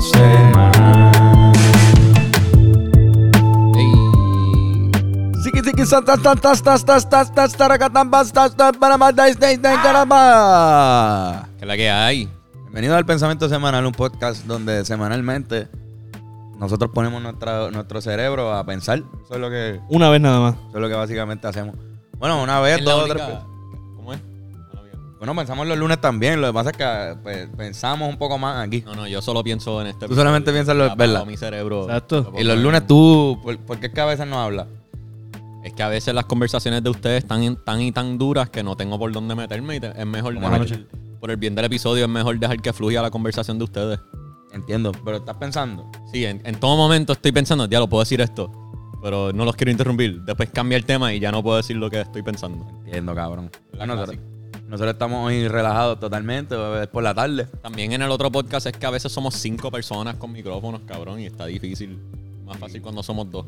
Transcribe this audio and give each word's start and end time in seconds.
semanal. 0.00 1.12
Siki 5.42 5.60
siki 5.64 5.84
san 5.86 6.04
tas 6.04 6.20
tas 6.22 6.40
tas 6.40 6.62
tas 6.62 6.84
tas 6.84 7.04
tas 7.10 7.28
tas 7.34 7.52
taracatan 7.56 8.10
bas 8.10 8.32
tas 8.32 8.54
tas 8.56 8.76
para 8.76 8.96
más 8.96 9.14
dais 9.14 9.38
dais 9.38 9.60
dais 9.60 9.78
caramba. 9.82 11.48
¿Qué 11.58 11.64
es 11.64 11.68
la 11.68 11.76
que 11.76 11.90
hay? 11.90 12.28
Bienvenido 12.64 12.96
al 12.96 13.04
Pensamiento 13.04 13.48
Semanal, 13.48 13.84
un 13.84 13.92
podcast 13.92 14.46
donde 14.46 14.84
semanalmente 14.84 15.68
nosotros 16.58 16.90
ponemos 16.94 17.20
nuestra, 17.20 17.70
nuestro 17.70 18.00
cerebro 18.00 18.54
a 18.54 18.64
pensar. 18.64 19.02
Eso 19.24 19.34
es 19.34 19.40
lo 19.40 19.50
que, 19.50 19.74
eso 19.74 19.84
Una 19.90 20.08
vez 20.08 20.20
nada 20.20 20.40
más. 20.40 20.54
es 20.72 20.80
lo 20.80 20.88
que 20.88 20.94
básicamente 20.94 21.46
hacemos. 21.48 21.74
Bueno, 22.18 22.42
una 22.42 22.60
vez, 22.60 22.82
dos 22.84 23.08
tres. 23.08 23.22
Bueno, 25.22 25.36
pensamos 25.36 25.68
los 25.68 25.78
lunes 25.78 26.00
también. 26.00 26.40
Lo 26.40 26.48
que 26.48 26.52
pasa 26.52 26.70
es 26.70 26.76
que 26.76 27.16
pues, 27.22 27.48
pensamos 27.56 28.08
un 28.10 28.16
poco 28.18 28.38
más 28.38 28.66
aquí. 28.66 28.80
No, 28.84 28.96
no, 28.96 29.06
yo 29.06 29.22
solo 29.22 29.44
pienso 29.44 29.80
en 29.80 29.86
este. 29.86 30.08
Tú 30.08 30.16
solamente 30.16 30.52
piensas 30.52 30.74
lo- 30.74 30.86
Ya 30.88 30.92
apagó 30.94 31.12
¿verdad? 31.12 31.26
mi 31.26 31.36
cerebro. 31.36 31.84
Exacto. 31.84 32.32
Y 32.36 32.42
los 32.42 32.56
en- 32.56 32.62
lunes 32.64 32.84
tú, 32.88 33.38
¿por, 33.40 33.56
por 33.58 33.78
qué 33.78 33.86
es 33.86 33.92
que 33.92 34.00
a 34.00 34.06
veces 34.06 34.26
no 34.26 34.40
hablas? 34.42 34.66
Es 35.62 35.74
que 35.74 35.82
a 35.84 35.86
veces 35.88 36.12
las 36.12 36.24
conversaciones 36.24 36.82
de 36.82 36.90
ustedes 36.90 37.22
están 37.22 37.54
tan 37.64 37.80
y 37.80 37.92
tan 37.92 38.18
duras 38.18 38.50
que 38.50 38.64
no 38.64 38.74
tengo 38.76 38.98
por 38.98 39.12
dónde 39.12 39.36
meterme 39.36 39.76
y 39.76 39.80
te- 39.80 39.92
es 39.96 40.06
mejor 40.06 40.34
dejar, 40.34 40.66
por 41.20 41.30
el 41.30 41.36
bien 41.36 41.54
del 41.54 41.66
episodio 41.66 42.02
es 42.06 42.10
mejor 42.10 42.36
dejar 42.40 42.60
que 42.60 42.72
fluya 42.72 43.00
la 43.00 43.12
conversación 43.12 43.58
de 43.58 43.64
ustedes. 43.64 44.00
Entiendo, 44.52 44.90
pero 45.04 45.18
estás 45.18 45.36
pensando. 45.36 45.88
Sí, 46.12 46.24
en, 46.24 46.42
en 46.44 46.56
todo 46.58 46.76
momento 46.76 47.12
estoy 47.12 47.30
pensando, 47.30 47.66
ya 47.66 47.78
lo 47.78 47.88
puedo 47.88 48.02
decir 48.02 48.20
esto, 48.20 48.50
pero 49.00 49.32
no 49.32 49.44
los 49.44 49.54
quiero 49.54 49.70
interrumpir. 49.70 50.20
Después 50.22 50.50
cambia 50.50 50.76
el 50.76 50.84
tema 50.84 51.14
y 51.14 51.20
ya 51.20 51.30
no 51.30 51.44
puedo 51.44 51.58
decir 51.58 51.76
lo 51.76 51.88
que 51.88 52.00
estoy 52.00 52.22
pensando. 52.22 52.66
Entiendo, 52.84 53.14
cabrón. 53.14 53.48
La 53.74 53.86
nosotros, 53.86 54.16
nosotros 54.72 54.94
estamos 54.94 55.26
hoy 55.26 55.48
relajados 55.48 56.00
totalmente, 56.00 56.56
es 56.80 56.88
por 56.88 57.02
la 57.02 57.12
tarde. 57.12 57.44
También 57.60 57.92
en 57.92 58.00
el 58.00 58.10
otro 58.10 58.32
podcast 58.32 58.66
es 58.66 58.72
que 58.72 58.86
a 58.86 58.90
veces 58.90 59.12
somos 59.12 59.34
cinco 59.34 59.70
personas 59.70 60.16
con 60.16 60.32
micrófonos, 60.32 60.80
cabrón, 60.86 61.20
y 61.20 61.26
está 61.26 61.44
difícil. 61.44 61.98
Más 62.46 62.56
fácil 62.56 62.80
cuando 62.80 63.02
somos 63.02 63.30
dos. 63.30 63.44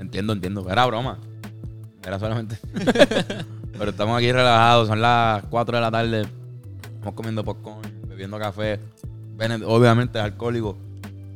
Entiendo, 0.00 0.32
entiendo. 0.32 0.68
Era 0.68 0.84
broma. 0.86 1.16
Era 2.04 2.18
solamente. 2.18 2.58
Pero 3.78 3.90
estamos 3.90 4.18
aquí 4.18 4.32
relajados. 4.32 4.88
Son 4.88 5.00
las 5.00 5.44
4 5.44 5.76
de 5.76 5.80
la 5.80 5.92
tarde. 5.92 6.26
Estamos 6.92 7.14
comiendo 7.14 7.44
popcorn, 7.44 8.08
bebiendo 8.08 8.36
café. 8.36 8.80
Obviamente 9.64 10.18
es 10.18 10.24
alcohólico. 10.24 10.76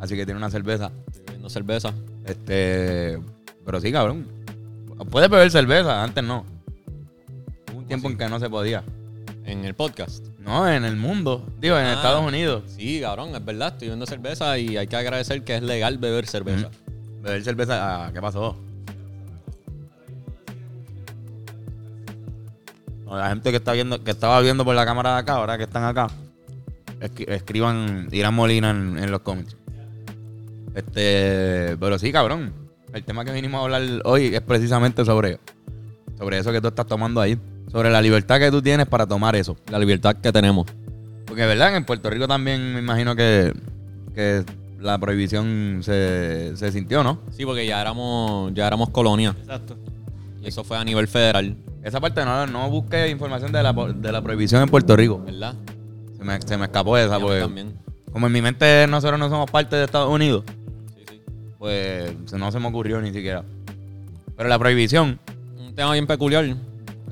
Así 0.01 0.17
que 0.17 0.25
tiene 0.25 0.39
una 0.39 0.51
cerveza. 0.51 0.91
Estoy 1.07 1.23
bebiendo 1.27 1.49
cerveza. 1.49 1.95
Este. 2.25 3.21
Pero 3.65 3.81
sí, 3.81 3.93
cabrón. 3.93 4.27
Puedes 5.13 5.31
beber 5.31 5.49
cerveza, 5.49 6.03
antes 6.03 6.25
no. 6.25 6.45
Hubo 7.71 7.79
un 7.79 7.87
tiempo 7.87 8.09
en 8.09 8.19
que 8.19 8.29
no 8.29 8.41
se 8.41 8.51
podía. 8.51 8.83
En 9.47 9.65
el 9.65 9.75
podcast. 9.75 10.27
No, 10.41 10.69
en 10.69 10.85
el 10.85 10.97
mundo. 10.97 11.47
Digo, 11.61 11.79
en 11.79 11.87
Ah. 11.87 11.93
Estados 11.95 12.27
Unidos. 12.27 12.65
Sí, 12.77 13.01
cabrón, 13.01 13.35
es 13.35 13.45
verdad. 13.45 13.69
Estoy 13.69 13.87
bebiendo 13.89 14.05
cerveza 14.07 14.59
y 14.59 14.77
hay 14.77 14.87
que 14.89 14.97
agradecer 14.97 15.43
que 15.45 15.55
es 15.57 15.63
legal 15.63 15.99
beber 15.99 16.27
cerveza. 16.27 16.69
Beber 17.23 17.43
cerveza. 17.45 18.07
ah, 18.07 18.11
¿Qué 18.13 18.21
pasó? 18.21 18.57
No, 23.05 23.17
la 23.17 23.29
gente 23.29 23.51
que 23.51 23.57
está 23.59 23.73
viendo, 23.73 24.03
que 24.03 24.11
estaba 24.11 24.41
viendo 24.41 24.65
por 24.65 24.75
la 24.75 24.85
cámara 24.85 25.15
de 25.15 25.19
acá, 25.21 25.35
ahora 25.35 25.57
que 25.57 25.65
están 25.65 25.85
acá, 25.85 26.09
esqui- 27.01 27.29
escriban 27.29 28.09
Irán 28.11 28.35
Molina 28.35 28.71
en, 28.71 28.99
en 28.99 29.11
los 29.13 29.21
comments. 29.21 29.57
Este, 30.75 31.77
pero 31.79 31.99
sí, 31.99 32.11
cabrón. 32.11 32.53
El 32.93 33.05
tema 33.05 33.25
que 33.25 33.31
vinimos 33.33 33.61
a 33.61 33.65
hablar 33.65 33.83
hoy 34.05 34.35
es 34.35 34.41
precisamente 34.41 35.05
sobre, 35.05 35.39
sobre 36.19 36.39
eso 36.39 36.51
que 36.51 36.61
tú 36.61 36.69
estás 36.69 36.87
tomando 36.87 37.21
ahí. 37.21 37.39
Sobre 37.71 37.91
la 37.91 38.01
libertad 38.01 38.39
que 38.39 38.51
tú 38.51 38.63
tienes 38.63 38.87
para 38.87 39.07
tomar 39.07 39.37
eso. 39.37 39.57
La 39.71 39.79
libertad 39.79 40.17
que 40.17 40.33
tenemos. 40.33 40.67
Porque, 41.27 41.45
¿verdad? 41.45 41.77
En 41.77 41.85
Puerto 41.85 42.09
Rico 42.09 42.27
también 42.29 42.73
me 42.75 42.79
imagino 42.81 43.15
que, 43.17 43.53
que 44.15 44.45
la 44.81 44.99
prohibición 44.99 45.81
se, 45.83 46.57
se 46.57 46.71
sintió, 46.73 47.03
¿no? 47.03 47.19
Sí, 47.37 47.45
porque 47.45 47.67
ya 47.67 47.81
éramos, 47.81 48.53
ya 48.55 48.67
éramos 48.67 48.91
colonia. 48.91 49.35
Exacto. 49.41 49.77
Y 50.43 50.49
eso 50.49 50.63
fue 50.63 50.77
a 50.79 50.85
nivel 50.85 51.09
federal, 51.09 51.57
Esa 51.83 52.01
parte 52.01 52.25
no, 52.25 52.47
no 52.47 52.71
busqué 52.71 53.09
información 53.09 53.51
de 53.51 53.63
la, 53.63 53.73
de 53.73 54.13
la 54.13 54.23
prohibición 54.23 54.63
en 54.63 54.69
Puerto 54.69 54.97
Rico. 54.97 55.21
¿verdad? 55.27 55.55
Se 56.17 56.25
me, 56.25 56.41
se 56.41 56.57
me 56.57 56.67
escapó 56.67 56.97
esa, 56.97 57.19
porque 57.19 57.41
también. 57.41 57.75
como 58.13 58.29
en 58.29 58.33
mi 58.33 58.41
mente 58.43 58.87
nosotros 58.89 59.19
no 59.19 59.29
somos 59.29 59.51
parte 59.51 59.75
de 59.77 59.85
Estados 59.85 60.09
Unidos, 60.13 60.45
Sí, 60.95 61.03
sí. 61.11 61.21
pues 61.59 62.33
no 62.33 62.53
se 62.53 62.61
me 62.61 62.69
ocurrió 62.69 63.01
ni 63.01 63.13
siquiera. 63.13 63.43
Pero 64.37 64.49
la 64.49 64.59
prohibición, 64.59 65.19
Un 65.59 65.75
tema 65.75 65.93
bien 65.93 66.07
peculiar 66.07 66.45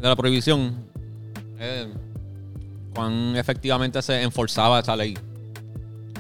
de 0.04 0.10
la 0.10 0.16
prohibición 0.16 0.87
es 1.59 1.87
cuán 2.94 3.37
efectivamente 3.37 4.03
se 4.03 4.22
enforzaba 4.22 4.81
esa 4.81 4.94
ley. 4.94 5.16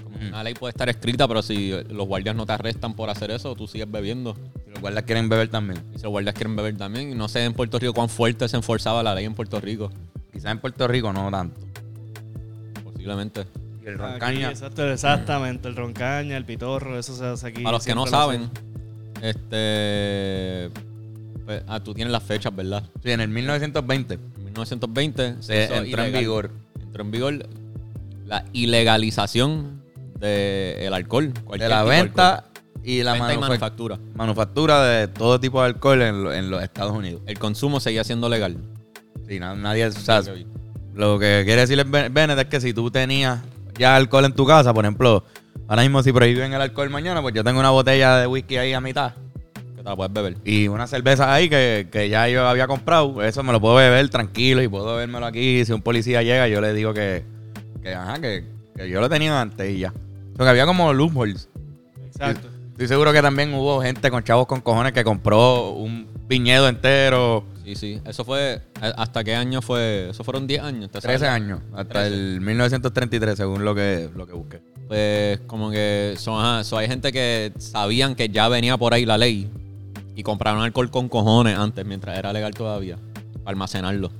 Como. 0.02 0.28
Una 0.28 0.42
ley 0.42 0.54
puede 0.54 0.70
estar 0.70 0.88
escrita, 0.88 1.28
pero 1.28 1.42
si 1.42 1.70
los 1.90 2.06
guardias 2.06 2.34
no 2.34 2.46
te 2.46 2.52
arrestan 2.52 2.94
por 2.94 3.10
hacer 3.10 3.30
eso, 3.30 3.54
tú 3.54 3.66
sigues 3.66 3.90
bebiendo. 3.90 4.34
si 4.64 4.70
los 4.70 4.80
guardias 4.80 5.04
quieren 5.04 5.28
beber 5.28 5.48
también. 5.48 5.82
Y 5.94 5.98
si 5.98 6.04
los 6.04 6.12
guardias 6.12 6.34
quieren 6.34 6.56
beber 6.56 6.76
también. 6.78 7.12
Y 7.12 7.14
no 7.14 7.28
sé 7.28 7.44
en 7.44 7.52
Puerto 7.52 7.78
Rico 7.78 7.92
cuán 7.92 8.08
fuerte 8.08 8.48
se 8.48 8.56
enforzaba 8.56 9.02
la 9.02 9.14
ley 9.14 9.26
en 9.26 9.34
Puerto 9.34 9.60
Rico. 9.60 9.90
Quizás 10.32 10.52
en 10.52 10.60
Puerto 10.60 10.88
Rico 10.88 11.12
no 11.12 11.30
tanto. 11.30 11.60
Posiblemente. 12.84 13.44
Y 13.84 13.88
el 13.88 13.94
Aquí, 13.94 14.12
roncaña, 14.12 14.50
exacto, 14.50 14.90
exactamente. 14.90 15.68
El 15.68 15.76
roncaña, 15.76 16.38
el 16.38 16.46
pitorro, 16.46 16.98
eso 16.98 17.14
se 17.14 17.26
hace 17.26 17.48
aquí. 17.48 17.62
Para 17.62 17.76
los 17.76 17.84
que 17.84 17.94
no 17.94 18.06
lo 18.06 18.10
saben, 18.10 18.50
este. 19.20 20.70
Pues, 21.44 21.62
ah, 21.68 21.80
tú 21.80 21.94
tienes 21.94 22.12
las 22.12 22.22
fechas, 22.22 22.54
¿verdad? 22.54 22.82
sí, 23.02 23.10
en 23.10 23.20
el 23.20 23.28
1920 23.28 24.14
En 24.14 24.44
1920 24.44 25.36
se 25.40 25.64
entró 25.76 26.02
en 26.04 26.12
vigor. 26.12 26.50
Entró 26.80 27.02
en 27.04 27.10
vigor 27.10 27.46
la 28.26 28.44
ilegalización 28.52 29.82
del 30.18 30.92
alcohol. 30.94 31.32
De 31.58 31.68
la 31.68 31.82
de 31.82 31.88
venta 31.88 32.34
alcohol. 32.36 32.50
y 32.82 33.02
la 33.02 33.12
Venta 33.12 33.32
y 33.32 33.36
manufac- 33.36 33.40
manufactura. 33.40 33.98
manufactura 34.14 34.84
de 34.84 35.08
todo 35.08 35.40
tipo 35.40 35.60
de 35.60 35.66
alcohol 35.66 36.02
en, 36.02 36.22
lo- 36.24 36.32
en 36.32 36.50
los 36.50 36.62
Estados 36.62 36.92
Unidos. 36.96 37.22
El 37.26 37.38
consumo 37.38 37.80
seguía 37.80 38.04
siendo 38.04 38.28
legal. 38.28 38.56
Sí, 39.28 39.38
na- 39.40 39.54
nadie, 39.54 39.86
o 39.86 39.92
sea, 39.92 40.22
Lo 40.94 41.18
que 41.18 41.42
quiere 41.44 41.62
decir 41.66 41.82
Bennett 41.84 42.38
es 42.38 42.44
que 42.46 42.60
si 42.60 42.72
tú 42.72 42.90
tenías 42.90 43.40
ya 43.78 43.96
alcohol 43.96 44.24
en 44.26 44.32
tu 44.34 44.46
casa, 44.46 44.72
por 44.72 44.84
ejemplo, 44.84 45.24
ahora 45.66 45.82
mismo 45.82 46.02
si 46.02 46.12
prohíben 46.12 46.52
el 46.52 46.60
alcohol 46.60 46.90
mañana, 46.90 47.20
pues 47.20 47.34
yo 47.34 47.42
tengo 47.42 47.58
una 47.58 47.70
botella 47.70 48.16
de 48.18 48.26
whisky 48.26 48.56
ahí 48.58 48.72
a 48.72 48.80
mitad 48.80 49.12
la 49.84 49.94
puedes 49.96 50.12
beber. 50.12 50.36
y 50.44 50.66
una 50.68 50.86
cerveza 50.86 51.32
ahí 51.32 51.48
que, 51.48 51.88
que 51.92 52.08
ya 52.08 52.28
yo 52.28 52.46
había 52.48 52.66
comprado. 52.66 53.22
Eso 53.22 53.42
me 53.42 53.52
lo 53.52 53.60
puedo 53.60 53.76
beber 53.76 54.08
tranquilo 54.08 54.62
y 54.62 54.68
puedo 54.68 54.86
bebérmelo 54.94 55.26
aquí. 55.26 55.64
Si 55.64 55.72
un 55.72 55.82
policía 55.82 56.22
llega, 56.22 56.48
yo 56.48 56.60
le 56.60 56.72
digo 56.72 56.94
que, 56.94 57.24
que, 57.82 57.94
ajá, 57.94 58.20
que, 58.20 58.44
que 58.76 58.88
yo 58.88 59.00
lo 59.00 59.08
tenía 59.08 59.40
antes 59.40 59.70
y 59.70 59.78
ya. 59.80 59.92
Porque 60.36 60.48
había 60.50 60.66
como 60.66 60.92
loopholes. 60.92 61.48
Exacto. 62.06 62.48
Estoy 62.72 62.88
seguro 62.88 63.12
que 63.12 63.22
también 63.22 63.54
hubo 63.54 63.80
gente 63.82 64.10
con 64.10 64.24
chavos 64.24 64.46
con 64.46 64.60
cojones 64.60 64.92
que 64.92 65.04
compró 65.04 65.70
un 65.70 66.08
viñedo 66.26 66.68
entero, 66.68 67.44
Sí, 67.64 67.76
sí. 67.76 68.00
Eso 68.04 68.26
fue. 68.26 68.60
eh, 68.82 68.92
¿Hasta 68.96 69.24
qué 69.24 69.34
año 69.34 69.62
fue? 69.62 70.10
Eso 70.10 70.22
fueron 70.22 70.46
10 70.46 70.62
años. 70.62 70.90
¿te 70.90 71.00
13 71.00 71.18
sabes? 71.18 71.22
años, 71.42 71.60
hasta 71.72 72.00
13. 72.02 72.06
el 72.08 72.40
1933, 72.42 73.36
según 73.38 73.64
lo 73.64 73.74
que, 73.74 74.10
lo 74.14 74.26
que 74.26 74.34
busqué. 74.34 74.60
Pues 74.86 75.40
como 75.46 75.70
que 75.70 76.14
son, 76.18 76.38
ajá, 76.44 76.62
so 76.62 76.76
hay 76.76 76.88
gente 76.88 77.10
que 77.10 77.52
sabían 77.56 78.16
que 78.16 78.28
ya 78.28 78.48
venía 78.48 78.76
por 78.76 78.92
ahí 78.92 79.06
la 79.06 79.16
ley 79.16 79.48
y 80.16 80.22
compraron 80.22 80.62
alcohol 80.62 80.90
con 80.90 81.08
cojones 81.08 81.58
antes, 81.58 81.84
mientras 81.84 82.18
era 82.18 82.32
legal 82.32 82.54
todavía, 82.54 82.98
para 83.42 83.50
almacenarlo. 83.50 84.10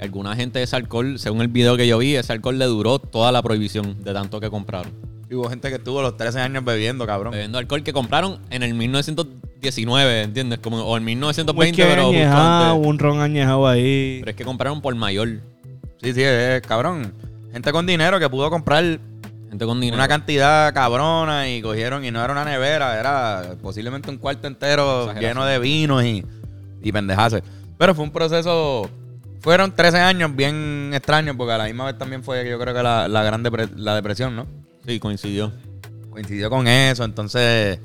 Alguna 0.00 0.34
gente 0.34 0.62
ese 0.62 0.74
alcohol, 0.74 1.18
según 1.18 1.42
el 1.42 1.48
video 1.48 1.76
que 1.76 1.86
yo 1.86 1.98
vi, 1.98 2.16
ese 2.16 2.32
alcohol 2.32 2.58
le 2.58 2.64
duró 2.64 2.98
toda 2.98 3.30
la 3.30 3.40
prohibición 3.42 4.02
de 4.02 4.12
tanto 4.12 4.40
que 4.40 4.50
compraron. 4.50 4.92
Y 5.30 5.34
hubo 5.34 5.48
gente 5.48 5.68
que 5.68 5.76
estuvo 5.76 6.02
los 6.02 6.16
13 6.16 6.40
años 6.40 6.64
bebiendo, 6.64 7.06
cabrón. 7.06 7.32
Bebiendo 7.32 7.58
alcohol 7.58 7.82
que 7.82 7.92
compraron 7.92 8.40
en 8.50 8.62
el 8.64 8.74
1919, 8.74 10.22
¿entiendes? 10.22 10.58
Como, 10.58 10.78
o 10.78 10.96
en 10.96 11.02
Un 11.02 11.06
1920, 11.06 11.70
whisky 11.70 11.82
pero 11.82 12.06
justo 12.06 12.18
añejado, 12.18 12.72
antes. 12.74 12.88
un 12.88 12.98
ron 12.98 13.20
añejado 13.20 13.66
ahí. 13.68 14.18
Pero 14.20 14.30
es 14.30 14.36
que 14.36 14.44
compraron 14.44 14.82
por 14.82 14.94
mayor. 14.94 15.28
Sí, 16.02 16.12
sí, 16.12 16.22
es 16.22 16.60
cabrón. 16.62 17.14
Gente 17.52 17.70
con 17.70 17.86
dinero 17.86 18.18
que 18.18 18.28
pudo 18.28 18.50
comprar 18.50 18.98
Gente 19.52 19.66
con 19.66 19.80
dinero. 19.80 19.96
una 19.96 20.08
cantidad 20.08 20.72
cabrona 20.72 21.48
y 21.50 21.60
cogieron 21.60 22.04
y 22.06 22.10
no 22.10 22.24
era 22.24 22.32
una 22.32 22.44
nevera, 22.44 22.98
era 22.98 23.54
posiblemente 23.60 24.08
un 24.10 24.16
cuarto 24.16 24.46
entero 24.46 25.02
Exageración. 25.02 25.30
lleno 25.30 25.44
de 25.44 25.58
vinos 25.58 26.02
y, 26.04 26.24
y 26.82 26.90
pendejaces. 26.92 27.42
Pero 27.76 27.94
fue 27.94 28.04
un 28.04 28.12
proceso, 28.12 28.88
fueron 29.40 29.72
13 29.72 29.98
años 29.98 30.34
bien 30.34 30.92
extraños 30.94 31.36
porque 31.36 31.52
a 31.52 31.58
la 31.58 31.64
misma 31.64 31.84
vez 31.84 31.98
también 31.98 32.22
fue 32.24 32.48
yo 32.48 32.58
creo 32.58 32.74
que 32.74 32.82
la, 32.82 33.08
la 33.08 33.22
gran 33.24 33.44
depre- 33.44 33.70
la 33.76 33.94
depresión, 33.94 34.34
¿no? 34.34 34.46
Sí, 34.86 34.98
coincidió. 34.98 35.52
Coincidió 36.10 36.48
con 36.48 36.66
eso, 36.66 37.04
entonces, 37.04 37.78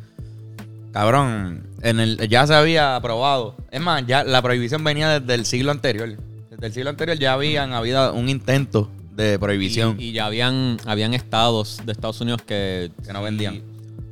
cabrón, 0.92 1.64
en 1.82 2.00
el, 2.00 2.18
ya 2.30 2.48
se 2.48 2.54
había 2.56 2.96
aprobado. 2.96 3.56
Es 3.72 3.82
más, 3.82 4.06
ya 4.08 4.24
la 4.24 4.42
prohibición 4.42 4.84
venía 4.84 5.20
desde 5.20 5.34
el 5.36 5.46
siglo 5.46 5.72
anterior. 5.72 6.10
Desde 6.50 6.66
el 6.68 6.74
siglo 6.74 6.90
anterior 6.90 7.18
ya 7.20 7.34
habían 7.34 7.74
habido 7.74 8.14
un 8.14 8.30
intento 8.30 8.90
de 9.18 9.38
prohibición. 9.40 9.98
Y, 10.00 10.06
y 10.06 10.12
ya 10.14 10.28
habían, 10.28 10.78
habían 10.86 11.14
estados 11.14 11.82
de 11.86 11.92
Estados 11.92 12.22
Unidos 12.22 12.42
que... 12.44 12.92
Que 13.06 13.12
no 13.12 13.22
vendían. 13.22 13.62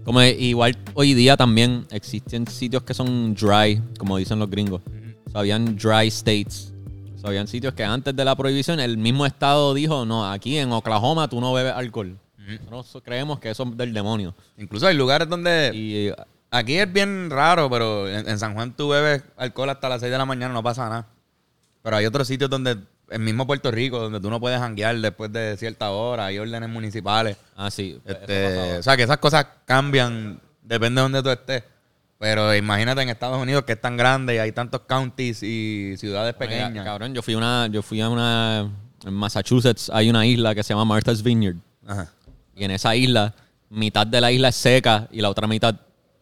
Como 0.03 0.21
igual 0.21 0.77
hoy 0.93 1.13
día 1.13 1.37
también 1.37 1.85
existen 1.91 2.45
sitios 2.47 2.83
que 2.83 2.93
son 2.93 3.33
dry, 3.33 3.81
como 3.97 4.17
dicen 4.17 4.37
los 4.39 4.49
gringos. 4.49 4.81
O 5.25 5.29
sea, 5.29 5.39
habían 5.39 5.77
dry 5.77 6.07
states. 6.07 6.73
O 7.15 7.19
sea, 7.19 7.29
habían 7.29 7.47
sitios 7.47 7.73
que 7.73 7.83
antes 7.83 8.15
de 8.15 8.25
la 8.25 8.35
prohibición 8.35 8.79
el 8.79 8.97
mismo 8.97 9.25
estado 9.25 9.73
dijo, 9.73 10.05
no, 10.05 10.29
aquí 10.29 10.57
en 10.57 10.71
Oklahoma 10.71 11.27
tú 11.27 11.39
no 11.39 11.53
bebes 11.53 11.73
alcohol. 11.73 12.17
Nosotros 12.69 13.01
creemos 13.03 13.39
que 13.39 13.49
eso 13.49 13.63
es 13.63 13.77
del 13.77 13.93
demonio. 13.93 14.35
Incluso 14.57 14.87
hay 14.87 14.95
lugares 14.95 15.29
donde... 15.29 15.71
Y 15.73 16.11
Aquí 16.51 16.77
es 16.77 16.91
bien 16.91 17.29
raro, 17.29 17.69
pero 17.69 18.07
en, 18.07 18.29
en 18.29 18.39
San 18.39 18.53
Juan 18.53 18.71
tú 18.73 18.89
bebes 18.89 19.23
alcohol 19.35 19.69
hasta 19.71 19.89
las 19.89 19.99
6 19.99 20.11
de 20.11 20.17
la 20.17 20.25
mañana, 20.25 20.53
no 20.53 20.63
pasa 20.63 20.87
nada. 20.87 21.07
Pero 21.81 21.97
hay 21.97 22.05
otros 22.05 22.27
sitios 22.27 22.49
donde, 22.49 22.77
en 23.09 23.23
mismo 23.23 23.45
Puerto 23.47 23.71
Rico, 23.71 23.99
donde 23.99 24.19
tú 24.19 24.29
no 24.29 24.39
puedes 24.39 24.59
janguear 24.59 24.97
después 24.99 25.31
de 25.31 25.55
cierta 25.57 25.91
hora, 25.91 26.25
hay 26.27 26.39
órdenes 26.39 26.69
municipales. 26.69 27.37
ah, 27.55 27.69
sí. 27.71 27.99
Este, 28.05 28.77
o 28.77 28.83
sea, 28.83 28.97
que 28.97 29.03
esas 29.03 29.17
cosas 29.17 29.45
cambian, 29.65 30.39
depende 30.61 30.99
de 30.99 31.03
donde 31.03 31.23
tú 31.23 31.29
estés. 31.29 31.63
Pero 32.17 32.55
imagínate 32.55 33.01
en 33.01 33.09
Estados 33.09 33.41
Unidos 33.41 33.63
que 33.65 33.73
es 33.73 33.81
tan 33.81 33.97
grande 33.97 34.35
y 34.35 34.37
hay 34.37 34.51
tantos 34.53 34.81
counties 34.87 35.43
y 35.43 35.95
ciudades 35.97 36.33
Oiga, 36.39 36.49
pequeñas. 36.49 36.85
Cabrón, 36.85 37.13
yo 37.13 37.21
fui 37.21 37.33
a 37.33 37.37
una, 37.37 37.67
yo 37.67 37.81
fui 37.81 37.99
a 38.01 38.09
una, 38.09 38.71
en 39.05 39.13
Massachusetts 39.13 39.91
hay 39.93 40.09
una 40.09 40.25
isla 40.25 40.55
que 40.55 40.63
se 40.63 40.69
llama 40.73 40.85
Martha's 40.85 41.21
Vineyard. 41.21 41.57
Ajá. 41.85 42.09
Y 42.55 42.63
en 42.63 42.71
esa 42.71 42.95
isla, 42.95 43.33
mitad 43.69 44.07
de 44.07 44.21
la 44.21 44.31
isla 44.31 44.47
es 44.47 44.55
seca 44.55 45.07
y 45.11 45.19
la 45.21 45.29
otra 45.29 45.45
mitad 45.45 45.75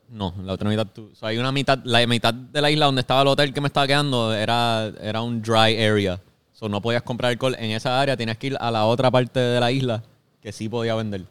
no. 0.09 0.33
La 0.43 0.53
otra 0.53 0.67
mitad, 0.69 0.87
tú- 0.87 1.09
o 1.13 1.15
sea, 1.15 1.29
hay 1.29 1.37
una 1.37 1.51
mitad, 1.51 1.79
la 1.83 2.05
mitad 2.07 2.33
de 2.33 2.61
la 2.61 2.69
isla 2.71 2.85
donde 2.87 3.01
estaba 3.01 3.21
el 3.21 3.27
hotel 3.27 3.53
que 3.53 3.61
me 3.61 3.67
estaba 3.67 3.85
quedando 3.87 4.33
era, 4.33 4.91
era 4.99 5.21
un 5.21 5.41
dry 5.41 5.77
area. 5.79 6.19
So, 6.53 6.69
no 6.69 6.81
podías 6.81 7.01
comprar 7.03 7.31
alcohol 7.31 7.55
en 7.59 7.71
esa 7.71 7.99
área, 7.99 8.15
tenías 8.15 8.37
que 8.37 8.47
ir 8.47 8.57
a 8.59 8.71
la 8.71 8.85
otra 8.85 9.09
parte 9.11 9.39
de 9.39 9.59
la 9.59 9.71
isla 9.71 10.03
que 10.41 10.51
sí 10.51 10.69
podía 10.69 10.95
vender. 10.95 11.25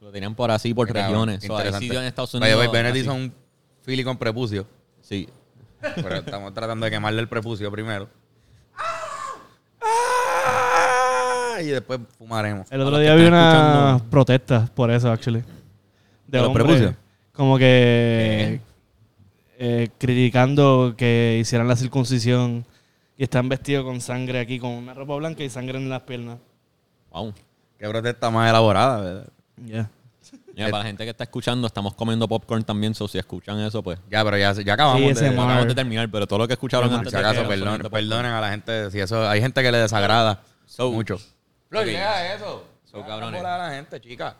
Lo 0.00 0.10
tenían 0.10 0.34
por 0.34 0.50
así, 0.50 0.74
por 0.74 0.90
regiones. 0.92 1.40
qué 1.40 1.46
So, 1.46 1.56
hay 1.56 1.72
sitios 1.74 1.96
en 2.02 2.04
Estados 2.04 2.34
Unidos. 2.34 2.70
Benedict 2.72 2.90
así. 2.90 3.00
hizo 3.00 3.14
un 3.14 3.32
Philly 3.86 4.04
con 4.04 4.16
prepucio. 4.18 4.66
Sí. 5.00 5.28
Pero 5.80 6.16
estamos 6.16 6.52
tratando 6.54 6.84
de 6.84 6.90
quemarle 6.90 7.20
el 7.20 7.28
prepucio 7.28 7.70
primero. 7.70 8.08
Ah, 9.80 11.58
Y 11.62 11.66
después 11.66 12.00
fumaremos. 12.18 12.66
El 12.70 12.80
otro 12.80 12.98
día 12.98 13.14
vi 13.14 13.26
unas 13.26 13.54
escuchando- 13.54 14.10
protestas 14.10 14.70
por 14.70 14.90
eso, 14.90 15.10
actually. 15.10 15.40
De, 15.40 16.38
¿De 16.38 16.40
los 16.40 16.52
prepucios? 16.52 16.94
Como 17.32 17.58
que 17.58 18.60
eh, 19.58 19.88
criticando 19.98 20.94
que 20.96 21.38
hicieran 21.40 21.68
la 21.68 21.76
circuncisión 21.76 22.64
y 23.16 23.22
están 23.24 23.48
vestidos 23.48 23.84
con 23.84 24.00
sangre 24.00 24.40
aquí, 24.40 24.58
con 24.58 24.70
una 24.70 24.94
ropa 24.94 25.14
blanca 25.16 25.42
y 25.42 25.50
sangre 25.50 25.78
en 25.78 25.88
las 25.88 26.02
piernas. 26.02 26.38
Wow. 27.10 27.32
Qué 27.78 27.88
protesta 27.88 28.30
más 28.30 28.48
elaborada, 28.50 29.00
¿verdad? 29.00 29.26
Ya. 29.64 29.90
Mira, 30.54 30.70
para 30.70 30.78
la 30.82 30.86
gente 30.86 31.04
que 31.04 31.10
está 31.10 31.24
escuchando, 31.24 31.66
estamos 31.66 31.94
comiendo 31.94 32.26
popcorn 32.28 32.64
también. 32.64 32.94
So, 32.94 33.06
si 33.08 33.18
escuchan 33.18 33.58
eso, 33.60 33.82
pues. 33.82 33.98
Ya, 34.10 34.24
pero 34.24 34.38
ya, 34.38 34.52
ya 34.52 34.74
acabamos 34.74 35.00
Sí, 35.18 35.24
de... 35.24 35.28
acabamos 35.30 35.66
de 35.66 35.74
terminar, 35.74 36.08
pero 36.10 36.26
todo 36.26 36.38
lo 36.40 36.46
que 36.48 36.54
escucharon 36.54 36.88
Mar- 36.88 36.98
antes 36.98 37.12
Si 37.12 37.18
acaso, 37.18 37.46
perdón- 37.46 37.88
perdonen 37.90 38.32
a 38.32 38.40
la 38.40 38.50
gente. 38.50 38.90
Si 38.90 39.00
eso, 39.00 39.28
hay 39.28 39.40
gente 39.40 39.62
que 39.62 39.70
le 39.72 39.78
desagrada 39.78 40.42
So- 40.66 40.90
mucho. 40.92 41.18
Flor, 41.68 41.84
deja 41.86 42.34
eso. 42.34 42.64
So, 42.84 43.04
cabrones. 43.04 43.42
a 43.44 43.58
la 43.58 43.70
gente, 43.74 44.00
chica. 44.00 44.36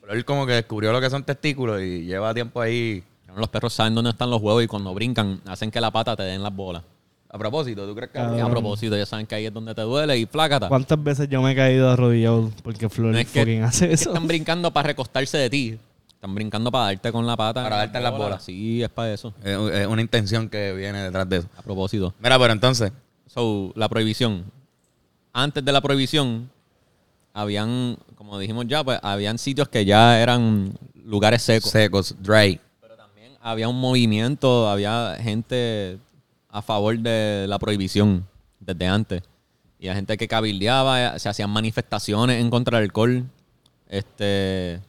Flor 0.00 0.24
como 0.24 0.46
que 0.46 0.52
descubrió 0.52 0.92
lo 0.92 1.00
que 1.00 1.08
son 1.10 1.24
testículos 1.24 1.80
y 1.80 2.04
lleva 2.04 2.34
tiempo 2.34 2.60
ahí. 2.60 3.02
Los 3.36 3.48
perros 3.48 3.72
saben 3.72 3.94
dónde 3.94 4.10
están 4.10 4.28
los 4.28 4.42
huevos 4.42 4.62
y 4.62 4.66
cuando 4.66 4.92
brincan 4.92 5.40
hacen 5.46 5.70
que 5.70 5.80
la 5.80 5.90
pata 5.90 6.14
te 6.16 6.24
den 6.24 6.42
las 6.42 6.54
bolas. 6.54 6.82
A 7.34 7.38
propósito, 7.38 7.86
¿tú 7.86 7.94
crees 7.94 8.10
que... 8.10 8.18
Cabrón. 8.18 8.40
A 8.42 8.50
propósito, 8.50 8.94
ya 8.94 9.06
saben 9.06 9.26
que 9.26 9.34
ahí 9.34 9.46
es 9.46 9.52
donde 9.54 9.74
te 9.74 9.80
duele 9.80 10.18
y 10.18 10.26
plácata. 10.26 10.68
¿Cuántas 10.68 11.02
veces 11.02 11.28
yo 11.30 11.40
me 11.40 11.52
he 11.52 11.56
caído 11.56 11.88
arrodillado 11.90 12.50
porque 12.62 12.90
Flor 12.90 13.12
No 13.12 13.18
es 13.18 13.26
que- 13.30 13.40
fucking 13.40 13.62
hace 13.62 13.84
Es 13.86 13.88
que 13.88 13.94
eso? 13.94 14.10
están 14.10 14.28
brincando 14.28 14.70
para 14.70 14.88
recostarse 14.88 15.38
de 15.38 15.48
ti. 15.48 15.78
Están 16.10 16.34
brincando 16.34 16.70
para 16.70 16.84
darte 16.84 17.10
con 17.10 17.26
la 17.26 17.34
pata. 17.36 17.62
Para 17.64 17.76
darte 17.76 17.96
en 17.98 18.04
las 18.04 18.12
bolas. 18.16 18.42
Sí, 18.44 18.82
es 18.82 18.90
para 18.90 19.12
eso. 19.14 19.32
Es 19.42 19.56
es 19.72 19.86
una 19.86 20.02
intención 20.02 20.48
que 20.50 20.72
viene 20.74 21.02
detrás 21.02 21.26
de 21.28 21.38
eso. 21.38 21.48
A 21.56 21.62
propósito. 21.62 22.12
Mira, 22.20 22.38
pero 22.38 22.52
entonces... 22.52 22.92
So, 23.26 23.72
la 23.76 23.88
prohibición. 23.88 24.44
Antes 25.32 25.64
de 25.64 25.72
la 25.72 25.80
prohibición, 25.80 26.50
habían, 27.32 27.96
como 28.14 28.38
dijimos 28.38 28.66
ya, 28.68 28.84
pues 28.84 28.98
habían 29.02 29.38
sitios 29.38 29.68
que 29.68 29.84
ya 29.86 30.20
eran 30.20 30.72
lugares 31.06 31.40
secos. 31.42 31.70
Secos, 31.70 32.14
dry. 32.20 32.60
Pero 32.82 32.94
también 32.96 33.32
había 33.40 33.68
un 33.68 33.80
movimiento, 33.80 34.68
había 34.68 35.16
gente 35.18 35.98
a 36.52 36.62
favor 36.62 36.96
de 36.98 37.46
la 37.48 37.58
prohibición 37.58 38.28
desde 38.60 38.86
antes. 38.86 39.22
Y 39.78 39.88
hay 39.88 39.96
gente 39.96 40.16
que 40.16 40.28
cabildeaba, 40.28 41.18
se 41.18 41.28
hacían 41.28 41.50
manifestaciones 41.50 42.40
en 42.40 42.50
contra 42.50 42.78
del 42.78 42.84
alcohol. 42.84 43.24
Este. 43.88 44.80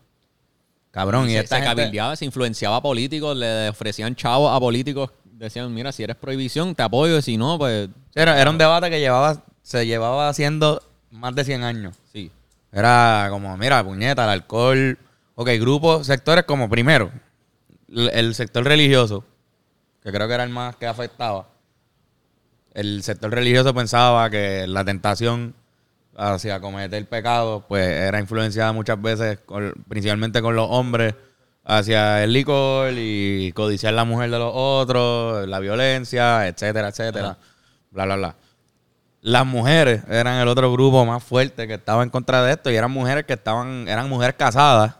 Cabrón, 0.92 1.28
y, 1.28 1.32
se, 1.32 1.40
esta 1.40 1.56
se 1.56 1.64
gente... 1.64 1.76
cabildeaba, 1.82 2.16
se 2.16 2.26
influenciaba 2.26 2.76
a 2.76 2.82
políticos, 2.82 3.36
le 3.36 3.70
ofrecían 3.70 4.16
chavos 4.16 4.56
a 4.56 4.60
políticos. 4.60 5.10
Decían, 5.24 5.74
mira, 5.74 5.92
si 5.92 6.04
eres 6.04 6.16
prohibición, 6.16 6.76
te 6.76 6.84
apoyo. 6.84 7.18
Y 7.18 7.22
si 7.24 7.38
no, 7.38 7.58
pues 7.58 7.90
Era, 8.14 8.40
era 8.40 8.52
un 8.52 8.60
debate 8.60 8.92
que 8.92 9.00
llevaba, 9.00 9.44
se 9.64 9.88
llevaba 9.88 10.30
haciendo 10.30 10.84
más 11.10 11.34
de 11.34 11.44
100 11.44 11.64
años. 11.64 11.96
sí. 12.12 12.30
Era 12.72 13.28
como, 13.30 13.56
mira, 13.56 13.84
puñeta, 13.84 14.24
el 14.24 14.32
alcohol. 14.32 14.98
Ok, 15.36 15.50
grupos, 15.60 16.08
sectores 16.08 16.44
como 16.46 16.68
primero, 16.70 17.12
el, 17.88 18.10
el 18.10 18.36
sector 18.36 18.64
religioso, 18.64 19.24
que 20.02 20.12
creo 20.12 20.28
que 20.28 20.34
era 20.34 20.44
el 20.44 20.50
más 20.50 20.76
que 20.76 20.88
afectaba. 20.88 21.53
El 22.74 23.04
sector 23.04 23.32
religioso 23.32 23.74
pensaba 23.74 24.30
que 24.30 24.66
la 24.68 24.84
tentación 24.84 25.54
hacia 26.16 26.60
cometer 26.60 27.06
pecado, 27.08 27.66
pues 27.68 27.88
era 27.88 28.20
influenciada 28.20 28.72
muchas 28.72 29.02
veces, 29.02 29.40
con- 29.46 29.74
principalmente 29.88 30.42
con 30.42 30.56
los 30.56 30.68
hombres, 30.70 31.16
hacia 31.66 32.24
el 32.24 32.34
licor 32.34 32.92
y 32.96 33.52
codiciar 33.54 33.94
la 33.94 34.04
mujer 34.06 34.30
de 34.32 34.40
los 34.40 34.52
otros, 34.54 35.48
la 35.48 35.60
violencia, 35.60 36.48
etcétera, 36.48 36.90
etcétera. 36.90 37.30
Ajá. 37.32 37.38
Bla, 37.92 38.06
bla, 38.06 38.16
bla. 38.16 38.36
Las 39.22 39.46
mujeres 39.46 40.02
eran 40.10 40.40
el 40.42 40.48
otro 40.50 40.72
grupo 40.74 41.06
más 41.06 41.24
fuerte 41.24 41.68
que 41.68 41.76
estaba 41.76 42.04
en 42.04 42.10
contra 42.10 42.44
de 42.44 42.52
esto 42.54 42.70
y 42.72 42.76
eran 42.76 42.92
mujeres 42.92 43.24
que 43.26 43.34
estaban, 43.34 43.88
eran 43.88 44.10
mujeres 44.10 44.36
casadas 44.38 44.96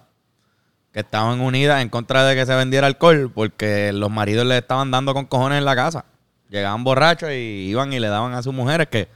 que 0.94 1.02
estaban 1.02 1.42
unidas 1.42 1.82
en 1.82 1.90
contra 1.90 2.24
de 2.24 2.36
que 2.36 2.46
se 2.46 2.56
vendiera 2.56 2.88
alcohol 2.88 3.32
porque 3.34 3.92
los 3.92 4.10
maridos 4.12 4.46
le 4.46 4.60
estaban 4.60 4.92
dando 4.92 5.14
con 5.14 5.26
cojones 5.26 5.58
en 5.58 5.66
la 5.66 5.76
casa. 5.76 6.06
Llegaban 6.54 6.84
borrachos 6.84 7.32
y 7.32 7.68
iban 7.70 7.92
y 7.94 8.00
le 8.00 8.08
daban 8.10 8.34
a 8.34 8.44
sus 8.44 8.54
mujeres 8.54 8.88
que 8.88 9.08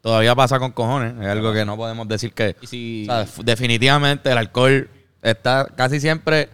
todavía 0.00 0.34
pasa 0.34 0.58
con 0.58 0.72
cojones. 0.72 1.14
Es 1.20 1.26
algo 1.28 1.52
que 1.52 1.64
no 1.64 1.76
podemos 1.76 2.08
decir 2.08 2.32
que... 2.32 2.56
Y 2.60 2.66
si- 2.66 3.02
o 3.08 3.12
sea, 3.12 3.22
f- 3.22 3.42
definitivamente 3.44 4.30
el 4.32 4.38
alcohol 4.38 4.90
está 5.22 5.66
casi 5.76 6.00
siempre 6.00 6.48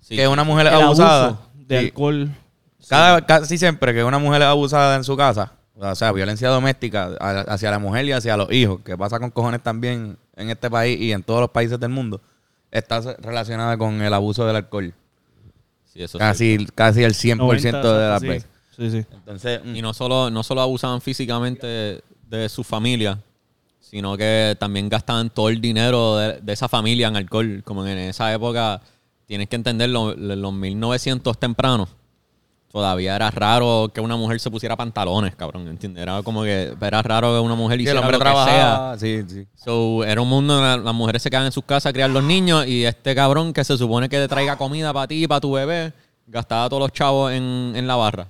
Sí. 0.00 0.14
que 0.16 0.28
una 0.28 0.44
mujer 0.44 0.68
es 0.68 0.72
abusada. 0.74 1.26
abuso 1.26 1.50
de 1.66 1.78
alcohol. 1.78 2.30
Cada, 2.88 3.26
casi 3.26 3.58
siempre 3.58 3.92
que 3.92 4.04
una 4.04 4.18
mujer 4.18 4.42
es 4.42 4.48
abusada 4.48 4.94
en 4.96 5.02
su 5.04 5.16
casa, 5.16 5.52
o 5.76 5.94
sea, 5.96 6.12
violencia 6.12 6.48
doméstica 6.48 7.10
hacia 7.48 7.70
la 7.72 7.78
mujer 7.80 8.04
y 8.06 8.12
hacia 8.12 8.36
los 8.36 8.50
hijos, 8.52 8.80
que 8.84 8.96
pasa 8.96 9.18
con 9.18 9.30
cojones 9.30 9.60
también 9.62 10.16
en 10.36 10.50
este 10.50 10.70
país 10.70 11.00
y 11.00 11.12
en 11.12 11.22
todos 11.24 11.40
los 11.40 11.50
países 11.50 11.78
del 11.80 11.90
mundo, 11.90 12.20
está 12.70 13.00
relacionada 13.18 13.76
con 13.76 14.00
el 14.02 14.12
abuso 14.14 14.46
del 14.46 14.56
alcohol. 14.56 14.94
Sí, 15.92 16.02
eso 16.02 16.18
sí. 16.18 16.18
Casi, 16.18 16.66
casi 16.74 17.02
el 17.02 17.14
100% 17.14 17.36
90, 17.38 17.98
de 17.98 18.08
las 18.08 18.20
sí. 18.20 18.28
veces. 18.28 18.48
Sí, 18.80 18.90
sí. 18.90 19.04
Entonces, 19.12 19.60
mm, 19.64 19.76
Y 19.76 19.82
no 19.82 19.92
solo, 19.94 20.30
no 20.30 20.42
solo 20.42 20.62
abusaban 20.62 21.00
físicamente 21.00 22.02
de 22.28 22.48
su 22.48 22.64
familia, 22.64 23.18
sino 23.80 24.16
que 24.16 24.56
también 24.58 24.88
gastaban 24.88 25.30
todo 25.30 25.48
el 25.50 25.60
dinero 25.60 26.16
de, 26.16 26.40
de 26.40 26.52
esa 26.52 26.68
familia 26.68 27.08
en 27.08 27.16
alcohol. 27.16 27.62
Como 27.64 27.86
en 27.86 27.98
esa 27.98 28.32
época, 28.32 28.80
tienes 29.26 29.48
que 29.48 29.56
entender, 29.56 29.90
lo- 29.90 30.14
los 30.14 30.52
1900 30.52 31.38
tempranos, 31.38 31.88
todavía 32.72 33.16
era 33.16 33.30
raro 33.32 33.90
que 33.92 34.00
una 34.00 34.16
mujer 34.16 34.38
se 34.38 34.50
pusiera 34.50 34.76
pantalones, 34.76 35.34
cabrón, 35.34 35.66
¿entiendes? 35.68 36.02
Era 36.02 36.22
como 36.22 36.44
que 36.44 36.72
era 36.80 37.02
raro 37.02 37.34
que 37.34 37.40
una 37.40 37.56
mujer 37.56 37.78
sí, 37.78 37.82
el 37.82 37.88
hiciera 37.88 38.00
hombre 38.00 38.18
lo 38.18 38.24
que 38.24 38.30
sea. 38.50 38.94
Sí, 38.98 39.22
sí. 39.28 39.46
So, 39.56 40.04
era 40.04 40.20
un 40.20 40.28
mundo 40.28 40.54
donde 40.54 40.68
la- 40.68 40.76
las 40.76 40.94
mujeres 40.94 41.20
se 41.22 41.28
quedan 41.30 41.46
en 41.46 41.52
sus 41.52 41.64
casas 41.64 41.90
a 41.90 41.92
criar 41.92 42.10
los 42.10 42.22
niños 42.22 42.66
y 42.66 42.84
este 42.84 43.14
cabrón 43.14 43.52
que 43.52 43.64
se 43.64 43.76
supone 43.76 44.08
que 44.08 44.16
te 44.18 44.28
traiga 44.28 44.56
comida 44.56 44.92
para 44.92 45.08
ti 45.08 45.24
y 45.24 45.26
para 45.26 45.40
tu 45.40 45.52
bebé, 45.52 45.92
gastaba 46.28 46.68
todos 46.68 46.80
los 46.80 46.92
chavos 46.92 47.32
en, 47.32 47.72
en 47.74 47.86
la 47.88 47.96
barra. 47.96 48.28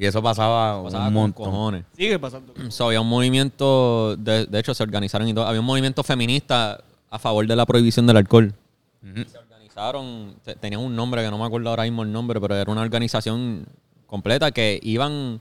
Y 0.00 0.06
eso 0.06 0.22
pasaba, 0.22 0.82
Pasaba 0.84 1.08
un 1.08 1.12
con 1.14 1.22
montón. 1.22 1.44
cojones. 1.46 1.84
Sigue 1.96 2.18
pasando. 2.18 2.54
So, 2.70 2.86
había 2.86 3.00
un 3.00 3.08
movimiento, 3.08 4.14
de, 4.16 4.46
de 4.46 4.58
hecho 4.60 4.72
se 4.74 4.82
organizaron 4.82 5.26
y 5.28 5.34
todo, 5.34 5.46
había 5.46 5.60
un 5.60 5.66
movimiento 5.66 6.02
feminista 6.04 6.80
a 7.10 7.18
favor 7.18 7.46
de 7.46 7.56
la 7.56 7.66
prohibición 7.66 8.06
del 8.06 8.16
alcohol. 8.18 8.54
Ujú. 9.02 9.28
Se 9.28 9.38
organizaron, 9.38 10.36
te- 10.44 10.54
tenían 10.54 10.82
un 10.82 10.94
nombre 10.94 11.24
que 11.24 11.30
no 11.30 11.38
me 11.38 11.44
acuerdo 11.44 11.70
ahora 11.70 11.82
mismo 11.84 12.02
el 12.04 12.12
nombre, 12.12 12.40
pero 12.40 12.54
era 12.54 12.70
una 12.70 12.82
organización 12.82 13.66
completa 14.06 14.50
que 14.52 14.78
iban, 14.82 15.40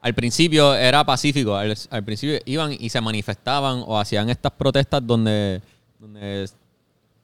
al 0.00 0.14
principio 0.14 0.74
era 0.74 1.04
pacífico, 1.04 1.54
al, 1.56 1.74
al 1.90 2.04
principio 2.04 2.38
iban 2.46 2.72
y 2.78 2.88
se 2.88 3.00
manifestaban 3.00 3.82
o 3.86 3.98
hacían 3.98 4.30
estas 4.30 4.52
protestas 4.52 5.06
donde, 5.06 5.60
donde 5.98 6.48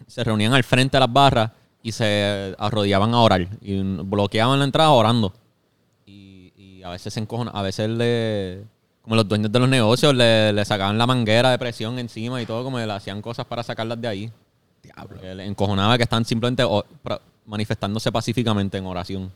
se 0.07 0.23
reunían 0.25 0.53
al 0.53 0.65
frente 0.65 0.97
de 0.97 1.01
las 1.01 1.13
barras 1.13 1.51
y 1.83 1.93
se 1.93 2.55
arrodillaban 2.59 3.15
a 3.15 3.21
orar 3.21 3.47
y 3.63 3.81
bloqueaban 3.81 4.59
la 4.59 4.65
entrada 4.67 4.91
orando. 4.91 5.33
A 6.85 6.91
veces 6.91 7.15
se 7.15 7.21
encojon- 7.27 7.51
a 7.53 7.63
veces 7.63 7.89
le, 7.89 8.63
como 9.03 9.17
los 9.17 9.27
dueños 9.27 9.51
de 9.51 9.59
los 9.59 9.69
negocios 9.69 10.15
le, 10.15 10.53
le 10.53 10.65
sacaban 10.65 10.99
la 10.99 11.07
manguera 11.07 11.51
de 11.51 11.59
presión 11.59 11.99
encima 11.99 12.41
y 12.43 12.47
todo, 12.47 12.63
como 12.63 12.79
le 12.79 12.93
hacían 12.93 13.23
cosas 13.23 13.47
para 13.47 13.63
sacarlas 13.63 14.01
de 14.01 14.09
ahí. 14.09 14.33
Porque 15.09 15.35
le 15.35 15.47
encojonaba 15.47 15.97
que 15.97 16.03
están 16.03 16.25
simplemente 16.25 16.63
manifestándose 17.47 18.13
pacíficamente 18.13 18.79
en 18.79 18.87
oración. 18.87 19.33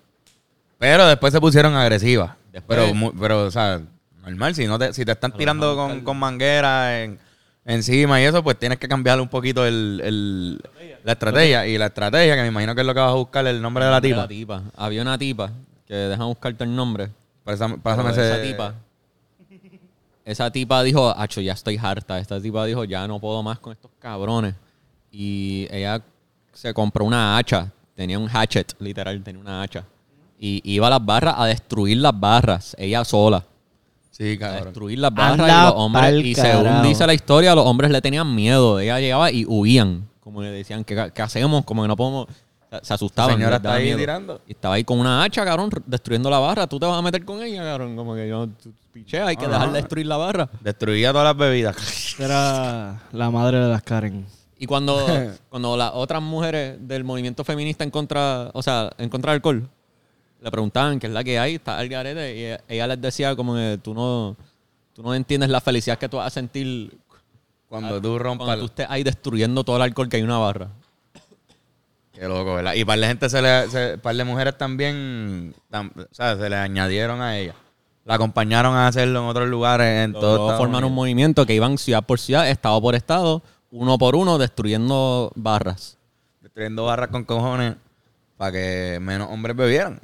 Pero 0.78 1.06
después 1.06 1.32
se 1.32 1.40
pusieron 1.40 1.74
agresivas. 1.74 2.32
Después- 2.52 2.78
pero, 2.78 3.12
pero, 3.18 3.44
o 3.46 3.50
sea, 3.50 3.80
normal, 4.22 4.54
si, 4.54 4.66
no 4.66 4.78
te, 4.78 4.92
si 4.92 5.04
te 5.04 5.12
están 5.12 5.32
tirando 5.38 5.74
con, 5.74 6.00
con 6.04 6.16
manguera 6.18 7.02
en, 7.02 7.18
encima 7.64 8.20
y 8.20 8.24
eso, 8.24 8.42
pues 8.42 8.58
tienes 8.58 8.78
que 8.78 8.88
cambiar 8.88 9.20
un 9.20 9.28
poquito 9.28 9.66
el, 9.66 10.00
el- 10.04 10.60
la 11.04 11.12
estrategia. 11.12 11.66
Y 11.66 11.78
la 11.78 11.86
estrategia, 11.86 12.36
que 12.36 12.42
me 12.42 12.48
imagino 12.48 12.74
que 12.74 12.82
es 12.82 12.86
lo 12.86 12.94
que 12.94 13.00
vas 13.00 13.10
a 13.10 13.14
buscar, 13.14 13.46
el 13.46 13.60
nombre 13.62 13.84
de 13.84 13.90
la 13.90 13.96
Nombre 13.96 14.10
de 14.10 14.28
tipa. 14.28 14.54
La 14.56 14.60
tipa. 14.60 14.72
Había 14.76 15.02
una 15.02 15.18
tipa 15.18 15.50
que 15.86 15.94
dejan 15.94 16.26
buscarte 16.26 16.64
el 16.64 16.74
nombre. 16.76 17.08
Pásame, 17.48 17.78
pásame 17.78 18.10
ese- 18.10 18.30
esa 18.30 18.42
tipa. 18.42 18.74
Esa 20.24 20.50
tipa 20.50 20.82
dijo, 20.82 21.08
Acho, 21.16 21.40
ya 21.40 21.54
estoy 21.54 21.78
harta. 21.82 22.18
Esta 22.18 22.38
tipa 22.40 22.66
dijo, 22.66 22.84
ya 22.84 23.08
no 23.08 23.18
puedo 23.18 23.42
más 23.42 23.58
con 23.58 23.72
estos 23.72 23.90
cabrones. 23.98 24.54
Y 25.10 25.66
ella 25.70 26.02
se 26.52 26.74
compró 26.74 27.04
una 27.06 27.38
hacha. 27.38 27.72
Tenía 27.94 28.18
un 28.18 28.28
hatchet, 28.28 28.74
literal, 28.78 29.22
tenía 29.24 29.40
una 29.40 29.62
hacha. 29.62 29.84
Y 30.38 30.60
iba 30.70 30.86
a 30.86 30.90
las 30.90 31.04
barras 31.04 31.34
a 31.38 31.46
destruir 31.46 31.96
las 31.96 32.18
barras, 32.18 32.76
ella 32.78 33.04
sola. 33.04 33.42
Sí, 34.10 34.34
A 34.34 34.38
cabrón. 34.38 34.64
destruir 34.64 34.98
las 34.98 35.14
barras 35.14 35.40
Anda 35.40 35.60
y 35.62 35.64
los 35.64 35.72
hombres. 35.76 36.24
Y 36.26 36.34
según 36.34 36.64
carajo. 36.64 36.82
dice 36.88 37.06
la 37.06 37.14
historia, 37.14 37.54
los 37.54 37.64
hombres 37.64 37.90
le 37.90 38.00
tenían 38.02 38.32
miedo. 38.34 38.78
Ella 38.78 39.00
llegaba 39.00 39.32
y 39.32 39.46
huían. 39.46 40.06
Como 40.20 40.42
le 40.42 40.50
decían, 40.50 40.84
¿qué, 40.84 41.10
qué 41.14 41.22
hacemos? 41.22 41.64
Como 41.64 41.82
que 41.82 41.88
no 41.88 41.96
podemos. 41.96 42.26
Se- 42.70 42.84
Se 42.84 42.94
asustaban. 42.94 43.34
señora 43.36 43.56
está 43.56 43.74
ahí 43.74 43.84
miedo. 43.84 43.98
tirando. 43.98 44.40
Y 44.46 44.52
estaba 44.52 44.74
ahí 44.74 44.84
con 44.84 44.98
una 45.00 45.22
hacha, 45.22 45.44
cabrón, 45.44 45.70
destruyendo 45.86 46.28
la 46.30 46.38
barra. 46.38 46.66
Tú 46.66 46.78
te 46.78 46.86
vas 46.86 46.98
a 46.98 47.02
meter 47.02 47.24
con 47.24 47.42
ella, 47.42 47.62
cabrón. 47.62 47.96
Como 47.96 48.14
que 48.14 48.28
yo, 48.28 48.46
pichea, 48.92 49.26
hay 49.28 49.36
que 49.36 49.46
No, 49.46 49.52
dejar 49.52 49.68
de 49.72 49.78
destruir 49.78 50.06
la 50.06 50.16
barra. 50.18 50.50
Destruía 50.60 51.12
todas 51.12 51.24
las 51.26 51.36
bebidas. 51.36 51.76
Era 52.18 53.00
la 53.12 53.30
madre 53.30 53.58
de 53.60 53.68
las 53.68 53.82
Karen. 53.82 54.26
Y 54.58 54.66
cuando, 54.66 54.96
cuando 55.48 55.76
las 55.76 55.92
otras 55.94 56.20
mujeres 56.22 56.76
del 56.86 57.04
movimiento 57.04 57.44
feminista 57.44 57.84
en 57.84 57.90
contra, 57.90 58.50
o 58.52 58.62
sea, 58.62 58.90
en 58.98 59.08
contra 59.08 59.32
del 59.32 59.36
alcohol, 59.38 59.68
le 60.40 60.50
preguntaban 60.50 60.98
qué 60.98 61.06
es 61.06 61.12
la 61.12 61.24
que 61.24 61.38
hay, 61.38 61.54
está 61.56 61.80
el 61.80 61.88
garete, 61.88 62.36
y 62.36 62.44
ella, 62.44 62.60
ella 62.68 62.86
les 62.88 63.00
decía 63.00 63.34
como 63.34 63.54
que 63.54 63.78
tú 63.82 63.94
no, 63.94 64.36
tú 64.92 65.02
no 65.02 65.14
entiendes 65.14 65.48
la 65.50 65.60
felicidad 65.60 65.96
que 65.98 66.08
tú 66.08 66.16
vas 66.18 66.26
a 66.26 66.30
sentir 66.30 66.96
Cuando 67.68 68.00
tú 68.00 68.18
rompas. 68.18 68.46
cuando 68.46 68.64
tú 68.64 68.66
estés 68.66 68.86
ahí 68.90 69.02
destruyendo 69.04 69.64
todo 69.64 69.76
el 69.76 69.82
alcohol 69.82 70.08
que 70.08 70.16
hay 70.16 70.22
en 70.22 70.28
una 70.28 70.38
barra. 70.38 70.68
Qué 72.18 72.26
loco, 72.26 72.54
¿verdad? 72.54 72.74
Y 72.74 72.84
par 72.84 72.98
de 72.98 73.06
gente, 73.06 73.28
se 73.28 73.40
le, 73.40 73.68
se, 73.70 73.98
par 73.98 74.16
de 74.16 74.24
mujeres 74.24 74.58
también, 74.58 75.54
tam- 75.70 75.92
o 75.96 76.14
sea, 76.14 76.36
se 76.36 76.50
le 76.50 76.56
añadieron 76.56 77.20
a 77.22 77.38
ella. 77.38 77.54
La 78.04 78.14
acompañaron 78.14 78.74
a 78.74 78.88
hacerlo 78.88 79.20
en 79.20 79.26
otros 79.26 79.48
lugares, 79.48 80.04
en 80.04 80.14
todo 80.14 80.56
formaron 80.56 80.88
un 80.90 80.94
movimiento 80.94 81.44
que 81.46 81.54
iban 81.54 81.76
ciudad 81.78 82.02
por 82.02 82.18
ciudad, 82.18 82.48
estado 82.48 82.80
por 82.80 82.94
estado, 82.94 83.42
uno 83.70 83.98
por 83.98 84.16
uno, 84.16 84.38
destruyendo 84.38 85.30
barras. 85.36 85.98
Destruyendo 86.40 86.86
barras 86.86 87.10
con 87.10 87.24
cojones 87.24 87.76
para 88.36 88.52
que 88.52 88.98
menos 89.00 89.28
hombres 89.30 89.54
bebieran. 89.54 90.00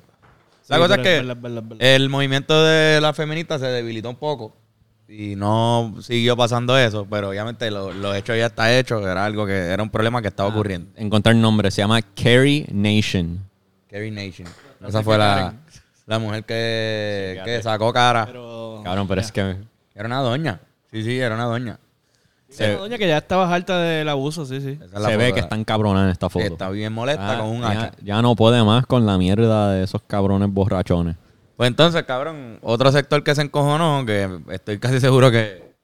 La 0.68 0.76
Sí, 0.76 0.82
cosa 0.82 0.94
es 0.96 1.00
que 1.00 1.16
verdad, 1.16 1.36
verdad, 1.40 1.62
verdad. 1.62 1.86
el 1.86 2.08
movimiento 2.10 2.62
de 2.62 3.00
la 3.00 3.12
feminista 3.12 3.58
se 3.58 3.66
debilitó 3.66 4.10
un 4.10 4.16
poco 4.16 4.54
y 5.08 5.36
no 5.36 5.94
siguió 6.00 6.36
pasando 6.36 6.76
eso, 6.78 7.06
pero 7.08 7.28
obviamente 7.30 7.70
lo, 7.70 7.92
lo 7.92 8.14
hecho 8.14 8.34
ya 8.34 8.46
está 8.46 8.76
hecho, 8.76 9.06
era 9.08 9.24
algo 9.24 9.46
que 9.46 9.52
era 9.52 9.82
un 9.82 9.90
problema 9.90 10.20
que 10.22 10.28
Ah. 10.28 10.30
estaba 10.30 10.48
ocurriendo. 10.48 10.90
Encontrar 10.96 11.34
el 11.34 11.40
nombre, 11.42 11.70
se 11.70 11.82
llama 11.82 12.00
Carrie 12.02 12.66
Nation. 12.72 13.38
Carrie 13.90 14.10
Nation. 14.10 14.48
Esa 14.86 15.02
fue 15.02 15.16
la, 15.18 15.54
la 16.06 16.18
mujer 16.18 16.44
que, 16.44 17.40
que 17.44 17.62
sacó 17.62 17.92
cara. 17.92 18.26
Pero. 18.26 18.80
Cabrón, 18.84 19.06
pero 19.08 19.20
es 19.20 19.30
que 19.32 19.56
Era 19.94 20.06
una 20.06 20.20
doña. 20.20 20.60
Sí, 20.90 21.02
sí, 21.02 21.18
era 21.18 21.34
una 21.34 21.44
doña. 21.44 21.78
Sí, 22.48 22.62
no, 22.68 22.78
doña, 22.80 22.98
que 22.98 23.08
ya 23.08 23.18
estaba 23.18 23.52
harta 23.52 23.78
del 23.80 24.08
abuso, 24.08 24.44
sí, 24.46 24.60
sí. 24.60 24.78
Es 24.80 25.02
se 25.02 25.16
ve 25.16 25.32
que 25.32 25.40
está 25.40 25.56
encabrona 25.56 26.04
en 26.04 26.10
esta 26.10 26.28
foto. 26.28 26.44
Está 26.44 26.70
bien 26.70 26.92
molesta 26.92 27.32
Ah, 27.36 27.38
con 27.40 27.48
un 27.48 27.62
ya- 27.62 27.68
hacha. 27.70 27.92
Ya, 28.02 28.22
no 28.22 28.36
puede 28.36 28.62
más 28.62 28.86
con 28.86 29.04
la 29.06 29.18
mierda 29.18 29.72
de 29.72 29.82
esos 29.84 30.02
cabrones 30.06 30.50
borrachones. 30.52 31.16
Pues 31.56 31.68
entonces, 31.68 32.02
cabrón, 32.02 32.58
otro 32.62 32.90
sector 32.90 33.22
que 33.22 33.34
se 33.34 33.42
encojonó, 33.42 34.04
que 34.04 34.40
estoy 34.50 34.78
casi 34.78 35.00
seguro 35.00 35.30
que 35.30 35.74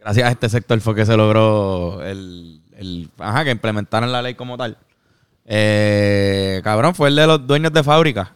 gracias 0.00 0.28
a 0.28 0.32
este 0.32 0.48
sector 0.48 0.80
fue 0.80 0.94
que 0.94 1.06
se 1.06 1.16
logró 1.16 2.02
el, 2.02 2.60
el 2.76 3.10
ajá, 3.18 3.44
que 3.44 3.50
implementaron 3.50 4.10
la 4.10 4.22
ley 4.22 4.34
como 4.34 4.56
tal. 4.56 4.76
Eh, 5.44 6.60
cabrón, 6.64 6.94
fue 6.94 7.08
el 7.08 7.16
de 7.16 7.26
los 7.26 7.46
dueños 7.46 7.72
de 7.72 7.82
fábricas. 7.82 8.30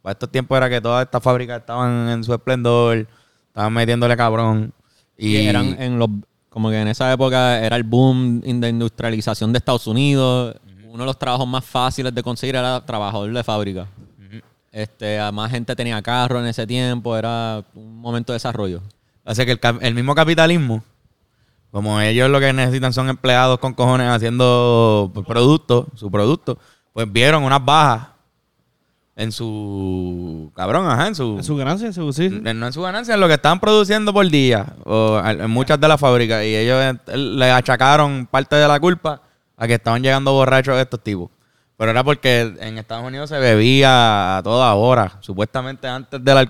Para 0.00 0.12
estos 0.12 0.30
tiempos 0.30 0.56
era 0.56 0.68
que 0.68 0.80
todas 0.80 1.04
estas 1.04 1.22
fábricas 1.22 1.60
estaban 1.60 2.08
en 2.08 2.24
su 2.24 2.32
esplendor, 2.34 3.06
estaban 3.48 3.72
metiéndole 3.72 4.16
cabrón. 4.16 4.72
Y 5.16 5.36
Y 5.36 5.46
eran 5.46 5.80
en 5.80 5.98
los. 5.98 6.08
Como 6.48 6.68
que 6.68 6.80
en 6.80 6.88
esa 6.88 7.12
época 7.12 7.60
era 7.60 7.76
el 7.76 7.84
boom 7.84 8.40
de 8.40 8.68
industrialización 8.68 9.52
de 9.52 9.58
Estados 9.58 9.86
Unidos. 9.86 10.56
Uno 10.88 11.04
de 11.04 11.06
los 11.06 11.18
trabajos 11.18 11.46
más 11.46 11.64
fáciles 11.64 12.14
de 12.14 12.22
conseguir 12.22 12.56
era 12.56 12.84
trabajador 12.84 13.32
de 13.32 13.44
fábrica. 13.44 13.86
Este, 14.72 15.20
más 15.32 15.50
gente 15.50 15.76
tenía 15.76 16.00
carro 16.00 16.40
en 16.40 16.46
ese 16.46 16.66
tiempo, 16.66 17.14
era 17.16 17.62
un 17.74 18.00
momento 18.00 18.32
de 18.32 18.36
desarrollo. 18.36 18.80
Así 19.24 19.44
que 19.44 19.58
el, 19.82 19.94
mismo 19.94 20.14
capitalismo, 20.14 20.82
como 21.70 22.00
ellos 22.00 22.30
lo 22.30 22.40
que 22.40 22.52
necesitan 22.54 22.92
son 22.92 23.10
empleados 23.10 23.58
con 23.58 23.74
cojones 23.74 24.08
haciendo 24.08 25.12
productos, 25.26 25.86
su 25.94 26.10
producto, 26.10 26.58
pues 26.94 27.10
vieron 27.12 27.44
unas 27.44 27.62
bajas 27.64 28.08
en 29.14 29.30
su 29.30 30.50
cabrón, 30.56 30.86
ajá, 30.86 31.08
en 31.08 31.14
su, 31.14 31.36
En 31.36 31.44
su 31.44 31.54
ganancia, 31.54 31.86
en 31.88 31.92
su 31.92 32.10
sí. 32.14 32.24
en- 32.24 32.58
no 32.58 32.66
en 32.66 32.72
su 32.72 32.80
ganancia, 32.80 33.12
en 33.14 33.20
lo 33.20 33.28
que 33.28 33.34
estaban 33.34 33.60
produciendo 33.60 34.12
por 34.12 34.26
día, 34.28 34.74
o 34.84 35.20
en 35.24 35.42
en 35.42 35.50
muchas 35.50 35.78
de 35.78 35.86
las 35.86 36.00
fábricas, 36.00 36.42
y 36.44 36.56
ellos 36.56 36.82
eh, 36.82 37.16
le 37.18 37.50
achacaron 37.50 38.26
parte 38.26 38.56
de 38.56 38.66
la 38.66 38.80
culpa 38.80 39.20
a 39.56 39.66
que 39.66 39.74
estaban 39.74 40.02
llegando 40.02 40.32
borrachos 40.32 40.78
estos 40.78 41.00
tipos. 41.02 41.30
Pero 41.82 41.90
era 41.90 42.04
porque 42.04 42.54
en 42.60 42.78
Estados 42.78 43.04
Unidos 43.04 43.28
se 43.28 43.40
bebía 43.40 44.36
a 44.36 44.42
toda 44.44 44.72
hora, 44.74 45.16
supuestamente 45.18 45.88
antes 45.88 46.22
del... 46.24 46.48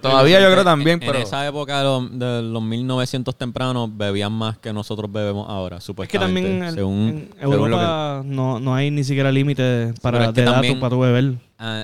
todavía 0.00 0.42
yo 0.42 0.50
creo 0.52 0.62
también, 0.62 1.00
en, 1.00 1.06
pero... 1.06 1.14
En 1.20 1.22
esa 1.22 1.46
época 1.46 1.78
de 1.78 1.84
los, 1.84 2.18
de 2.18 2.42
los 2.42 2.62
1900 2.62 3.34
tempranos 3.34 3.88
bebían 3.96 4.30
más 4.32 4.58
que 4.58 4.74
nosotros 4.74 5.10
bebemos 5.10 5.48
ahora, 5.48 5.76
Es 5.76 5.80
que 5.82 5.86
supuestamente. 5.86 6.42
también 6.42 6.64
en, 6.64 6.74
según, 6.74 6.98
en 7.08 7.30
según 7.40 7.54
lo 7.54 7.76
que- 7.78 7.82
Europa 7.82 8.22
no, 8.26 8.60
no 8.60 8.74
hay 8.74 8.90
ni 8.90 9.04
siquiera 9.04 9.32
límite 9.32 9.94
para 10.02 10.26
es 10.26 10.32
que 10.32 10.42
para 10.78 10.90
tu 10.90 11.00
beber. 11.00 11.34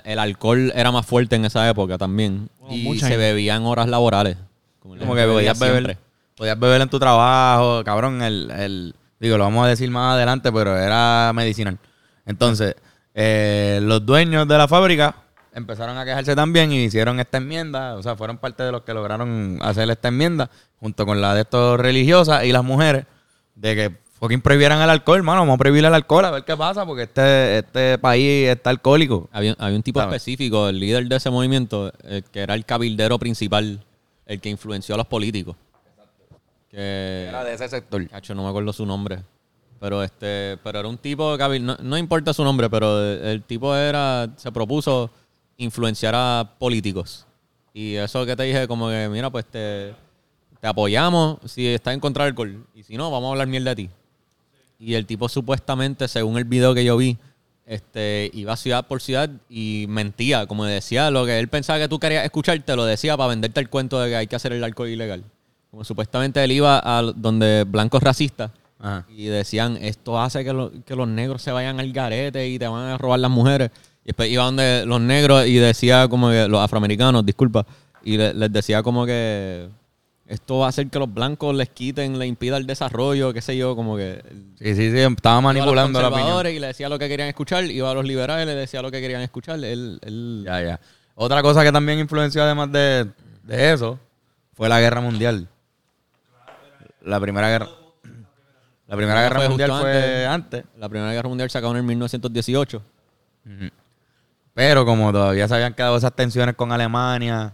El 0.05 0.19
alcohol 0.19 0.73
era 0.75 0.93
más 0.93 1.07
fuerte 1.07 1.37
en 1.37 1.47
esa 1.47 1.67
época 1.71 1.97
también. 1.97 2.51
Y 2.69 2.83
mucha 2.83 3.07
se 3.07 3.13
gente. 3.13 3.17
bebía 3.17 3.57
en 3.57 3.65
horas 3.65 3.89
laborales. 3.89 4.37
Como, 4.81 4.95
que 4.95 5.05
bebía 5.07 5.27
podías 5.33 5.59
beber, 5.59 5.75
siempre. 5.85 5.99
podías 6.37 6.59
beber 6.61 6.83
en 6.83 6.91
tu 6.91 6.99
trabajo, 6.99 7.83
cabrón, 7.83 8.21
el, 8.21 8.51
el- 8.51 8.95
digo, 9.21 9.39
lo 9.39 9.45
vamos 9.45 9.65
a 9.65 9.69
decir 9.69 9.91
más 9.91 10.17
adelante, 10.17 10.53
pero 10.53 10.77
era 10.77 11.33
medicinal. 11.35 11.79
Entonces, 12.27 12.75
eh, 13.15 13.81
los 13.83 14.05
dueños 14.05 14.47
de 14.47 14.59
la 14.59 14.69
fábrica 14.69 15.15
empezaron 15.55 15.97
a 15.97 16.05
quejarse 16.05 16.37
también 16.37 16.71
y 16.71 16.85
hicieron 16.85 17.19
esta 17.19 17.39
enmienda, 17.39 17.95
o 17.95 18.03
sea, 18.03 18.15
fueron 18.15 18.37
parte 18.37 18.63
de 18.63 18.73
los 18.73 18.83
que 18.83 18.93
lograron 18.93 19.59
hacer 19.63 19.89
esta 19.89 20.09
enmienda, 20.09 20.51
junto 20.79 21.07
con 21.07 21.23
la 21.23 21.35
de 21.35 21.41
estos 21.43 21.81
religiosas 21.81 22.45
y 22.45 22.53
las 22.53 22.63
mujeres, 22.63 23.07
de 23.55 23.75
que 23.75 23.97
fucking 24.21 24.43
prohibieran 24.43 24.83
el 24.83 24.91
alcohol, 24.91 25.23
mano, 25.23 25.41
vamos 25.41 25.55
a 25.55 25.59
prohibir 25.59 25.85
el 25.85 25.95
alcohol, 25.95 26.27
a 26.27 26.31
ver 26.31 26.45
qué 26.45 26.57
pasa, 26.57 26.85
porque 26.85 27.05
este, 27.05 27.59
este 27.59 27.99
país 27.99 28.49
está 28.49 28.69
alcohólico. 28.69 29.31
Había, 29.33 29.57
había 29.59 29.77
un 29.77 29.83
tipo 29.83 29.99
¿Sabes? 30.01 30.17
específico, 30.17 30.69
el 30.69 30.79
líder 30.79 31.07
de 31.07 31.17
ese 31.17 31.31
movimiento, 31.31 31.91
eh, 32.05 32.23
que 32.31 32.41
era 32.41 32.55
el 32.55 32.67
cabildero 32.67 33.19
principal, 33.19 33.83
el 34.27 34.41
que 34.41 34.51
influenció 34.51 34.95
a 34.95 34.99
los 34.99 35.07
políticos. 35.07 35.57
Que, 36.71 37.29
Era 37.29 37.45
de 37.45 37.55
ese 37.55 37.69
sector. 37.69 38.07
Cacho, 38.09 38.35
no 38.35 38.43
me 38.43 38.51
acuerdo 38.51 38.73
su 38.73 38.85
nombre. 38.85 39.23
Pero 39.81 40.03
este, 40.03 40.59
pero 40.63 40.81
era 40.81 40.89
un 40.89 40.99
tipo 40.99 41.37
no, 41.37 41.77
no 41.83 41.99
importa 41.99 42.33
su 42.33 42.43
nombre, 42.45 42.71
pero 42.71 43.03
el, 43.03 43.43
tipo 43.43 43.75
era, 43.75 44.29
se 44.37 44.51
propuso 44.51 45.11
influenciar 45.59 46.15
a 46.17 46.55
políticos. 46.59 47.27
Y 47.75 47.95
eso 47.95 48.25
que 48.25 48.35
te 48.35 48.45
dije, 48.45 48.67
como 48.67 48.89
que, 48.89 49.09
mira, 49.11 49.31
pues 49.31 49.45
te, 49.45 49.95
te 50.61 50.67
apoyamos 50.67 51.39
si 51.45 51.67
estás 51.67 51.93
en 51.93 52.01
contra 52.01 52.25
del 52.25 52.33
alcohol. 52.33 52.67
Y 52.75 52.83
si 52.83 52.97
no, 52.97 53.11
vamos 53.11 53.29
a 53.29 53.31
hablar 53.33 53.49
mierda 53.49 53.75
de 53.75 53.77
ti. 53.77 53.91
Y 54.79 54.95
el 54.95 55.05
tipo 55.05 55.29
supuestamente, 55.29 56.09
según 56.09 56.39
el 56.39 56.45
video 56.45 56.75
que 56.75 56.85
yo 56.85 56.97
vi, 56.97 57.19
este, 57.67 58.31
iba 58.33 58.57
ciudad 58.57 58.87
por 58.87 59.03
ciudad 59.03 59.29
y 59.51 59.87
mentía. 59.89 60.47
Como 60.47 60.65
decía, 60.65 61.11
lo 61.11 61.27
que 61.27 61.39
él 61.39 61.49
pensaba 61.49 61.79
que 61.79 61.89
tú 61.89 61.99
querías 61.99 62.25
escuchar, 62.25 62.59
te 62.61 62.77
lo 62.77 62.85
decía 62.85 63.17
para 63.17 63.29
venderte 63.29 63.61
el 63.61 63.69
cuento 63.69 64.01
de 64.01 64.09
que 64.09 64.17
hay 64.17 64.27
que 64.27 64.37
hacer 64.37 64.53
el 64.53 64.65
alcohol 64.65 64.89
ilegal. 64.89 65.25
Como 65.71 65.85
supuestamente 65.85 66.43
él 66.43 66.53
iba 66.53 66.81
a 66.83 67.03
donde 67.03 67.65
blancos 67.65 68.03
racistas 68.03 68.51
Ajá. 68.87 69.05
y 69.09 69.27
decían, 69.27 69.77
esto 69.81 70.21
hace 70.21 70.45
que, 70.45 70.53
lo- 70.53 70.71
que 70.85 70.95
los 70.95 71.09
negros 71.09 71.43
se 71.43 71.51
vayan 71.51 71.81
al 71.81 71.93
garete 71.93 72.47
y 72.49 72.59
te 72.59 72.69
van 72.69 72.85
a 72.91 72.99
robar 72.99 73.19
las 73.21 73.31
mujeres. 73.31 73.71
Y 74.05 74.07
después 74.07 74.31
iba 74.31 74.45
donde 74.45 74.85
los 74.87 75.01
negros 75.01 75.47
y 75.47 75.57
decía 75.57 76.07
como 76.09 76.31
que, 76.31 76.47
los 76.49 76.61
afroamericanos, 76.61 77.27
disculpa, 77.27 77.67
y 78.05 78.17
le- 78.17 78.33
les 78.35 78.53
decía 78.53 78.83
como 78.83 79.05
que 79.05 79.69
esto 80.29 80.59
va 80.59 80.67
a 80.67 80.69
hacer 80.69 80.89
que 80.89 80.99
los 80.99 81.13
blancos 81.13 81.55
les 81.55 81.69
quiten, 81.71 82.19
le 82.19 82.27
impida 82.27 82.57
el 82.57 82.67
desarrollo, 82.67 83.33
qué 83.33 83.41
sé 83.41 83.57
yo, 83.57 83.75
como 83.77 83.97
que... 83.97 84.23
Sí, 84.59 84.75
sí, 84.75 84.91
sí, 84.91 84.99
estaba 84.99 85.41
manipulando 85.41 85.99
a 85.99 86.03
los 86.03 86.11
conservadores 86.13 86.55
y 86.57 86.59
le 86.61 86.67
decía 86.69 86.89
lo 86.89 86.99
que 86.99 87.09
querían 87.09 87.29
escuchar, 87.29 87.65
iba 87.65 87.91
a 87.91 87.95
los 87.95 88.05
liberales 88.05 88.45
y 88.45 88.49
le 88.49 88.55
decía 88.57 88.83
lo 88.83 88.91
que 88.91 89.01
querían 89.01 89.23
escuchar. 89.23 89.57
Él, 89.65 89.99
él- 90.03 90.43
Ya, 90.47 90.63
ya. 90.63 90.81
Otra 91.15 91.43
cosa 91.43 91.63
que 91.65 91.73
también 91.73 91.99
influenció 92.01 92.43
además 92.43 92.71
de, 92.73 93.07
de 93.45 93.73
eso 93.73 93.99
fue 94.55 94.69
la 94.69 94.81
guerra 94.81 95.01
mundial. 95.01 95.49
La 97.03 97.21
primera 97.21 97.49
guerra. 97.49 97.69
La 98.87 98.97
primera 98.97 99.23
guerra 99.23 99.37
Fue 99.41 99.49
mundial 99.49 99.71
fue 99.81 100.27
antes. 100.27 100.65
La 100.79 100.89
Primera 100.89 101.13
Guerra 101.13 101.29
Mundial 101.29 101.51
se 101.51 101.59
acabó 101.59 101.73
en 101.73 101.79
el 101.79 101.83
1918. 101.85 102.83
Ujú. 103.47 103.71
Pero 104.55 104.85
como 104.87 105.13
todavía 105.13 105.49
se 105.49 105.55
habían 105.55 105.75
quedado 105.75 105.97
esas 105.97 106.15
tensiones 106.15 106.55
con 106.55 106.73
Alemania, 106.73 107.53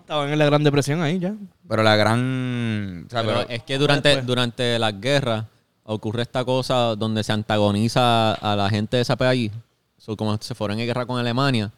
Estaban 0.00 0.28
en 0.30 0.38
la 0.38 0.44
Gran 0.46 0.64
Depresión 0.64 1.00
ahí 1.00 1.18
ya. 1.20 1.32
Pero 1.68 1.82
la 1.84 1.94
gran... 1.96 3.04
o 3.06 3.10
sea, 3.10 3.22
Pero 3.22 3.34
pero- 3.38 3.48
es 3.48 3.62
que 3.62 3.78
durante, 3.78 4.20
durante 4.22 4.78
las 4.78 5.00
guerras 5.00 5.44
ocurre 5.84 6.22
esta 6.22 6.44
cosa 6.44 6.96
donde 6.96 7.22
se 7.22 7.32
antagoniza 7.32 8.32
a 8.34 8.56
la 8.56 8.68
gente 8.68 8.96
de 8.96 9.02
ese 9.02 9.16
país. 9.16 9.52
So, 9.96 10.16
como 10.16 10.36
se 10.38 10.54
fueron 10.56 10.78
en 10.80 10.86
guerra 10.86 11.06
con 11.06 11.18
Alemania, 11.18 11.70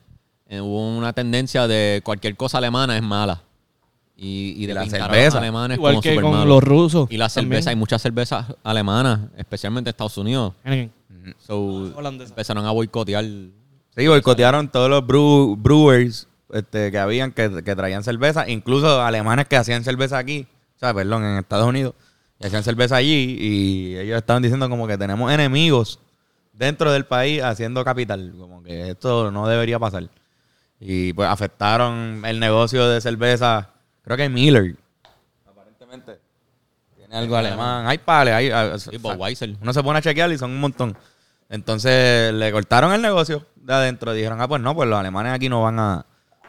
eh, 0.48 0.60
hubo 0.60 0.96
una 0.96 1.12
tendencia 1.12 1.68
de 1.68 2.00
cualquier 2.02 2.34
cosa 2.36 2.58
alemana 2.58 2.96
es 2.96 3.02
mala. 3.02 3.42
Y, 4.16 4.54
y 4.62 4.66
de 4.66 4.74
la 4.74 4.86
cerveza. 4.86 5.38
alemanes 5.38 5.76
Igual 5.76 5.94
como 5.94 6.02
que 6.02 6.10
supermalos. 6.10 6.40
con 6.40 6.48
los 6.48 6.62
rusos. 6.62 7.08
Y 7.10 7.16
la 7.16 7.28
también. 7.28 7.50
cerveza, 7.50 7.70
hay 7.70 7.76
muchas 7.76 8.00
cervezas 8.00 8.46
alemanas, 8.62 9.20
especialmente 9.36 9.90
en 9.90 9.92
Estados 9.92 10.16
Unidos. 10.18 10.54
So, 11.38 11.92
Holandesa. 11.96 12.30
empezaron 12.30 12.64
a 12.66 12.70
boicotear. 12.70 13.24
Sí, 13.24 14.06
boicotearon 14.06 14.68
todos 14.68 14.90
los 14.90 15.02
brew- 15.04 15.56
brewers 15.56 16.28
este, 16.52 16.90
que 16.90 16.98
habían 16.98 17.32
que, 17.32 17.62
que 17.64 17.74
traían 17.76 18.04
cerveza, 18.04 18.48
incluso 18.48 19.00
alemanes 19.02 19.46
que 19.48 19.56
hacían 19.56 19.82
cerveza 19.84 20.18
aquí, 20.18 20.46
o 20.76 20.78
sea, 20.78 20.92
perdón, 20.94 21.24
en 21.24 21.38
Estados 21.38 21.66
Unidos, 21.66 21.94
y 22.38 22.46
hacían 22.46 22.62
cerveza 22.64 22.96
allí 22.96 23.36
y 23.40 23.96
ellos 23.96 24.18
estaban 24.18 24.42
diciendo 24.42 24.68
como 24.68 24.86
que 24.86 24.98
tenemos 24.98 25.32
enemigos 25.32 25.98
dentro 26.52 26.92
del 26.92 27.06
país 27.06 27.42
haciendo 27.42 27.84
capital, 27.84 28.32
como 28.38 28.62
que 28.62 28.90
esto 28.90 29.30
no 29.30 29.48
debería 29.48 29.78
pasar. 29.78 30.08
Y 30.80 31.12
pues 31.12 31.28
afectaron 31.28 32.22
el 32.26 32.38
negocio 32.40 32.88
de 32.88 33.00
cerveza, 33.00 33.70
creo 34.04 34.16
que 34.16 34.28
Miller, 34.28 34.76
aparentemente. 35.48 36.18
Tiene 36.96 37.16
algo 37.16 37.36
alemán, 37.36 37.86
hay 37.86 37.98
pales, 37.98 38.34
hay... 38.34 38.50
hay- 38.50 38.78
Sí, 38.78 38.96
Budweiser. 38.98 39.56
uno 39.60 39.72
se 39.72 39.82
pone 39.82 39.98
a 39.98 40.02
chequear 40.02 40.30
y 40.32 40.38
son 40.38 40.50
un 40.50 40.60
montón. 40.60 40.96
Entonces 41.48 42.32
le 42.32 42.50
cortaron 42.52 42.92
el 42.92 43.02
negocio 43.02 43.46
de 43.56 43.72
adentro. 43.74 44.12
Dijeron, 44.12 44.40
ah, 44.40 44.48
pues 44.48 44.60
no, 44.62 44.74
pues 44.74 44.88
los 44.88 44.98
alemanes 44.98 45.32
aquí 45.32 45.48
no 45.48 45.62
van 45.62 45.78
a, 45.78 46.06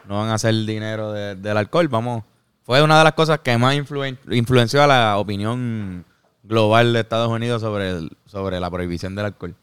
no 0.08 0.20
van 0.20 0.30
a 0.30 0.36
hacer 0.36 0.54
dinero 0.54 1.12
de- 1.12 1.36
del 1.36 1.58
alcohol. 1.58 1.88
Vamos. 1.90 2.24
Fue 2.64 2.82
una 2.82 2.98
de 2.98 3.04
las 3.04 3.14
cosas 3.14 3.40
que 3.40 3.58
más 3.58 3.76
influen- 3.76 4.18
influenció 4.32 4.82
a 4.84 4.88
la 4.88 5.18
opinión 5.18 6.06
global 6.44 6.94
de 6.94 7.02
Estados 7.02 7.30
Unidos 7.30 7.62
sobre, 7.62 7.90
el- 7.92 8.12
sobre 8.26 8.60
la 8.60 8.72
prohibición 8.72 9.14
del 9.16 9.26
alcohol. 9.26 9.54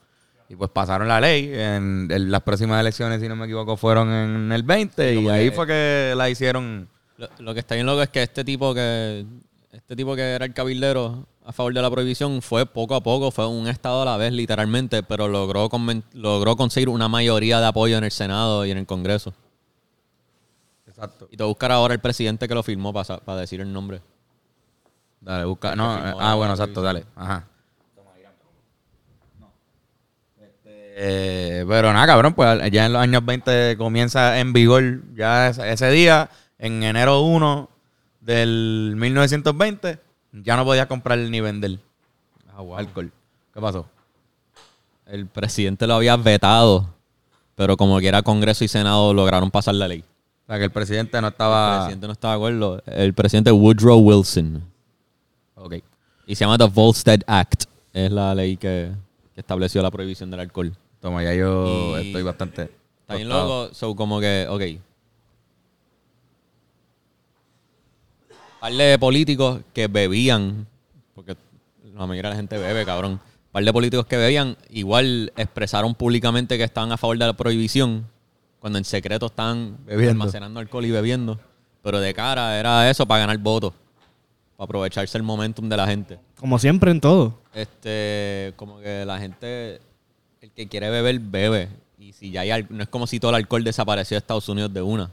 Y 0.49 0.55
pues 0.55 0.71
pasaron 0.71 1.09
la 1.09 1.21
ley. 1.21 1.51
En, 1.53 2.09
en 2.11 2.31
las 2.31 2.43
próximas 2.43 2.79
elecciones, 2.81 3.21
si 3.21 3.29
no 3.29 3.35
me 3.35 3.47
equivoco, 3.47 3.77
fueron 3.77 4.11
en 4.13 4.53
el 4.53 4.63
20. 4.63 5.15
y 5.15 5.29
ahí 5.31 5.51
fue 5.51 5.67
que 5.67 6.13
la 6.17 6.29
hicieron. 6.29 6.89
Lo, 7.23 7.29
lo 7.39 7.55
que 7.55 7.61
está 7.61 7.77
bien 7.77 7.87
loco 7.87 8.03
es 8.03 8.09
que 8.09 8.23
este 8.23 8.45
tipo 8.45 8.75
que 8.75 9.25
este 9.71 9.95
tipo 9.95 10.17
que 10.17 10.23
era 10.23 10.45
el 10.45 10.53
cabildero 10.53 11.25
a 11.45 11.53
favor 11.53 11.73
de 11.73 11.81
la 11.81 11.89
prohibición 11.89 12.43
fue 12.43 12.67
poco 12.67 12.97
a 12.97 13.01
poco, 13.01 13.31
fue 13.31 13.47
un 13.47 13.69
estado 13.69 14.03
a 14.03 14.05
la 14.05 14.17
vez 14.17 14.33
literalmente, 14.33 15.05
pero 15.05 15.29
logró 15.29 15.71
logró 16.15 16.57
conseguir 16.57 16.89
una 16.89 17.07
mayoría 17.07 17.61
de 17.61 17.67
apoyo 17.67 17.97
en 17.97 18.05
el 18.05 18.11
Senado 18.11 18.67
y 18.67 18.73
en 18.73 18.79
el 18.79 18.87
Congreso. 18.87 19.33
Exacto. 20.87 21.29
Y 21.31 21.37
te 21.37 21.45
buscar 21.45 21.71
ahora 21.71 21.95
el 21.95 22.01
presidente 22.01 22.49
que 22.49 22.55
lo 22.55 22.63
firmó 22.65 22.93
para, 22.93 23.19
para 23.19 23.41
decir 23.41 23.61
el 23.61 23.73
nombre. 23.73 24.03
Dale, 25.21 25.45
busca. 25.45 25.77
No, 25.77 25.85
ah, 25.91 26.35
bueno, 26.35 26.55
exacto, 26.55 26.83
dale. 26.83 27.05
Ajá. 27.15 27.47
Eh, 30.95 31.65
pero 31.67 31.93
nada, 31.93 32.07
cabrón, 32.07 32.35
pues 32.35 32.71
ya 32.71 32.87
en 32.87 32.93
los 32.93 33.01
años 33.01 33.25
20 33.25 33.77
comienza 33.79 34.39
en 34.39 34.53
vigor 34.53 35.01
ya 35.15 35.49
ese, 35.49 35.73
ese 35.73 35.91
día, 35.91 36.29
en 36.63 36.83
enero 36.85 37.21
1 37.23 37.69
del 38.21 38.95
1920, 38.97 39.99
ya 40.33 40.57
no 40.57 40.65
podías 40.65 40.87
comprar 40.87 41.19
ni 41.19 41.41
vender 41.41 41.79
alcohol. 42.57 43.11
¿Qué 43.53 43.61
pasó? 43.61 43.87
El 45.07 45.27
presidente 45.27 45.87
lo 45.87 45.95
había 45.95 46.17
vetado, 46.17 46.89
pero 47.57 47.77
como 47.77 47.99
que 47.99 48.07
era 48.07 48.23
Congreso 48.23 48.63
y 48.65 48.69
Senado 48.69 49.13
lograron 49.13 49.51
pasar 49.51 49.75
la 49.75 49.89
ley. 49.89 50.05
O 50.45 50.47
sea, 50.47 50.59
que 50.59 50.65
el 50.65 50.71
presidente 50.71 51.21
no 51.21 51.27
El 51.27 51.33
estaba... 51.33 51.79
presidente 51.81 52.07
no 52.07 52.13
estaba 52.13 52.35
de 52.35 52.39
acuerdo. 52.39 52.83
El 52.87 53.13
presidente 53.15 53.51
Woodrow 53.51 53.99
Wilson. 53.99 54.63
Ok. 55.57 55.75
Y 56.27 56.35
se 56.37 56.45
llama 56.45 56.59
The 56.59 56.69
Volstead 56.69 57.21
Act. 57.27 57.65
Es 57.93 58.11
la 58.13 58.35
ley 58.35 58.57
que, 58.57 58.93
que 59.35 59.41
estableció 59.41 59.83
la 59.83 59.91
prohibición 59.91 60.31
del 60.31 60.41
alcohol. 60.41 60.73
Toma, 61.01 61.23
ya 61.25 61.35
yo 61.35 61.99
Y- 62.01 62.07
estoy 62.07 62.23
bastante... 62.23 62.71
Está 63.01 63.17
bien 63.17 63.29
loco. 63.29 63.75
So, 63.75 63.97
como 63.97 64.21
que, 64.21 64.47
ok. 64.49 64.63
Par 68.63 68.73
de 68.73 68.97
políticos 68.97 69.61
que 69.75 69.89
bebían, 69.89 70.69
porque 71.17 71.37
la 71.97 72.07
mayoría 72.07 72.31
de 72.31 72.35
la 72.35 72.37
gente 72.37 72.59
bebe, 72.59 72.85
cabrón. 72.85 73.19
Par 73.51 73.65
de 73.65 73.73
políticos 73.73 74.07
que 74.07 74.17
bebían, 74.17 74.57
igual 74.71 75.33
expresaron 75.37 75.97
públicamente 75.97 76.57
que 76.57 76.63
estaban 76.63 76.93
a 76.93 76.97
favor 76.97 77.19
de 77.19 77.27
la 77.27 77.33
prohibición, 77.33 78.07
cuando 78.61 78.79
en 78.79 78.85
secreto 78.85 79.27
estaban 79.27 79.79
Bebiendo. 79.85 80.13
almacenando 80.13 80.61
alcohol 80.61 80.85
y 80.87 80.93
bebiendo. 80.93 81.41
Pero 81.83 81.99
de 81.99 82.15
cara 82.15 82.57
era 82.57 82.89
eso 82.89 83.05
para 83.05 83.23
ganar 83.23 83.39
votos, 83.39 83.73
para 84.57 84.67
aprovecharse 84.67 85.19
el 85.19 85.25
momentum 85.25 85.69
de 85.69 85.77
la 85.77 85.89
gente. 85.89 86.21
Como 86.39 86.57
siempre 86.61 86.93
en 86.93 87.01
todo. 87.01 87.41
Este, 87.53 88.53
como 88.55 88.79
que 88.79 89.05
la 89.05 89.19
gente, 89.19 89.81
el 90.41 90.53
que 90.53 90.69
quiere 90.69 90.89
beber, 90.89 91.19
bebe. 91.19 91.69
Y 91.99 92.13
si 92.13 92.31
ya 92.31 92.43
hay, 92.43 92.65
no 92.71 92.85
es 92.85 92.89
como 92.89 93.09
si 93.09 93.19
todo 93.19 93.33
el 93.33 93.39
alcohol 93.39 93.65
desapareció 93.65 94.15
de 94.15 94.19
Estados 94.19 94.49
Unidos 94.49 94.73
de 94.73 94.83
una. 94.83 95.11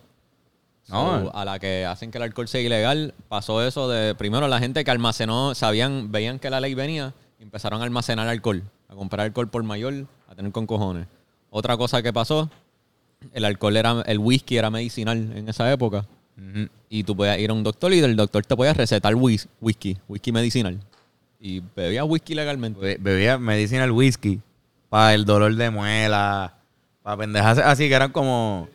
So, 0.90 1.32
a 1.36 1.46
la 1.46 1.60
que 1.60 1.86
hacen 1.86 2.10
que 2.12 2.18
el 2.18 2.24
alcohol 2.24 2.48
sea 2.48 2.62
ilegal, 2.62 3.14
pasó 3.28 3.66
eso 3.66 3.88
de, 3.90 4.16
primero 4.16 4.48
la 4.48 4.60
gente 4.60 4.84
que 4.84 4.92
almacenó, 4.92 5.54
sabían, 5.56 6.12
veían 6.12 6.40
que 6.40 6.50
la 6.50 6.60
ley 6.60 6.74
venía, 6.74 7.14
y 7.40 7.44
empezaron 7.44 7.82
a 7.82 7.84
almacenar 7.86 8.28
alcohol, 8.28 8.64
a 8.88 8.96
comprar 8.96 9.26
alcohol 9.28 9.48
por 9.50 9.64
mayor, 9.64 10.06
a 10.28 10.36
tener 10.36 10.52
con 10.52 10.66
cojones. 10.66 11.08
Otra 11.52 11.78
cosa 11.78 12.02
que 12.02 12.12
pasó, 12.12 12.50
el 13.34 13.46
alcohol 13.46 13.78
era, 13.78 14.02
el 14.08 14.18
whisky 14.20 14.58
era 14.58 14.70
medicinal 14.70 15.18
en 15.36 15.48
esa 15.50 15.72
época. 15.72 16.06
Y 16.90 17.04
tú 17.04 17.16
podías 17.18 17.38
ir 17.38 17.50
a 17.50 17.54
un 17.54 17.64
doctor 17.64 17.92
y 17.94 18.00
del 18.00 18.16
doctor 18.16 18.46
te 18.46 18.56
podía 18.56 18.74
recetar 18.74 19.14
whis- 19.14 19.48
whisky, 19.60 19.98
whisky 20.08 20.32
medicinal. 20.32 20.80
Y 21.40 21.62
bebías 21.76 22.06
whisky 22.08 22.34
legalmente. 22.34 22.80
Be- 22.80 22.98
Bebía 23.00 23.38
medicinal 23.38 23.92
whisky 23.92 24.40
para 24.90 25.14
el 25.14 25.26
dolor 25.26 25.54
de 25.56 25.70
muela, 25.70 26.56
para 27.04 27.18
pendejas 27.18 27.58
así 27.60 27.88
que 27.90 27.94
eran 27.94 28.12
como 28.12 28.70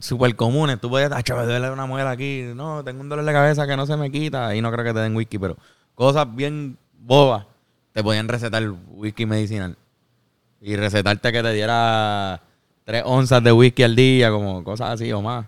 súper 0.00 0.34
comunes. 0.36 0.80
Tú 0.80 0.88
podías, 0.90 1.12
ah, 1.12 1.22
me 1.34 1.44
duele 1.44 1.70
una 1.70 1.86
muela 1.86 2.10
aquí. 2.10 2.42
No, 2.54 2.82
tengo 2.84 3.00
un 3.00 3.08
dolor 3.08 3.24
de 3.24 3.32
cabeza 3.32 3.66
que 3.66 3.76
no 3.76 3.86
se 3.86 3.96
me 3.96 4.10
quita. 4.10 4.48
Ahí 4.48 4.60
no 4.60 4.70
creo 4.72 4.84
que 4.84 4.92
te 4.92 5.00
den 5.00 5.16
whisky, 5.16 5.38
pero 5.38 5.56
cosas 5.94 6.34
bien 6.34 6.76
bobas 6.98 7.46
te 7.92 8.02
podían 8.02 8.28
recetar 8.28 8.62
whisky 8.90 9.26
medicinal. 9.26 9.76
Y 10.60 10.76
recetarte 10.76 11.32
que 11.32 11.42
te 11.42 11.52
diera 11.52 12.42
tres 12.84 13.02
onzas 13.06 13.42
de 13.42 13.52
whisky 13.52 13.82
al 13.82 13.96
día, 13.96 14.30
como 14.30 14.62
cosas 14.64 14.90
así 14.90 15.12
o 15.12 15.22
más. 15.22 15.46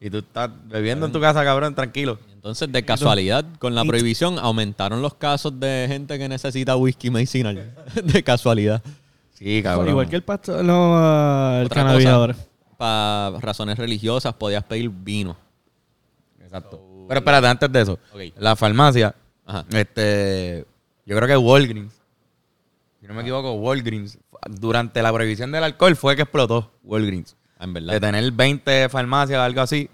Y 0.00 0.10
tú 0.10 0.18
estás 0.18 0.50
bebiendo 0.66 1.06
en 1.06 1.12
tu 1.12 1.20
casa, 1.20 1.44
cabrón, 1.44 1.74
tranquilo. 1.74 2.18
Entonces, 2.34 2.72
de 2.72 2.84
casualidad, 2.84 3.44
con 3.58 3.74
la 3.74 3.84
prohibición, 3.84 4.38
aumentaron 4.38 5.00
los 5.00 5.14
casos 5.14 5.60
de 5.60 5.86
gente 5.88 6.18
que 6.18 6.28
necesita 6.28 6.74
whisky 6.76 7.08
medicinal. 7.08 7.72
De 8.02 8.22
casualidad. 8.24 8.82
Sí, 9.32 9.62
cabrón. 9.62 9.88
Igual 9.90 10.08
que 10.08 10.16
el 10.16 10.22
pastor, 10.22 10.64
no, 10.64 11.60
el 11.60 11.68
cannabis 11.68 12.06
ahora. 12.06 12.36
Para 12.82 13.38
razones 13.38 13.78
religiosas, 13.78 14.34
podías 14.34 14.64
pedir 14.64 14.90
vino. 14.90 15.36
Exacto. 16.42 16.82
Pero 17.06 17.20
espérate, 17.20 17.46
antes 17.46 17.70
de 17.70 17.80
eso, 17.80 17.98
la 18.36 18.56
farmacia, 18.56 19.14
Ajá. 19.46 19.64
este, 19.70 20.66
yo 21.06 21.14
creo 21.16 21.28
que 21.28 21.36
Walgreens, 21.36 21.92
si 23.00 23.06
no 23.06 23.14
me 23.14 23.20
equivoco, 23.22 23.52
Walgreens, 23.52 24.18
durante 24.50 25.00
la 25.00 25.12
prohibición 25.12 25.52
del 25.52 25.62
alcohol 25.62 25.94
fue 25.94 26.16
que 26.16 26.22
explotó 26.22 26.72
Walgreens. 26.82 27.36
Ah, 27.56 27.64
En 27.66 27.72
verdad. 27.72 27.92
De 27.92 28.00
tener 28.00 28.32
20 28.32 28.88
farmacias 28.88 29.38
o 29.38 29.42
algo 29.42 29.60
así, 29.60 29.88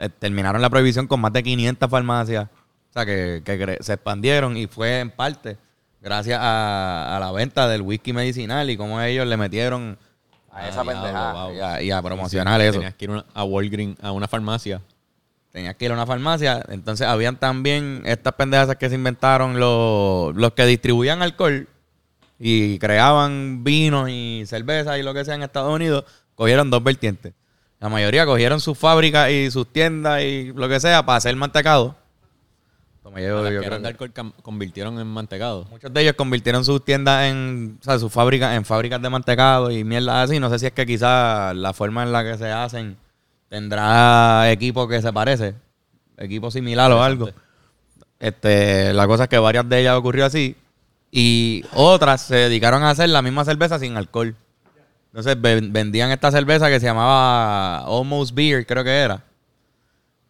eh, 0.00 0.08
terminaron 0.08 0.60
la 0.60 0.70
prohibición 0.70 1.06
con 1.06 1.20
más 1.20 1.32
de 1.32 1.44
500 1.44 1.88
farmacias. 1.88 2.48
O 2.90 2.92
sea, 2.92 3.06
que, 3.06 3.42
que 3.44 3.78
se 3.80 3.92
expandieron 3.92 4.56
y 4.56 4.66
fue 4.66 4.98
en 4.98 5.12
parte 5.12 5.56
gracias 6.02 6.40
a, 6.42 7.16
a 7.16 7.20
la 7.20 7.30
venta 7.30 7.68
del 7.68 7.82
whisky 7.82 8.12
medicinal 8.12 8.68
y 8.70 8.76
cómo 8.76 9.00
ellos 9.00 9.24
le 9.24 9.36
metieron 9.36 9.96
a 10.54 10.58
Ah, 10.58 10.68
esa 10.68 10.84
pendejada 10.84 11.32
wow. 11.46 11.54
y, 11.54 11.60
a, 11.60 11.82
y 11.82 11.90
a 11.90 12.00
promocionar 12.02 12.60
eso. 12.60 12.74
Tenías 12.74 12.94
que 12.94 13.04
ir 13.06 13.10
una- 13.10 13.24
a 13.34 13.44
Walgreens, 13.44 13.98
a 14.02 14.12
una 14.12 14.28
farmacia. 14.28 14.80
Tenías 15.52 15.74
que 15.76 15.84
ir 15.84 15.90
a 15.90 15.94
una 15.94 16.06
farmacia. 16.06 16.64
Entonces, 16.68 17.06
habían 17.06 17.36
también 17.36 18.02
estas 18.06 18.32
pendejas 18.34 18.74
que 18.76 18.88
se 18.88 18.94
inventaron 18.94 19.58
los, 19.60 20.34
los 20.34 20.52
que 20.52 20.64
distribuían 20.66 21.22
alcohol 21.22 21.68
y 22.38 22.78
creaban 22.78 23.62
vinos 23.64 24.08
y 24.10 24.44
cerveza 24.46 24.98
y 24.98 25.02
lo 25.02 25.14
que 25.14 25.24
sea 25.24 25.34
en 25.34 25.42
Estados 25.42 25.72
Unidos. 25.74 26.04
Cogieron 26.34 26.70
dos 26.70 26.82
vertientes. 26.82 27.32
La 27.80 27.88
mayoría 27.88 28.24
cogieron 28.26 28.60
sus 28.60 28.76
fábricas 28.78 29.30
y 29.30 29.50
sus 29.50 29.72
tiendas 29.72 30.22
y 30.22 30.52
lo 30.54 30.68
que 30.68 30.80
sea 30.80 31.04
para 31.06 31.18
hacer 31.18 31.36
mantecado. 31.36 31.94
Toma, 33.04 33.20
yo- 33.20 33.38
A 33.38 33.42
las 33.42 33.52
yo 33.52 33.60
que 33.60 33.66
creo 33.66 33.76
eran 33.76 33.82
de 33.82 33.88
que 33.88 33.92
alcohol 34.04 34.12
cam- 34.14 34.32
convirtieron 34.42 34.98
en 34.98 35.06
mantecado. 35.06 35.66
Muchos 35.70 35.92
de 35.92 36.00
ellos 36.00 36.14
convirtieron 36.14 36.64
sus 36.64 36.84
tiendas 36.84 37.26
en, 37.26 37.78
o 37.80 37.84
sea, 37.84 37.98
sus 38.00 38.10
fábricas 38.10 38.56
en 38.56 38.64
fábricas 38.64 39.00
de 39.00 39.10
mantecado 39.10 39.70
y 39.70 39.84
mierda 39.84 40.22
así. 40.22 40.40
No 40.40 40.48
sé 40.50 40.58
si 40.58 40.66
es 40.66 40.72
que 40.72 40.86
quizás 40.86 41.54
la 41.54 41.72
forma 41.74 42.02
en 42.02 42.10
la 42.12 42.24
que 42.24 42.36
se 42.38 42.50
hacen 42.50 42.96
tendrá 43.50 44.50
equipo 44.50 44.88
que 44.88 45.00
se 45.02 45.12
parece, 45.12 45.54
equipo 46.16 46.50
similar 46.50 46.90
o 46.90 47.02
algo. 47.02 47.28
Este, 48.18 48.92
la 48.94 49.06
cosa 49.06 49.24
es 49.24 49.28
que 49.28 49.38
varias 49.38 49.68
de 49.68 49.80
ellas 49.80 49.96
ocurrió 49.96 50.24
así 50.24 50.56
y 51.10 51.62
otras 51.74 52.22
se 52.22 52.34
dedicaron 52.36 52.82
a 52.84 52.90
hacer 52.90 53.10
la 53.10 53.22
misma 53.22 53.44
cerveza 53.44 53.78
sin 53.78 53.96
alcohol. 53.96 54.34
Entonces 55.08 55.40
ven- 55.40 55.72
vendían 55.72 56.10
esta 56.10 56.30
cerveza 56.32 56.68
que 56.70 56.80
se 56.80 56.86
llamaba 56.86 57.78
Almost 57.80 58.34
Beer, 58.34 58.66
creo 58.66 58.82
que 58.82 58.90
era. 58.90 59.22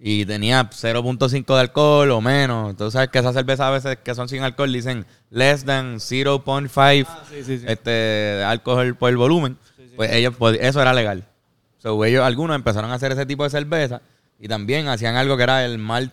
Y 0.06 0.26
tenía 0.26 0.68
0.5 0.68 1.54
de 1.54 1.60
alcohol 1.60 2.10
o 2.10 2.20
menos. 2.20 2.68
Entonces, 2.68 2.92
sabes 2.92 3.08
que 3.08 3.20
esas 3.20 3.32
cervezas 3.32 3.66
a 3.66 3.70
veces 3.70 3.96
que 4.04 4.14
son 4.14 4.28
sin 4.28 4.42
alcohol 4.42 4.70
dicen 4.70 5.06
less 5.30 5.64
than 5.64 5.96
0.5 5.98 7.06
Ah, 7.08 7.24
sí, 7.30 7.42
sí, 7.42 7.58
sí. 7.60 7.64
este, 7.66 8.42
alcohol 8.46 8.96
por 8.96 9.08
el 9.08 9.16
volumen. 9.16 9.56
Pues 9.96 10.12
ellos, 10.12 10.34
pues, 10.38 10.58
eso 10.60 10.82
era 10.82 10.92
legal. 10.92 11.24
So, 11.78 12.04
ellos, 12.04 12.22
algunos 12.22 12.54
empezaron 12.54 12.90
a 12.90 12.94
hacer 12.96 13.12
ese 13.12 13.24
tipo 13.24 13.44
de 13.44 13.50
cerveza 13.50 14.02
y 14.38 14.46
también 14.46 14.88
hacían 14.88 15.16
algo 15.16 15.38
que 15.38 15.44
era 15.44 15.64
el 15.64 15.78
malt, 15.78 16.12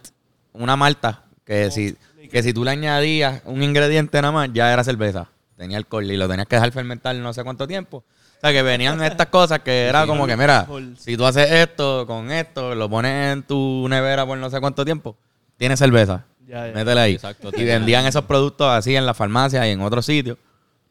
una 0.54 0.78
malta, 0.78 1.24
que, 1.44 1.66
Oh, 1.66 1.72
si, 1.72 1.98
que 2.32 2.44
si 2.44 2.54
tú 2.54 2.64
le 2.64 2.72
añadías 2.72 3.42
un 3.44 3.62
ingrediente 3.62 4.22
nada 4.22 4.32
más, 4.32 4.50
ya 4.54 4.72
era 4.72 4.86
cerveza. 4.86 5.28
Tenía 5.58 5.76
alcohol 5.76 6.10
y 6.10 6.16
lo 6.16 6.30
tenías 6.30 6.48
que 6.48 6.56
dejar 6.56 6.72
fermentar 6.72 7.14
no 7.18 7.34
sé 7.34 7.44
cuánto 7.44 7.68
tiempo. 7.68 8.06
O 8.42 8.48
sea, 8.48 8.54
que 8.54 8.64
venían 8.64 9.00
estas 9.04 9.28
cosas 9.28 9.60
que 9.60 9.86
era 9.86 10.08
como 10.08 10.26
que, 10.26 10.36
mira, 10.36 10.68
si 10.98 11.16
tú 11.16 11.26
haces 11.28 11.52
esto 11.52 12.08
con 12.08 12.32
esto, 12.32 12.74
lo 12.74 12.90
pones 12.90 13.34
en 13.34 13.44
tu 13.44 13.86
nevera 13.88 14.26
por 14.26 14.36
no 14.36 14.50
sé 14.50 14.60
cuánto 14.60 14.84
tiempo, 14.84 15.16
tienes 15.58 15.78
cerveza. 15.78 16.26
Ya, 16.48 16.66
ya. 16.66 16.74
Métela 16.74 17.04
ahí. 17.04 17.14
Exacto. 17.14 17.52
Y 17.56 17.64
vendían 17.66 18.08
esos 18.08 18.26
productos 18.26 18.68
así 18.68 18.96
en 18.96 19.06
la 19.06 19.14
farmacia 19.14 19.68
y 19.68 19.72
en 19.72 19.82
otros 19.82 20.08
sitios. 20.08 20.40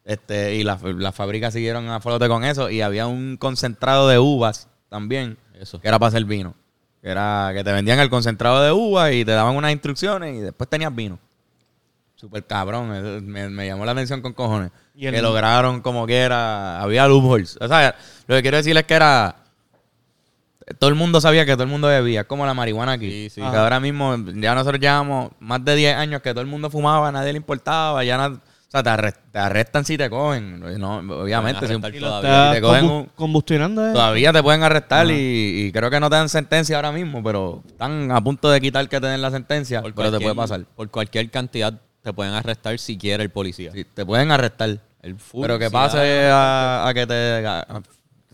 Este, 0.04 0.54
y 0.54 0.62
las 0.62 0.80
las 0.80 1.12
fábricas 1.12 1.52
siguieron 1.52 1.88
a 1.88 1.98
flote 2.00 2.28
con 2.28 2.44
eso. 2.44 2.70
Y 2.70 2.82
había 2.82 3.08
un 3.08 3.36
concentrado 3.36 4.06
de 4.08 4.20
uvas 4.20 4.68
también, 4.88 5.36
Eso. 5.54 5.80
que 5.80 5.88
era 5.88 5.98
para 5.98 6.10
hacer 6.10 6.24
vino. 6.26 6.54
Que 7.02 7.08
era 7.08 7.50
que 7.52 7.64
te 7.64 7.72
vendían 7.72 7.98
el 7.98 8.10
concentrado 8.10 8.62
de 8.62 8.70
uvas 8.70 9.12
y 9.12 9.24
te 9.24 9.32
daban 9.32 9.56
unas 9.56 9.72
instrucciones 9.72 10.36
y 10.36 10.38
después 10.38 10.70
tenías 10.70 10.94
vino. 10.94 11.18
Super 12.14 12.44
cabrón, 12.46 12.90
me, 13.26 13.48
me 13.48 13.66
llamó 13.66 13.84
la 13.84 13.90
atención 13.92 14.22
con 14.22 14.34
cojones. 14.34 14.70
Y 15.00 15.06
el- 15.06 15.14
Que 15.14 15.22
lograron 15.22 15.80
como 15.80 16.06
que 16.06 16.16
era, 16.18 16.80
había 16.82 17.06
loopholes. 17.08 17.56
O 17.60 17.66
sea, 17.68 17.94
lo 18.26 18.36
que 18.36 18.42
quiero 18.42 18.58
decir 18.58 18.76
es 18.76 18.84
que 18.84 18.94
era, 18.94 19.34
todo 20.78 20.90
el 20.90 20.96
mundo 20.96 21.20
sabía 21.20 21.44
que 21.46 21.52
todo 21.54 21.62
el 21.64 21.68
mundo 21.70 21.88
bebía, 21.88 22.24
como 22.24 22.44
la 22.46 22.54
marihuana 22.54 22.92
aquí. 22.92 23.10
Sí, 23.10 23.30
sí. 23.30 23.40
Que 23.40 23.56
ahora 23.56 23.80
mismo 23.80 24.14
ya 24.36 24.54
nosotros 24.54 24.78
llevamos 24.80 25.30
más 25.40 25.64
de 25.64 25.74
10 25.74 25.96
años 25.96 26.20
que 26.22 26.30
todo 26.30 26.42
el 26.42 26.46
mundo 26.46 26.70
fumaba, 26.70 27.08
a 27.08 27.12
nadie 27.12 27.32
le 27.32 27.38
importaba, 27.38 28.04
ya 28.04 28.16
nada. 28.16 28.36
O 28.36 28.70
sea, 28.70 28.82
te, 28.84 28.90
arre- 28.90 29.14
te 29.32 29.38
arrestan 29.40 29.84
si 29.84 29.98
te 29.98 30.08
cogen. 30.08 30.60
No, 30.78 30.98
obviamente, 31.22 31.66
si 31.66 31.74
un- 31.74 31.80
Todavía. 31.82 32.52
te 32.52 32.60
cogen 32.60 32.84
un- 32.84 33.10
combustionando, 33.16 33.88
¿eh? 33.88 33.92
todavía 33.92 34.32
te 34.32 34.42
pueden 34.44 34.62
arrestar 34.62 35.10
y, 35.10 35.64
y 35.66 35.72
creo 35.72 35.90
que 35.90 35.98
no 35.98 36.08
te 36.08 36.14
dan 36.14 36.28
sentencia 36.28 36.76
ahora 36.76 36.92
mismo, 36.92 37.20
pero 37.20 37.64
están 37.66 38.12
a 38.12 38.20
punto 38.22 38.48
de 38.48 38.60
quitar 38.60 38.88
que 38.88 39.00
te 39.00 39.06
den 39.08 39.22
la 39.22 39.32
sentencia, 39.32 39.82
Por 39.82 39.92
pero 39.94 40.12
te 40.12 40.20
puede 40.20 40.36
pasar. 40.36 40.66
Por 40.76 40.88
cualquier 40.88 41.28
cantidad 41.30 41.72
te 42.02 42.12
pueden 42.12 42.32
arrestar 42.32 42.78
si 42.78 42.96
quiere 42.96 43.24
el 43.24 43.30
policía. 43.30 43.72
Sí, 43.72 43.84
te 43.92 44.06
pueden 44.06 44.30
arrestar. 44.30 44.78
El 45.02 45.16
full, 45.16 45.42
Pero 45.42 45.58
que 45.58 45.70
pase 45.70 46.26
a, 46.30 46.86
a 46.86 46.94
que 46.94 47.06
te 47.06 47.46
a- 47.46 47.66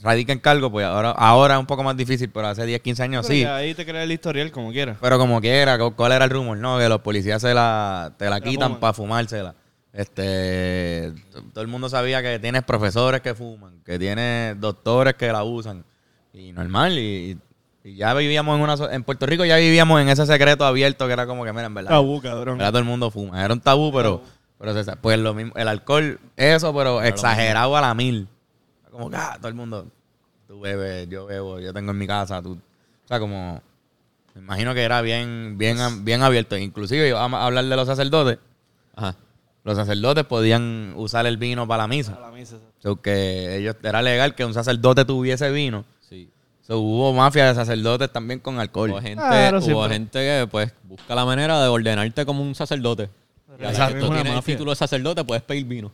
radiquen 0.02 0.38
cargo, 0.40 0.70
pues 0.70 0.84
ahora, 0.84 1.10
ahora 1.12 1.54
es 1.54 1.60
un 1.60 1.66
poco 1.66 1.82
más 1.82 1.96
difícil, 1.96 2.28
pero 2.30 2.48
hace 2.48 2.66
10, 2.66 2.80
15 2.80 3.02
años 3.02 3.26
Pero 3.26 3.38
sí. 3.38 3.44
Ahí 3.44 3.74
te 3.74 3.84
crea 3.86 4.02
el 4.02 4.12
historial 4.12 4.50
como 4.50 4.70
quieras. 4.72 4.96
Pero 5.00 5.18
como 5.18 5.40
quiera, 5.40 5.78
¿cu- 5.78 5.94
¿cuál 5.94 6.12
era 6.12 6.24
el 6.24 6.30
rumor? 6.30 6.58
No, 6.58 6.78
que 6.78 6.88
los 6.88 7.00
policías 7.00 7.40
se 7.40 7.54
la, 7.54 8.12
te 8.18 8.24
la 8.26 8.32
la 8.32 8.40
quitan 8.40 8.78
para 8.80 8.92
fumársela. 8.92 9.54
Este, 9.92 11.12
todo 11.52 11.62
el 11.62 11.68
mundo 11.68 11.88
sabía 11.88 12.22
que 12.22 12.38
tienes 12.38 12.62
profesores 12.64 13.20
que 13.22 13.34
fuman, 13.34 13.80
que 13.84 13.98
tienes 13.98 14.60
doctores 14.60 15.14
que 15.14 15.32
la 15.32 15.42
usan. 15.42 15.84
Y 16.32 16.52
normal, 16.52 16.98
y, 16.98 17.38
y 17.82 17.96
ya 17.96 18.12
vivíamos 18.12 18.56
en 18.56 18.62
una... 18.62 18.94
En 18.94 19.02
Puerto 19.04 19.24
Rico 19.26 19.44
ya 19.44 19.56
vivíamos 19.56 20.00
en 20.02 20.08
ese 20.10 20.26
secreto 20.26 20.66
abierto 20.66 21.06
que 21.06 21.12
era 21.14 21.26
como 21.26 21.44
que, 21.44 21.52
mira, 21.52 21.66
en 21.66 21.74
verdad... 21.74 21.90
Tabú, 21.90 22.20
cabrón. 22.20 22.58
verdad 22.58 22.72
todo 22.72 22.80
el 22.80 22.84
mundo 22.84 23.10
fuma. 23.10 23.42
Era 23.44 23.54
un 23.54 23.60
tabú, 23.60 23.90
pero... 23.92 24.20
pero 24.20 24.35
pues 25.00 25.18
lo 25.18 25.34
mismo, 25.34 25.52
el 25.56 25.68
alcohol, 25.68 26.18
eso, 26.36 26.74
pero 26.74 27.02
exagerado 27.02 27.76
a 27.76 27.80
la 27.80 27.94
mil. 27.94 28.28
Como 28.90 29.10
que, 29.10 29.16
ah, 29.16 29.36
todo 29.38 29.48
el 29.48 29.54
mundo... 29.54 29.86
Tú 30.46 30.60
bebes, 30.60 31.08
yo 31.08 31.26
bebo, 31.26 31.58
yo 31.60 31.72
tengo 31.74 31.90
en 31.90 31.98
mi 31.98 32.06
casa, 32.06 32.40
tú... 32.40 32.52
O 32.52 33.08
sea, 33.08 33.18
como... 33.18 33.60
Me 34.34 34.40
imagino 34.42 34.74
que 34.74 34.82
era 34.82 35.00
bien, 35.00 35.56
bien, 35.56 36.04
bien 36.04 36.22
abierto. 36.22 36.56
Inclusive, 36.56 37.12
vamos 37.12 37.40
a 37.40 37.46
hablar 37.46 37.64
de 37.64 37.76
los 37.76 37.86
sacerdotes. 37.86 38.38
Ajá. 38.94 39.16
Los 39.64 39.76
sacerdotes 39.76 40.24
podían 40.24 40.92
usar 40.96 41.26
el 41.26 41.38
vino 41.38 41.66
para 41.66 41.84
la 41.84 41.88
misa. 41.88 42.14
A 42.14 42.20
la 42.20 42.30
misa. 42.30 42.58
So, 42.78 43.00
que 43.00 43.56
ellos, 43.56 43.76
era 43.82 44.00
legal 44.00 44.34
que 44.34 44.44
un 44.44 44.54
sacerdote 44.54 45.04
tuviese 45.04 45.50
vino. 45.50 45.84
Sí. 46.08 46.30
So, 46.60 46.78
hubo 46.78 47.12
mafia 47.12 47.48
de 47.48 47.54
sacerdotes 47.54 48.12
también 48.12 48.38
con 48.38 48.60
alcohol. 48.60 48.90
Hubo 48.90 49.00
gente, 49.00 49.16
Claro, 49.16 49.58
hubo 49.58 49.64
siempre. 49.64 49.92
gente 49.94 50.18
que 50.20 50.46
pues 50.50 50.72
busca 50.84 51.14
la 51.14 51.24
manera 51.24 51.60
de 51.60 51.68
ordenarte 51.68 52.24
como 52.24 52.42
un 52.42 52.54
sacerdote. 52.54 53.08
Ya 53.60 53.68
Exacto. 53.70 54.10
tienes 54.10 54.34
el 54.34 54.42
título 54.44 54.70
de 54.72 54.76
sacerdote, 54.76 55.24
puedes 55.24 55.42
pedir 55.42 55.64
vino. 55.64 55.90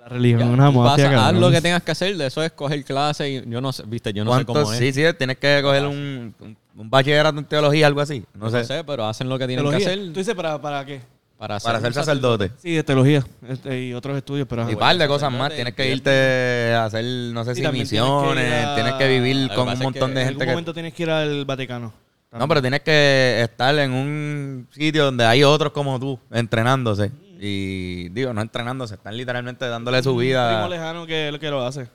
La 0.00 0.08
religión 0.08 0.40
Ya, 0.40 0.46
es 0.46 0.52
una 0.52 0.64
vas 0.70 0.98
mafia, 0.98 1.26
haz 1.28 1.34
lo 1.34 1.50
que 1.50 1.60
tengas 1.62 1.82
que 1.82 1.90
hacer, 1.92 2.16
de 2.16 2.26
eso 2.26 2.42
es 2.42 2.52
coger 2.52 2.84
clase 2.84 3.28
y 3.30 3.50
yo 3.50 3.60
no 3.62 3.72
sé, 3.72 3.84
viste, 3.86 4.12
yo 4.12 4.22
no 4.24 4.36
sé 4.38 4.44
cómo 4.44 4.70
es. 4.72 4.78
Sí, 4.78 4.92
sí, 4.92 5.02
tienes 5.16 5.38
que 5.38 5.60
coger 5.62 5.86
un, 5.86 6.34
un, 6.40 6.56
un 6.76 6.90
bachillerato 6.90 7.38
en 7.38 7.44
teología, 7.46 7.86
algo 7.86 8.00
así. 8.02 8.22
No, 8.34 8.46
no 8.46 8.50
sé. 8.50 8.64
sé. 8.64 8.84
pero 8.84 9.06
hacen 9.06 9.28
lo 9.30 9.38
que 9.38 9.46
tienen 9.46 9.64
Teología. 9.64 9.86
que 9.86 9.92
hacer 9.94 10.12
¿Tú 10.12 10.18
dices 10.20 10.34
para, 10.34 10.60
para 10.60 10.84
qué? 10.84 11.00
para, 11.38 11.58
Para 11.58 11.78
ser 11.80 11.88
un 11.88 11.94
sacerdote. 11.94 12.50
Sí, 12.58 12.72
de 12.74 12.84
teología 12.84 13.24
este, 13.48 13.82
y 13.86 13.94
otros 13.94 14.16
estudios, 14.16 14.46
pero... 14.48 14.68
Y 14.70 14.74
un 14.74 14.78
par 14.78 14.96
de 14.96 15.06
cosas 15.08 15.32
sacerdote, 15.32 15.42
más. 15.48 15.54
Tienes 15.54 15.74
que 15.74 15.90
irte 15.90 16.74
a 16.74 16.84
hacer, 16.84 17.04
no 17.04 17.44
sé 17.44 17.54
si 17.54 17.62
también 17.62 17.88
tienes 17.88 18.06
que 18.06 18.12
misiones. 18.12 18.64
a- 18.66 18.74
Tienes 18.74 18.94
que 18.94 19.08
vivir 19.08 19.48
con 19.54 19.68
un 19.68 19.78
montón 19.78 20.10
que 20.10 20.14
de 20.16 20.20
En 20.22 20.28
gente 20.28 20.42
algún 20.42 20.46
que... 20.46 20.46
momento 20.52 20.74
tienes 20.74 20.92
que 20.94 21.02
ir 21.02 21.10
al 21.10 21.44
Vaticano. 21.46 21.92
No, 22.38 22.48
pero 22.48 22.60
tienes 22.60 22.80
que 22.80 23.40
estar 23.42 23.78
en 23.78 23.92
un 23.92 24.68
sitio 24.72 25.04
donde 25.04 25.24
hay 25.24 25.44
otros 25.44 25.72
como 25.72 25.98
tú, 26.00 26.18
entrenándose. 26.30 27.12
Y 27.38 28.08
digo, 28.10 28.32
no 28.32 28.40
entrenándose, 28.40 28.94
están 28.94 29.16
literalmente 29.16 29.66
dándole 29.68 30.02
su 30.02 30.10
Un 30.12 30.18
primo 30.18 30.28
vida 30.28 30.68
lejano 30.68 31.06
que, 31.06 31.36
que 31.40 31.50
lo 31.50 31.64
hace. 31.64 31.88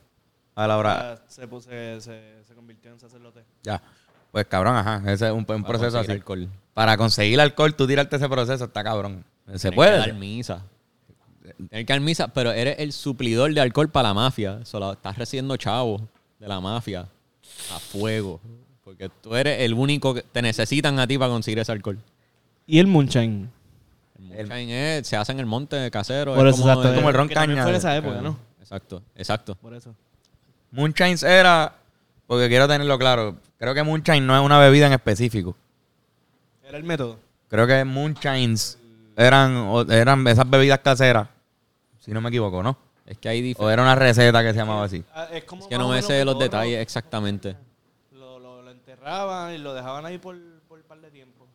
a 0.56 0.68
la 0.68 0.78
hora. 0.78 1.22
Se, 1.28 1.48
puso- 1.48 1.70
se, 1.70 2.00
se, 2.02 2.44
se 2.48 2.54
convirtió 2.56 2.92
en 2.92 3.00
sacerdote. 3.00 3.44
Ya. 3.64 3.82
Pues 4.32 4.46
cabrón, 4.46 4.76
ajá. 4.76 5.02
Ese 5.12 5.26
es 5.28 5.32
un, 5.34 5.44
proceso 5.46 5.98
así. 6.00 6.12
alcohol. 6.12 6.48
Para 6.74 6.96
conseguir 6.98 7.42
alcohol, 7.42 7.74
tú 7.76 7.88
tirarte 7.88 8.16
ese 8.18 8.30
proceso, 8.30 8.66
está 8.66 8.84
cabrón. 8.84 9.26
Se 9.46 9.46
Tienes 9.46 9.62
que 9.64 9.72
puede. 9.72 9.98
dar 9.98 10.14
misa. 10.14 10.62
Tienes 11.70 11.86
que 11.88 11.94
dar 11.94 12.00
misa, 12.02 12.28
pero 12.28 12.52
eres 12.52 12.76
el 12.80 12.94
suplidor 12.94 13.52
de 13.54 13.62
alcohol 13.62 13.90
para 13.90 14.10
la 14.10 14.14
mafia. 14.14 14.64
Solo 14.66 14.94
estás 14.94 15.18
recibiendo 15.18 15.58
chavo 15.58 16.08
de 16.40 16.48
la 16.48 16.60
mafia 16.60 17.08
a 17.74 17.80
fuego. 17.80 18.40
Porque 18.90 19.08
tú 19.22 19.36
eres 19.36 19.62
el 19.62 19.76
único 19.76 20.16
que 20.16 20.24
te 20.24 20.42
necesitan 20.42 20.98
a 20.98 21.06
ti 21.06 21.16
para 21.18 21.30
conseguir 21.30 21.60
ese 21.60 21.72
alcohol. 21.72 22.00
Y 22.66 22.80
el 22.80 22.88
moonshine. 22.88 23.48
El 24.32 24.48
moonshine 24.48 24.72
es- 24.98 25.08
se 25.08 25.16
hace 25.16 25.32
en 25.32 25.40
el 25.40 25.46
monte 25.46 25.92
casero. 25.92 26.34
Por 26.34 26.48
es 26.48 26.56
eso, 26.56 26.64
como 26.64 26.74
exacto. 26.74 26.96
como 26.96 27.10
el 27.10 27.16
ron 27.16 27.28
caña 27.28 27.64
Fue 27.64 27.76
esa 27.76 27.96
época, 27.96 28.20
¿no? 28.22 28.36
Exacto, 28.60 29.04
exacto. 29.16 29.54
Por 29.56 29.76
eso. 29.76 29.94
Moonshines 30.72 31.22
era, 31.22 31.76
porque 32.26 32.48
quiero 32.48 32.68
tenerlo 32.68 32.98
claro, 32.98 33.38
creo 33.60 33.76
que 33.76 33.84
Moonshine 33.84 34.26
no 34.26 34.36
es 34.36 34.44
una 34.44 34.58
bebida 34.58 34.88
en 34.88 34.94
específico. 34.94 35.56
Era 36.68 36.78
el 36.80 36.84
método. 36.84 37.20
Creo 37.48 37.68
que 37.68 37.84
Moonshines 37.86 38.80
eran, 39.16 39.56
o- 39.56 39.82
eran 39.92 40.26
esas 40.28 40.50
bebidas 40.50 40.80
caseras, 40.80 41.28
si 42.00 42.10
no 42.12 42.22
me 42.22 42.30
equivoco, 42.30 42.64
¿no? 42.64 42.76
Es 43.06 43.18
que 43.20 43.30
hay 43.30 43.40
O 43.40 43.44
diferentes. 43.44 43.74
era 43.74 43.82
una 43.84 43.96
receta 43.96 44.42
que 44.44 44.50
se 44.52 44.58
llamaba 44.58 44.84
así. 44.84 45.04
Ah, 45.14 45.28
Es, 45.32 45.44
como 45.44 45.62
Es 45.64 45.68
que 45.70 45.78
no 45.78 45.88
o 45.88 45.92
me 45.92 46.02
sé 46.02 46.26
los 46.26 46.34
todo 46.36 46.44
detalles 46.44 46.80
exactamente. 46.82 47.56
Y 49.54 49.58
lo 49.58 49.74
dejaban 49.74 50.06
ahí 50.06 50.18
por, 50.18 50.38
por 50.68 50.80
un 50.80 50.86
par 50.86 51.02
de 51.02 51.10
tiempo. 51.12 51.48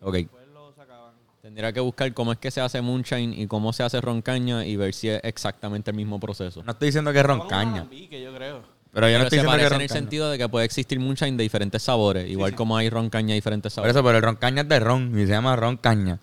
Ok. 0.00 0.14
Después 0.14 0.48
lo 0.48 0.72
sacaban. 0.74 1.12
Tendría 1.40 1.72
que 1.72 1.80
buscar 1.80 2.12
cómo 2.14 2.32
es 2.32 2.38
que 2.38 2.50
se 2.50 2.60
hace 2.60 2.80
moonshine 2.82 3.32
y 3.34 3.46
cómo 3.46 3.72
se 3.72 3.82
hace 3.82 4.00
roncaña 4.00 4.64
y 4.64 4.76
ver 4.76 4.94
si 4.94 5.08
es 5.08 5.20
exactamente 5.24 5.90
el 5.90 5.96
mismo 5.96 6.20
proceso. 6.20 6.62
No 6.62 6.72
estoy 6.72 6.88
diciendo 6.88 7.12
que 7.12 7.18
es 7.18 7.26
roncaña, 7.26 7.88
yo 7.90 8.34
creo. 8.34 8.62
pero 8.92 9.08
yo 9.08 9.18
no 9.18 9.24
Pero 9.24 9.24
estoy 9.24 9.38
se 9.38 9.42
diciendo 9.42 9.56
que 9.58 9.64
es 9.66 9.72
en 9.72 9.80
el 9.80 9.88
sentido 9.88 10.30
de 10.30 10.38
que 10.38 10.48
puede 10.48 10.64
existir 10.66 11.00
moonshine 11.00 11.36
de 11.36 11.42
diferentes 11.42 11.82
sabores, 11.82 12.28
igual 12.30 12.54
como 12.54 12.76
hay 12.76 12.90
roncaña 12.90 13.28
de 13.28 13.34
diferentes 13.34 13.72
Por 13.72 13.84
sabores. 13.86 13.96
eso, 13.96 14.04
pero 14.04 14.18
el 14.18 14.22
roncaña 14.22 14.62
es 14.62 14.68
de 14.68 14.78
ron 14.80 15.18
y 15.18 15.22
se 15.26 15.32
llama 15.32 15.56
roncaña. 15.56 16.20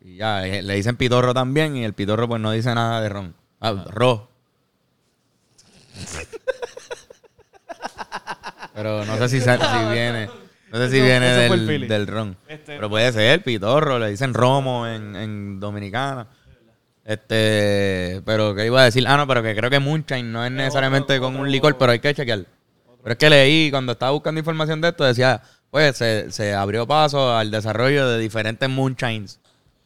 Y 0.00 0.16
ya, 0.16 0.46
eh, 0.46 0.62
le 0.62 0.74
dicen 0.76 0.96
pitorro 0.96 1.34
también 1.34 1.76
y 1.76 1.84
el 1.84 1.92
pitorro 1.92 2.26
pues 2.26 2.40
no 2.40 2.52
dice 2.52 2.74
nada 2.74 3.02
de 3.02 3.08
ron. 3.10 3.34
Ah, 3.60 3.84
ro. 3.90 4.28
Pero 8.74 9.04
no 9.04 9.16
sé 9.18 9.28
si, 9.28 9.40
si 9.40 9.46
viene, 9.92 10.26
no 10.72 10.78
sé 10.78 10.90
si 10.90 10.96
Eso- 10.96 11.04
viene 11.06 11.44
eso 11.46 11.54
del, 11.56 11.88
del 11.88 12.06
ron. 12.06 12.36
Este- 12.48 12.76
Pero 12.76 12.88
puede 12.88 13.12
ser 13.12 13.42
pitorro, 13.42 13.98
le 13.98 14.10
dicen 14.10 14.34
romo 14.34 14.86
en, 14.86 15.16
en 15.16 15.60
Dominicana. 15.60 16.26
Este, 17.04 18.20
pero 18.24 18.54
que 18.54 18.66
iba 18.66 18.82
a 18.82 18.84
decir, 18.84 19.04
ah 19.08 19.16
no, 19.16 19.26
pero 19.26 19.42
que 19.42 19.56
creo 19.56 19.70
que 19.70 19.80
moonshine 19.80 20.30
no 20.30 20.44
es 20.44 20.52
necesariamente 20.52 21.18
con 21.18 21.34
un 21.36 21.50
licor, 21.50 21.76
pero 21.76 21.92
hay 21.92 21.98
que 21.98 22.14
chequear. 22.14 22.44
Pero 23.02 23.12
es 23.12 23.18
que 23.18 23.30
leí 23.30 23.70
cuando 23.70 23.92
estaba 23.92 24.12
buscando 24.12 24.38
información 24.38 24.80
de 24.80 24.88
esto 24.90 25.04
decía, 25.04 25.42
pues 25.70 25.96
se, 25.96 26.30
se 26.30 26.54
abrió 26.54 26.86
paso 26.86 27.34
al 27.34 27.50
desarrollo 27.50 28.08
de 28.08 28.18
diferentes 28.18 28.68
moonshines 28.68 29.40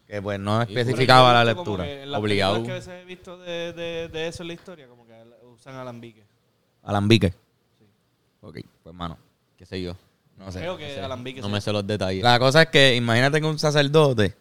que 0.06 0.20
pues 0.20 0.38
no 0.38 0.60
especificaba 0.60 1.32
la 1.32 1.44
lectura. 1.44 1.86
Obligado. 2.14 2.62
que 2.62 2.72
a 2.72 2.74
veces 2.74 2.92
he 3.02 3.04
visto 3.04 3.38
de, 3.38 3.72
de, 3.72 4.08
de 4.08 4.28
eso 4.28 4.42
en 4.42 4.48
la 4.48 4.54
historia, 4.54 4.86
como 4.86 5.06
que 5.06 5.14
usan 5.54 5.76
alambique. 5.76 6.24
Alambique. 6.82 7.32
Ok, 8.44 8.58
pues 8.82 8.94
mano, 8.94 9.16
qué 9.56 9.64
sé 9.64 9.80
yo. 9.80 9.96
no 10.36 10.52
sé. 10.52 10.58
Creo 10.58 10.76
que 10.76 11.00
alambique 11.00 11.40
No 11.40 11.48
me 11.48 11.60
sé 11.62 11.72
los 11.72 11.86
detalles. 11.86 12.22
La 12.22 12.38
cosa 12.38 12.62
es 12.62 12.68
que 12.68 12.94
imagínate 12.94 13.40
que 13.40 13.46
un 13.46 13.58
sacerdote 13.58 14.34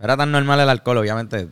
era 0.00 0.16
tan 0.16 0.32
normal 0.32 0.58
el 0.58 0.68
alcohol, 0.68 0.98
obviamente 0.98 1.48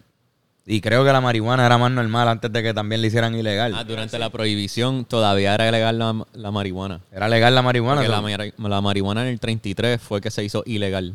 Y 0.66 0.81
creo 0.81 1.05
que 1.05 1.12
la 1.12 1.20
marihuana 1.20 1.64
era 1.64 1.79
más 1.79 1.92
normal 1.92 2.29
antes 2.29 2.53
de 2.53 2.62
que 2.62 2.75
también 2.75 3.03
le 3.03 3.07
hicieran 3.07 3.37
ilegal. 3.37 3.72
Ah, 3.77 3.85
durante 3.85 4.18
la 4.18 4.31
prohibición 4.31 5.05
todavía 5.05 5.55
era 5.55 5.70
legal 5.70 5.96
la, 5.96 6.27
la 6.33 6.51
marihuana. 6.51 7.03
Era 7.12 7.29
legal 7.29 7.55
la 7.55 7.62
marihuana. 7.62 8.01
Porque 8.01 8.53
la, 8.57 8.81
marihuana 8.81 9.22
en 9.22 9.29
el 9.29 9.38
33 9.38 10.01
fue 10.01 10.20
que 10.20 10.33
se 10.33 10.42
hizo 10.42 10.64
ilegal. 10.66 11.14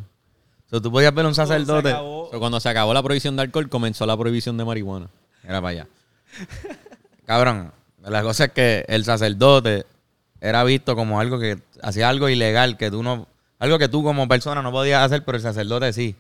so 0.69 0.81
tú 0.81 0.89
podías 0.89 1.13
ver 1.13 1.25
un 1.25 1.35
Se 1.35 1.45
sacerdote. 1.45 1.91
So, 1.91 2.39
cuando 2.39 2.61
se 2.61 2.69
acabó 2.69 2.93
la 2.93 3.03
prohibición 3.03 3.35
de 3.35 3.41
alcohol, 3.41 3.67
comenzó 3.67 4.05
la 4.05 4.15
prohibición 4.15 4.55
de 4.55 4.63
marihuana. 4.63 5.09
Era 5.43 5.61
para 5.61 5.69
allá. 5.69 5.87
Cabrón, 7.25 7.73
la 8.03 8.23
cosa 8.23 8.45
es 8.45 8.51
que 8.51 8.85
el 8.87 9.03
sacerdote 9.03 9.85
era 10.41 10.63
visto 10.63 10.95
como 10.95 11.19
algo 11.19 11.39
que 11.39 11.59
hacía 11.81 12.09
algo 12.09 12.27
ilegal, 12.27 12.75
que 12.75 12.89
tú 12.89 13.03
no, 13.03 13.27
algo 13.59 13.77
que 13.77 13.87
tú 13.87 14.03
como 14.03 14.27
persona 14.27 14.61
no 14.63 14.71
podías 14.71 15.03
hacer, 15.03 15.23
pero 15.23 15.37
el 15.37 15.43
sacerdote 15.43 15.93
sí. 15.93 16.15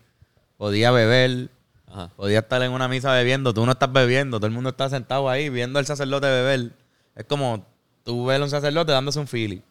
Podía 0.57 0.91
beber, 0.91 1.49
Ajá. 1.87 2.09
podía 2.15 2.39
estar 2.39 2.61
en 2.61 2.71
una 2.71 2.87
misa 2.87 3.11
bebiendo, 3.13 3.51
tú 3.51 3.65
no 3.65 3.71
estás 3.71 3.91
bebiendo, 3.91 4.37
todo 4.37 4.45
el 4.45 4.53
mundo 4.53 4.69
está 4.69 4.89
sentado 4.89 5.27
ahí 5.27 5.49
viendo 5.49 5.79
al 5.79 5.87
sacerdote 5.87 6.27
beber. 6.27 6.71
Es 7.15 7.25
como 7.25 7.65
tú 8.03 8.27
ves 8.27 8.39
a 8.39 8.43
un 8.43 8.49
sacerdote 8.49 8.91
dándose 8.91 9.19
un 9.19 9.27
fili 9.27 9.63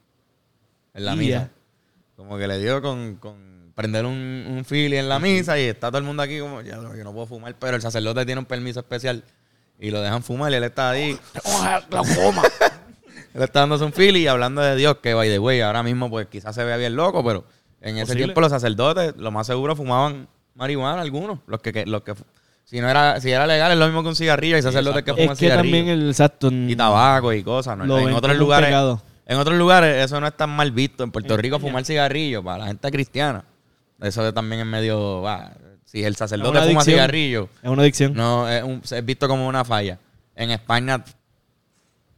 en 0.95 1.05
la 1.05 1.15
misa. 1.15 1.51
Como 2.17 2.37
que 2.37 2.49
le 2.49 2.59
dio 2.59 2.83
con, 2.83 3.17
con 3.17 3.73
prender 3.77 4.05
un, 4.05 4.47
un 4.49 4.65
fili 4.65 4.97
en 4.97 5.09
la 5.09 5.21
misa 5.21 5.59
y 5.61 5.63
está 5.63 5.89
todo 5.89 5.99
el 5.99 6.05
mundo 6.05 6.25
aquí 6.25 6.41
como, 6.41 6.61
ya, 6.61 6.75
yo 6.75 7.05
no 7.05 7.13
puedo 7.13 7.27
fumar, 7.27 7.55
pero 7.59 7.77
el 7.77 7.83
sacerdote 7.83 8.27
tiene 8.27 8.41
un 8.41 8.47
permiso 8.47 8.81
especial 8.81 9.23
y 9.79 9.91
lo 9.91 10.03
dejan 10.03 10.25
fumar 10.25 10.51
y 10.51 10.57
él 10.57 10.65
está 10.65 10.91
ahí. 10.91 11.19
él 13.35 13.43
está 13.43 13.61
dándose 13.61 13.85
un 13.85 13.93
fili 13.93 14.21
y 14.21 14.27
hablando 14.27 14.61
de 14.61 14.77
Dios, 14.77 14.97
que 15.03 15.15
by 15.15 15.29
the 15.29 15.39
way, 15.39 15.61
ahora 15.61 15.83
mismo 15.83 16.09
pues 16.11 16.27
quizás 16.29 16.55
se 16.55 16.65
vea 16.65 16.77
bien 16.77 16.97
loco, 16.97 17.25
pero 17.25 17.45
en 17.81 17.97
ese 17.97 18.07
Posible. 18.07 18.25
tiempo 18.25 18.41
los 18.41 18.51
sacerdotes, 18.51 19.15
lo 19.17 19.31
más 19.31 19.47
seguro, 19.47 19.75
fumaban 19.77 20.29
marihuana 20.55 21.01
algunos. 21.01 21.39
Los 21.47 21.61
que, 21.61 21.73
que- 21.73 21.87
los 21.87 22.03
que 22.03 22.15
si 22.65 22.81
no 22.81 22.89
era, 22.89 23.21
si 23.21 23.31
era 23.31 23.47
legal 23.47 23.73
es 23.73 23.79
lo 23.79 23.87
mismo 23.87 24.03
que 24.03 24.09
un 24.11 24.17
cigarrillo, 24.17 24.57
hay 24.57 24.63
sacerdotes 24.63 25.03
que 25.03 25.13
fuman 25.13 25.31
Es 25.33 25.39
que 25.39 25.47
cigarrillo. 25.47 25.63
también 25.79 25.89
el 25.89 26.09
exacto. 26.11 26.51
y 26.53 26.77
tabaco 26.77 27.33
y 27.33 27.43
cosas, 27.43 27.79
en 27.81 27.91
otros 27.91 28.37
lugares. 28.37 28.75
En 29.27 29.37
otros 29.39 29.57
lugares 29.57 30.05
eso 30.05 30.21
no 30.21 30.27
es 30.27 30.37
tan 30.37 30.51
mal 30.51 30.73
visto. 30.73 31.05
En 31.05 31.13
Puerto 31.13 31.37
Rico 31.37 31.59
fumar 31.61 31.85
cigarrillo 31.85 32.43
para 32.43 32.59
la 32.59 32.67
gente 32.67 32.91
cristiana. 32.91 33.45
Eso 34.01 34.33
también 34.33 34.61
es 34.63 34.67
medio. 34.67 35.25
si 35.85 36.05
el 36.05 36.15
sacerdote 36.17 36.51
fuma 36.59 36.61
adicción. 36.63 36.85
cigarrillo, 36.85 37.49
Es 37.63 37.69
una 37.71 37.83
adicción. 37.83 38.15
no 38.15 38.49
es, 38.49 38.63
un- 38.63 38.83
es 38.89 39.05
visto 39.05 39.27
como 39.29 39.47
una 39.49 39.65
falla. 39.65 39.99
En 40.37 40.51
España, 40.51 41.05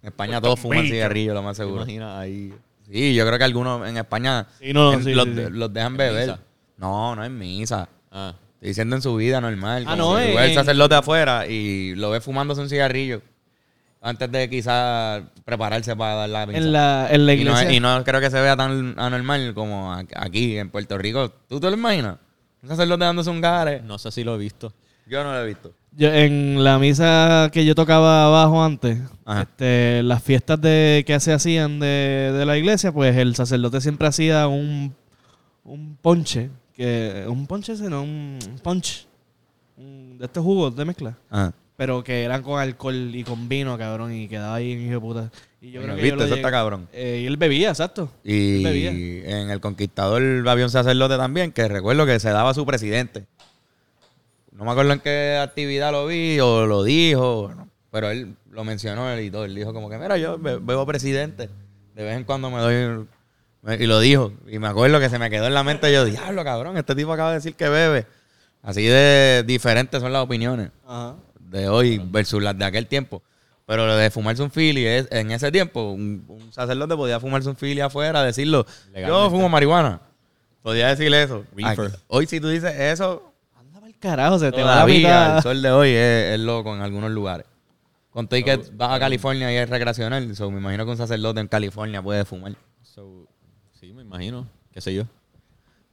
en 0.03 0.09
España 0.09 0.41
todos 0.41 0.59
fuman 0.61 0.85
cigarrillo, 0.85 1.35
lo 1.35 1.43
más 1.43 1.57
¿Te 1.57 1.63
seguro. 1.63 1.83
imaginas 1.83 2.19
ahí? 2.19 2.53
Sí, 2.91 3.15
yo 3.15 3.25
creo 3.27 3.39
que 3.39 3.45
algunos 3.45 3.89
en 3.89 3.97
España 3.97 4.47
Sí, 4.61 4.73
no, 4.73 4.93
en- 4.93 5.05
sí, 5.05 5.15
los, 5.15 5.25
sí, 5.27 5.35
sí. 5.35 5.43
los 5.51 5.73
dejan 5.73 5.93
¿En 5.93 5.97
beber. 5.99 6.27
misa? 6.29 6.41
No, 6.77 7.15
no 7.17 7.25
es 7.25 7.31
misa. 7.31 7.89
Ah, 8.11 8.35
Estoy 8.55 8.69
diciendo 8.69 8.97
en 8.97 9.03
su 9.03 9.15
vida 9.17 9.41
normal. 9.41 9.85
Ah, 9.87 9.97
no, 9.97 10.13
ves 10.15 10.37
el 10.39 10.55
sacerdote 10.55 10.95
afuera 10.97 11.47
y 11.47 11.95
lo 11.95 12.11
ves 12.11 12.23
fumándose 12.23 12.61
un 12.61 12.69
cigarrillo 12.69 13.23
antes 14.01 14.31
de 14.33 14.51
quizás 14.51 15.23
prepararse 15.45 15.95
para 15.97 16.15
dar 16.15 16.29
la 16.29 16.47
misa. 16.47 16.59
En 16.59 16.73
la, 16.73 17.09
en 17.11 17.27
la 17.27 17.33
Y 17.35 17.37
no, 17.37 17.43
iglesia. 17.53 17.69
es- 17.71 17.77
y 17.77 17.81
no 17.81 18.05
creo 18.05 18.21
que 18.21 18.31
se 18.31 18.41
vea 18.41 18.57
tan 18.57 18.95
anormal 18.99 19.55
como 19.55 19.93
aquí 19.93 20.59
en 20.59 20.71
Puerto 20.71 20.99
Rico. 20.99 21.31
¿Tú 21.49 21.61
te 21.61 21.69
lo 21.71 21.77
imaginas? 21.77 22.17
Un 22.63 22.69
sacerdote 22.69 23.05
dándose 23.05 23.31
un 23.31 23.41
gare. 23.41 23.81
no 23.83 23.99
sé 23.99 24.11
si 24.11 24.23
lo 24.25 24.35
he 24.35 24.39
visto. 24.39 24.73
Yo 25.07 25.23
no 25.25 25.33
lo 25.33 25.41
he 25.43 25.47
visto. 25.47 25.73
Yo- 25.95 26.13
en 26.13 26.65
la 26.65 26.79
misa 26.79 27.51
que 27.53 27.65
yo 27.67 27.75
tocaba 27.75 28.27
abajo 28.27 28.63
antes, 28.63 28.99
este, 29.41 30.03
las 30.03 30.23
fiestas 30.23 30.61
de 30.61 31.05
que 31.07 31.21
se 31.21 31.33
hacían 31.33 31.81
de, 31.81 32.33
de 32.35 32.47
la 32.47 32.57
iglesia, 32.57 32.93
pues 32.93 33.17
el 33.17 33.35
sacerdote 33.35 33.81
siempre 33.81 34.09
hacía 34.09 34.47
un, 34.49 34.95
un 35.65 35.97
ponche, 36.01 36.49
que 36.75 37.25
un 37.29 37.47
ponche 37.47 37.75
ese, 37.75 37.91
no, 37.91 38.03
un 38.03 38.39
punch, 38.63 39.07
un- 39.77 40.17
de 40.19 40.25
estos 40.25 40.43
jugos 40.43 40.75
de 40.75 40.85
mezcla, 40.87 41.15
Ajá. 41.29 41.53
pero 41.77 42.03
que 42.03 42.23
eran 42.23 42.43
con 42.43 42.59
alcohol 42.59 43.11
y 43.15 43.23
con 43.23 43.47
vino, 43.49 43.77
cabrón, 43.77 44.15
y 44.15 44.29
quedaba 44.29 44.55
ahí 44.55 44.73
hijo 44.73 44.93
de 44.95 45.01
puta. 45.01 45.31
Y 45.61 45.73
yo 45.73 45.83
creo 45.83 45.95
que 45.95 46.03
¿Viste? 46.03 46.09
yo 46.11 46.17
lo 46.17 46.23
Eso 46.25 46.35
llegué- 46.37 46.41
está 46.41 46.51
cabrón. 46.51 46.89
Eh, 46.95 47.21
y 47.23 47.27
él 47.27 47.37
bebía, 47.37 47.69
exacto. 47.69 48.11
Y 48.25 48.65
Bebía. 48.65 48.91
en 48.91 49.51
El 49.51 49.61
Conquistador 49.61 50.23
había 50.49 50.65
un 50.65 50.71
sacerdote 50.71 51.17
también 51.19 51.53
que 51.53 51.69
recuerdo 51.69 52.07
que 52.07 52.19
se 52.19 52.31
daba 52.31 52.51
a 52.51 52.55
su 52.55 52.65
presidente. 52.65 53.27
No 54.53 54.65
me 54.65 54.71
acuerdo 54.71 54.93
en 54.93 55.01
qué 55.01 55.39
actividad 55.43 55.93
lo 55.93 56.07
vi 56.07 56.39
o 56.41 56.67
lo 56.67 56.83
dijo, 56.85 57.51
no, 57.57 57.69
pero 57.91 58.11
él 58.11 58.37
lo 58.51 58.65
mencionó 58.65 59.11
él 59.11 59.21
y 59.25 59.31
todo. 59.31 59.45
Él 59.45 59.55
dijo 59.55 59.73
como 59.73 59.89
que, 59.91 59.99
mira, 59.99 60.17
yo 60.19 60.39
be- 60.39 60.59
bebo 60.59 60.87
presidente. 60.87 61.49
De 61.95 62.05
vez 62.05 62.17
en 62.17 62.25
cuando 62.25 62.51
me 62.51 62.59
doy... 62.61 63.07
me- 63.63 63.77
Y 63.77 63.87
lo 63.87 63.99
dijo. 64.01 64.33
Y 64.49 64.59
me 64.59 64.69
acuerdo 64.69 65.01
que 65.01 65.09
se 65.09 65.19
me 65.19 65.31
quedó 65.31 65.47
en 65.47 65.55
la 65.55 65.63
mente. 65.65 65.93
Yo, 65.93 66.05
diablo, 66.05 66.45
cabrón, 66.45 66.77
este 66.77 66.95
tipo 66.95 67.13
acaba 67.13 67.31
de 67.31 67.37
decir 67.37 67.55
que 67.55 67.69
bebe. 67.69 68.07
Así 68.63 68.85
de 68.85 69.43
diferentes 69.47 70.01
son 70.01 70.13
las 70.13 70.23
opiniones 70.23 70.71
Ajá. 70.87 71.17
de 71.41 71.69
hoy 71.69 72.01
versus 72.05 72.43
las 72.43 72.57
de 72.57 72.65
aquel 72.65 72.87
tiempo. 72.87 73.23
Pero 73.67 73.87
lo 73.87 73.97
de 73.97 74.11
fumarse 74.11 74.43
un 74.43 74.51
fili, 74.51 74.85
es, 74.87 75.09
en 75.11 75.31
ese 75.31 75.51
tiempo, 75.51 75.91
un, 75.93 76.25
un 76.29 76.53
sacerdote 76.53 76.95
podía 76.95 77.19
fumarse 77.21 77.49
un 77.49 77.57
fili 77.57 77.81
afuera, 77.81 78.23
decirlo, 78.23 78.67
yo 78.95 79.31
fumo 79.31 79.49
marihuana. 79.49 80.01
Podía 80.63 80.89
decir 80.89 81.13
eso. 81.15 81.45
Aquí- 81.65 81.81
Hoy 82.09 82.27
si 82.27 82.39
tú 82.41 82.49
dices 82.49 82.73
eso, 82.79 83.32
carajo, 84.03 84.39
se 84.39 84.53
te 84.53 84.63
va 84.63 84.77
la 84.77 84.87
mitad. 84.87 85.37
el 85.37 85.43
sol 85.43 85.63
de 85.63 85.71
hoy 85.71 85.91
es, 85.91 86.35
es 86.35 86.41
loco 86.41 86.75
en 86.75 86.83
algunos 86.83 87.11
lugares. 87.11 87.47
Con 88.11 88.27
que 88.27 88.61
vas 88.75 88.91
a 88.91 88.99
California 88.99 89.51
y 89.51 89.57
es 89.57 89.71
recreacional, 89.71 90.37
so, 90.37 90.51
me 90.51 90.59
imagino 90.59 90.85
que 90.85 90.91
un 90.91 90.97
sacerdote 90.99 91.41
en 91.41 91.49
California 91.49 92.03
puede 92.03 92.27
fumar. 92.27 92.55
So, 92.83 93.27
sí, 93.73 93.95
me 93.95 94.03
imagino. 94.03 94.47
¿Qué 94.71 94.83
sé 94.83 94.93
yo? 94.93 95.05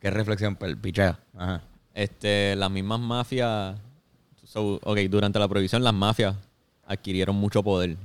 Qué 0.01 0.09
reflexión, 0.09 0.57
pichea. 0.81 1.17
Ajá. 1.37 1.61
Este, 1.93 2.55
las 2.57 2.69
mismas 2.69 2.99
mafias. 2.99 3.77
so, 4.43 4.79
ok, 4.83 4.97
durante 5.09 5.39
la 5.39 5.47
prohibición, 5.47 5.81
las 5.81 5.93
mafias 5.93 6.35
adquirieron 6.85 7.37
mucho 7.37 7.63
poder. 7.63 7.95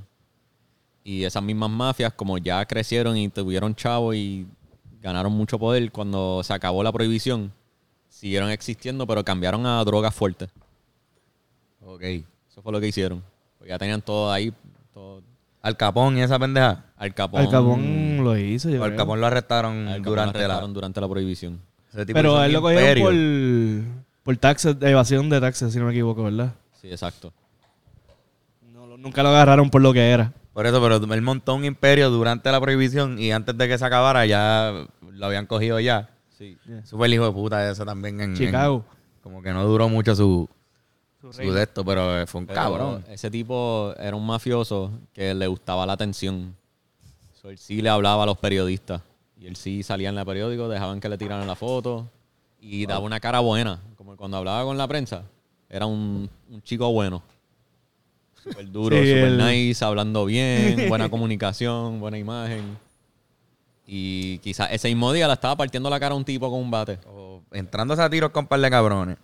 Y 1.03 1.25
esas 1.25 1.43
mismas 1.43 1.69
mafias, 1.69 2.13
como 2.13 2.37
ya 2.37 2.65
crecieron 2.65 3.17
y 3.17 3.27
tuvieron 3.27 3.75
chavo 3.75 4.13
y 4.13 4.47
ganaron 5.01 5.33
mucho 5.33 5.59
poder, 5.59 5.91
cuando 5.91 6.41
se 6.43 6.53
acabó 6.53 6.83
la 6.83 6.91
prohibición, 6.91 7.51
siguieron 8.19 8.49
existiendo, 8.49 9.05
pero 9.05 9.23
cambiaron 9.23 9.65
a 9.65 9.83
drogas 9.83 10.13
fuertes. 10.15 10.49
Ok. 11.85 12.01
Eso 12.01 12.61
fue 12.63 12.71
lo 12.71 12.79
que 12.79 12.87
hicieron. 12.87 13.21
Pues 13.57 13.69
ya 13.69 13.77
tenían 13.77 14.01
todo 14.01 14.31
ahí. 14.31 14.53
Todo. 14.93 15.21
Al 15.61 15.75
Capón 15.77 16.17
y 16.17 16.21
esa 16.21 16.39
pendeja. 16.39 16.85
Al 16.97 17.13
Capón. 17.13 17.41
Al 17.41 17.49
Capón 17.49 18.23
lo 18.23 18.37
hizo, 18.37 18.69
yo 18.69 18.81
al 18.83 18.89
creo. 18.91 18.97
Capón 18.99 19.19
lo 19.19 19.27
arrestaron 19.27 19.87
Al 19.87 19.97
Capón 19.97 20.03
durante 20.03 20.33
lo 20.33 20.39
la... 20.39 20.45
arrestaron 20.53 20.73
durante 20.73 21.01
la 21.01 21.09
prohibición. 21.09 21.59
ese 21.91 22.05
tipo 22.05 22.17
Pero 22.17 22.43
él 22.43 22.53
lo 22.53 22.61
cogieron 22.61 22.97
imperio. 22.97 23.83
por, 23.83 24.03
por 24.23 24.37
taxes, 24.37 24.75
evasión 24.81 25.29
de 25.29 25.41
taxes, 25.41 25.73
si 25.73 25.79
no 25.79 25.85
me 25.85 25.91
equivoco, 25.91 26.23
¿verdad? 26.23 26.53
Sí, 26.81 26.89
exacto. 26.89 27.33
No, 28.71 28.87
lo- 28.87 28.97
nunca 28.97 29.21
lo 29.23 29.29
agarraron 29.29 29.69
por 29.69 29.81
lo 29.81 29.91
que 29.93 30.09
era. 30.11 30.31
Por 30.53 30.65
eso, 30.65 30.81
pero 30.81 30.95
él 31.13 31.21
montó 31.21 31.53
un 31.55 31.65
imperio 31.65 32.09
durante 32.09 32.49
la 32.51 32.61
prohibición 32.61 33.19
y 33.19 33.31
antes 33.33 33.57
de 33.57 33.67
que 33.67 33.77
se 33.77 33.83
acabara 33.85 34.25
ya 34.25 34.85
lo 35.01 35.25
habían 35.25 35.47
cogido 35.47 35.79
ya. 35.81 36.09
Sí. 36.37 36.57
Fue 36.85 37.07
el 37.07 37.13
hijo 37.13 37.25
de 37.25 37.31
puta 37.31 37.69
ese 37.69 37.85
también 37.85 38.19
en... 38.21 38.35
Chicago. 38.35 38.83
en- 38.89 38.95
como 39.23 39.41
que 39.41 39.51
no 39.53 39.65
duró 39.65 39.89
mucho 39.89 40.15
su, 40.15 40.47
Su 41.21 41.33
su 41.33 41.51
de 41.51 41.63
esto, 41.63 41.83
pero 41.83 42.21
eh, 42.21 42.27
fue 42.27 42.41
un 42.41 42.47
Pero 42.47 42.59
cabrón. 42.61 43.05
Ese 43.09 43.31
tipo 43.31 43.93
era 43.97 44.15
un 44.15 44.25
mafioso 44.25 44.91
que 45.13 45.33
le 45.33 45.47
gustaba 45.47 45.85
la 45.85 45.93
atención. 45.93 46.55
So, 47.41 47.49
él 47.49 47.57
sí 47.57 47.81
le 47.81 47.89
hablaba 47.89 48.23
a 48.23 48.25
los 48.27 48.37
periodistas. 48.37 49.01
Y 49.39 49.47
él 49.47 49.55
sí 49.55 49.81
salía 49.83 50.09
en 50.09 50.15
la 50.15 50.23
periódico, 50.25 50.69
dejaban 50.69 50.99
que 50.99 51.09
le 51.09 51.17
tiraran 51.17 51.47
la 51.47 51.55
foto. 51.55 52.07
Y 52.59 52.85
daba 52.85 52.99
una 53.05 53.19
cara 53.19 53.39
buena. 53.39 53.79
Como 53.97 54.15
cuando 54.15 54.37
hablaba 54.37 54.63
con 54.63 54.77
la 54.77 54.87
prensa. 54.87 55.23
Era 55.69 55.85
un, 55.87 56.29
un 56.49 56.61
chico 56.61 56.91
bueno. 56.91 57.23
Súper 58.43 58.71
duro, 58.71 58.95
Sí, 58.97 59.07
súper 59.11 59.31
nice, 59.31 59.83
hablando 59.83 60.25
bien, 60.25 60.87
buena 60.87 61.09
comunicación, 61.09 61.99
buena 61.99 62.17
imagen. 62.19 62.77
Y 63.87 64.39
quizás 64.39 64.69
ese 64.71 64.87
mismo 64.87 65.13
día 65.13 65.27
la 65.27 65.33
estaba 65.35 65.55
partiendo 65.55 65.89
la 65.89 65.99
cara 65.99 66.13
a 66.13 66.17
un 66.17 66.25
tipo 66.25 66.49
con 66.49 66.59
un 66.59 66.71
bate. 66.71 66.97
O 67.07 67.41
entrándose 67.51 68.01
a 68.01 68.09
tiros 68.09 68.31
con 68.31 68.45
un 68.45 68.47
par 68.47 68.59
de 68.59 68.69
cabrones. 68.69 69.17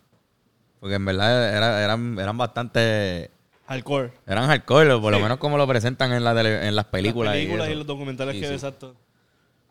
Porque 0.79 0.95
en 0.95 1.05
verdad 1.05 1.55
era- 1.55 1.83
eran, 1.83 2.17
eran 2.19 2.37
bastante... 2.37 3.31
Hardcore. 3.67 4.11
Eran 4.27 4.47
hardcore, 4.47 4.99
por 4.99 5.11
lo 5.13 5.19
menos 5.19 5.37
como 5.37 5.57
lo 5.57 5.65
presentan 5.67 6.11
en, 6.11 6.23
la 6.23 6.33
tele- 6.35 6.67
en 6.67 6.75
las 6.75 6.85
películas. 6.85 7.33
Las 7.33 7.41
y 7.41 7.45
películas 7.45 7.67
y, 7.67 7.71
eso. 7.71 7.77
los 7.79 7.87
documentales 7.87 8.35
Sí, 8.35 8.41
que 8.41 8.47
sí. 8.47 8.53
exacto. 8.53 8.95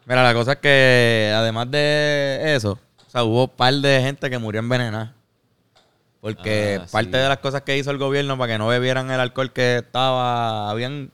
Mira, 0.07 0.23
la 0.25 0.33
cosa 0.35 0.53
es 0.53 0.59
que 0.59 1.33
además 1.37 1.71
de 1.71 2.55
eso, 2.57 2.79
o 3.07 3.11
sea, 3.11 3.23
hubo 3.25 3.45
un 3.45 3.51
par 3.51 3.75
de 3.75 4.01
gente 4.01 4.31
que 4.31 4.39
murió 4.39 4.59
envenenada. 4.61 5.15
Porque 6.21 6.79
Ah, 6.83 6.87
parte 6.91 7.13
sí. 7.13 7.19
de 7.19 7.29
las 7.29 7.39
cosas 7.39 7.63
que 7.63 7.77
hizo 7.79 7.91
el 7.91 7.99
gobierno 7.99 8.37
para 8.39 8.53
que 8.55 8.59
no 8.59 8.67
bebieran 8.69 9.11
el 9.11 9.21
alcohol 9.21 9.53
que 9.53 9.77
estaba, 9.79 10.71
habían 10.71 11.11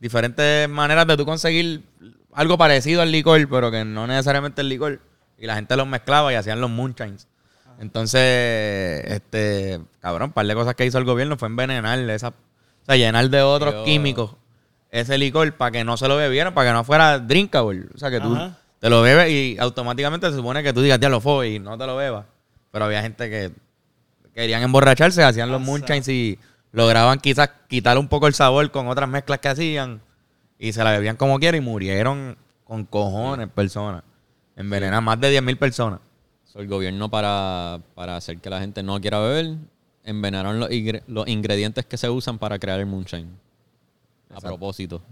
diferentes 0.00 0.68
maneras 0.68 1.06
de 1.06 1.16
tú 1.16 1.24
conseguir 1.24 1.82
algo 2.34 2.58
parecido 2.58 3.02
al 3.02 3.12
licor, 3.12 3.48
pero 3.48 3.70
que 3.70 3.84
no 3.84 4.06
necesariamente 4.06 4.60
el 4.60 4.68
licor. 4.68 5.00
Y 5.38 5.46
la 5.46 5.54
gente 5.54 5.76
los 5.76 5.86
mezclaba 5.86 6.32
y 6.32 6.36
hacían 6.36 6.60
los 6.60 6.70
moonshines. 6.70 7.28
Entonces, 7.80 9.04
este, 9.06 9.80
cabrón, 10.00 10.28
un 10.28 10.32
par 10.32 10.46
de 10.46 10.54
cosas 10.54 10.74
que 10.74 10.86
hizo 10.86 10.98
el 10.98 11.04
gobierno 11.04 11.36
fue 11.36 11.48
envenenar 11.48 11.98
esa, 12.10 12.28
o 12.28 12.34
sea, 12.86 12.96
llenar 12.96 13.28
de 13.30 13.42
otros 13.42 13.84
químicos 13.84 14.36
ese 14.90 15.18
licor 15.18 15.52
para 15.54 15.72
que 15.72 15.84
no 15.84 15.96
se 15.96 16.06
lo 16.06 16.16
bebieran, 16.16 16.54
para 16.54 16.70
que 16.70 16.72
no 16.72 16.84
fuera 16.84 17.18
drinkable. 17.18 17.86
O 17.94 17.98
sea, 17.98 18.10
que 18.10 18.20
tú 18.20 18.34
Ajá. 18.36 18.56
te 18.78 18.88
lo 18.88 19.02
bebes 19.02 19.28
y 19.28 19.56
automáticamente 19.58 20.30
se 20.30 20.36
supone 20.36 20.62
que 20.62 20.72
tú 20.72 20.82
digas, 20.82 21.00
ya 21.00 21.08
lo 21.08 21.20
fue 21.20 21.50
y 21.50 21.58
no 21.58 21.76
te 21.76 21.84
lo 21.84 21.96
bebas. 21.96 22.26
Pero 22.70 22.84
había 22.84 23.02
gente 23.02 23.28
que 23.28 23.50
querían 24.34 24.62
emborracharse, 24.62 25.24
hacían 25.24 25.50
los 25.50 25.60
moonshines 25.60 26.06
y 26.08 26.38
lograban 26.70 27.18
quizás 27.18 27.50
quitar 27.68 27.98
un 27.98 28.06
poco 28.06 28.28
el 28.28 28.34
sabor 28.34 28.70
con 28.70 28.86
otras 28.86 29.08
mezclas 29.08 29.40
que 29.40 29.48
hacían 29.48 30.00
y 30.68 30.72
se 30.72 30.82
la 30.84 30.92
bebían 30.92 31.16
como 31.16 31.38
quiera 31.38 31.56
y 31.56 31.60
murieron 31.60 32.36
con 32.64 32.84
cojones 32.84 33.48
personas. 33.48 34.02
Envenenan 34.56 35.02
más 35.04 35.20
de 35.20 35.40
10.000 35.40 35.58
personas. 35.58 36.00
So, 36.44 36.60
el 36.60 36.68
gobierno 36.68 37.10
para, 37.10 37.80
para 37.94 38.16
hacer 38.16 38.38
que 38.38 38.48
la 38.48 38.60
gente 38.60 38.82
no 38.82 39.00
quiera 39.00 39.18
beber, 39.18 39.56
envenenaron 40.04 40.60
los, 40.60 40.70
ingre- 40.70 41.02
los 41.06 41.26
ingredientes 41.28 41.84
que 41.84 41.96
se 41.96 42.08
usan 42.08 42.38
para 42.38 42.58
crear 42.58 42.78
el 42.80 42.86
moonshine. 42.86 43.28
A 44.34 44.40
propósito, 44.40 45.02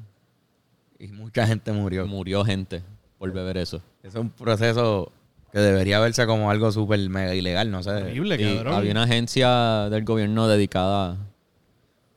Y 0.98 1.08
mucha 1.08 1.46
gente 1.46 1.72
murió. 1.72 2.06
murió 2.06 2.44
gente 2.44 2.82
por 3.18 3.32
beber 3.32 3.56
eso. 3.56 3.78
Eso 4.02 4.18
es 4.18 4.22
un 4.24 4.30
proceso 4.30 5.12
que 5.52 5.58
debería 5.58 6.00
verse 6.00 6.26
como 6.26 6.50
algo 6.50 6.72
súper 6.72 6.98
mega 7.10 7.34
ilegal, 7.34 7.70
no 7.70 7.82
sé. 7.82 7.90
Horrible, 7.90 8.36
Sí, 8.38 8.54
cabrón. 8.56 8.74
había 8.74 8.92
una 8.92 9.02
agencia 9.04 9.88
del 9.90 10.04
gobierno 10.04 10.48
dedicada 10.48 11.16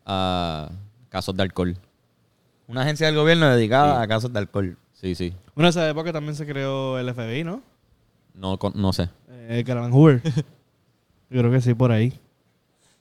a 0.05 0.69
casos 1.09 1.35
de 1.35 1.43
alcohol. 1.43 1.77
Una 2.67 2.81
agencia 2.81 3.05
del 3.07 3.15
gobierno 3.15 3.49
dedicada 3.49 3.97
Sí. 3.97 4.03
a 4.03 4.07
casos 4.07 4.33
de 4.33 4.39
alcohol. 4.39 4.77
Sí, 4.93 5.13
sí. 5.15 5.33
Bueno, 5.55 5.69
esa 5.69 5.87
época 5.89 6.11
también 6.11 6.35
se 6.35 6.45
creó 6.45 6.97
el 6.97 7.07
FBI, 7.13 7.43
¿no? 7.43 7.61
No, 8.33 8.57
con- 8.57 8.73
no 8.75 8.91
sé. 8.93 9.09
Eh, 9.29 9.63
Caraván 9.65 9.91
Hoover. 9.91 10.21
Yo 11.29 11.39
creo 11.41 11.51
que 11.51 11.61
sí, 11.61 11.73
por 11.73 11.91
ahí. 11.91 12.19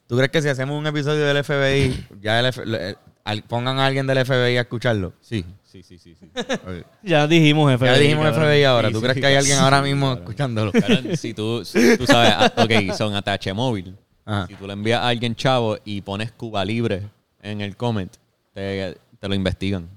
¿Tú 0.07 0.17
crees 0.17 0.31
que 0.31 0.43
si 0.43 0.49
hacemos 0.49 0.79
un 0.79 0.87
episodio 0.87 1.25
del 1.25 1.43
FBI, 1.43 2.07
ya 2.21 2.41
el 2.41 2.47
F- 2.47 2.67
le- 2.67 2.97
al- 3.25 3.43
pongan 3.43 3.79
a 3.79 3.87
alguien 3.87 4.07
del 4.07 4.19
FBI 4.25 4.57
a 4.59 4.61
escucharlo? 4.63 5.15
Sí, 5.21 5.45
sí, 5.65 5.83
sí, 5.83 5.99
sí. 5.99 6.15
sí. 6.15 6.31
Ya 7.03 7.27
dijimos 7.27 7.73
FBI. 7.79 7.87
ya 7.87 7.99
dijimos 7.99 8.25
cabrón. 8.27 8.45
FBI 8.45 8.65
ahora. 8.65 8.89
Sí, 8.89 8.95
¿Tú 8.95 9.01
sí, 9.01 9.05
crees 9.05 9.19
que 9.21 9.27
hay 9.27 9.37
alguien 9.37 9.59
ahora 9.59 9.81
mismo 9.83 10.07
Cabrón. 10.09 10.23
escuchándolo? 10.25 10.73
Cabrón, 10.73 11.17
si 11.17 11.33
tú, 11.35 11.65
si 11.65 11.97
tú 11.97 12.07
sabes, 12.07 12.33
ah, 12.37 12.53
ok, 12.57 12.93
son 12.97 13.15
ATH 13.15 13.55
móvil. 13.55 13.97
Ajá. 14.27 14.47
Si 14.47 14.55
tú 14.55 14.67
le 14.67 14.73
envías 14.75 15.01
a 15.01 15.09
alguien 15.09 15.35
chavo 15.35 15.79
y 15.85 16.01
pones 16.03 16.33
Cuba 16.33 16.65
Libre 16.65 17.09
en 17.43 17.61
el 17.61 17.77
comment, 17.77 18.13
te, 18.53 18.97
te 19.25 19.29
lo 19.31 19.35
investigan. 19.35 19.89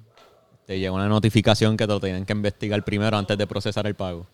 Te 0.65 0.79
llega 0.79 0.93
una 0.93 1.09
notificación 1.09 1.75
que 1.75 1.85
te 1.85 1.91
lo 1.91 1.99
tienen 1.99 2.25
que 2.25 2.31
investigar 2.31 2.81
primero 2.85 3.17
antes 3.17 3.37
de 3.37 3.45
procesar 3.45 3.85
el 3.85 3.93
pago. 3.93 4.25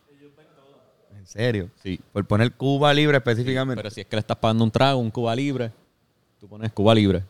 ¿En 1.18 1.26
serio? 1.26 1.72
Sí. 1.82 2.00
Por 2.12 2.28
poner 2.28 2.52
Cuba 2.52 2.94
libre 2.94 3.18
específicamente. 3.18 3.82
Pero 3.82 3.90
si 3.90 4.02
es 4.02 4.06
que 4.06 4.16
le 4.16 4.20
estás 4.20 4.38
pagando 4.38 4.64
un 4.64 4.70
trago, 4.70 5.00
un 5.00 5.10
Cuba 5.10 5.36
Libre, 5.36 5.72
tú 6.40 6.48
pones 6.48 6.72
Cuba 6.74 6.94
Libre. 6.94 7.24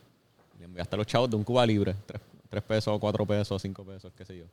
Le 0.58 0.66
enviaste 0.66 0.94
a 0.94 0.98
los 0.98 1.06
chavos 1.06 1.30
de 1.30 1.36
un 1.36 1.42
Cuba 1.42 1.64
Libre. 1.64 1.96
Tres, 2.04 2.20
tres 2.50 2.62
pesos, 2.64 2.98
cuatro 3.00 3.24
pesos, 3.24 3.62
cinco 3.62 3.82
pesos, 3.82 4.12
qué 4.14 4.26
sé 4.26 4.36
yo. 4.36 4.44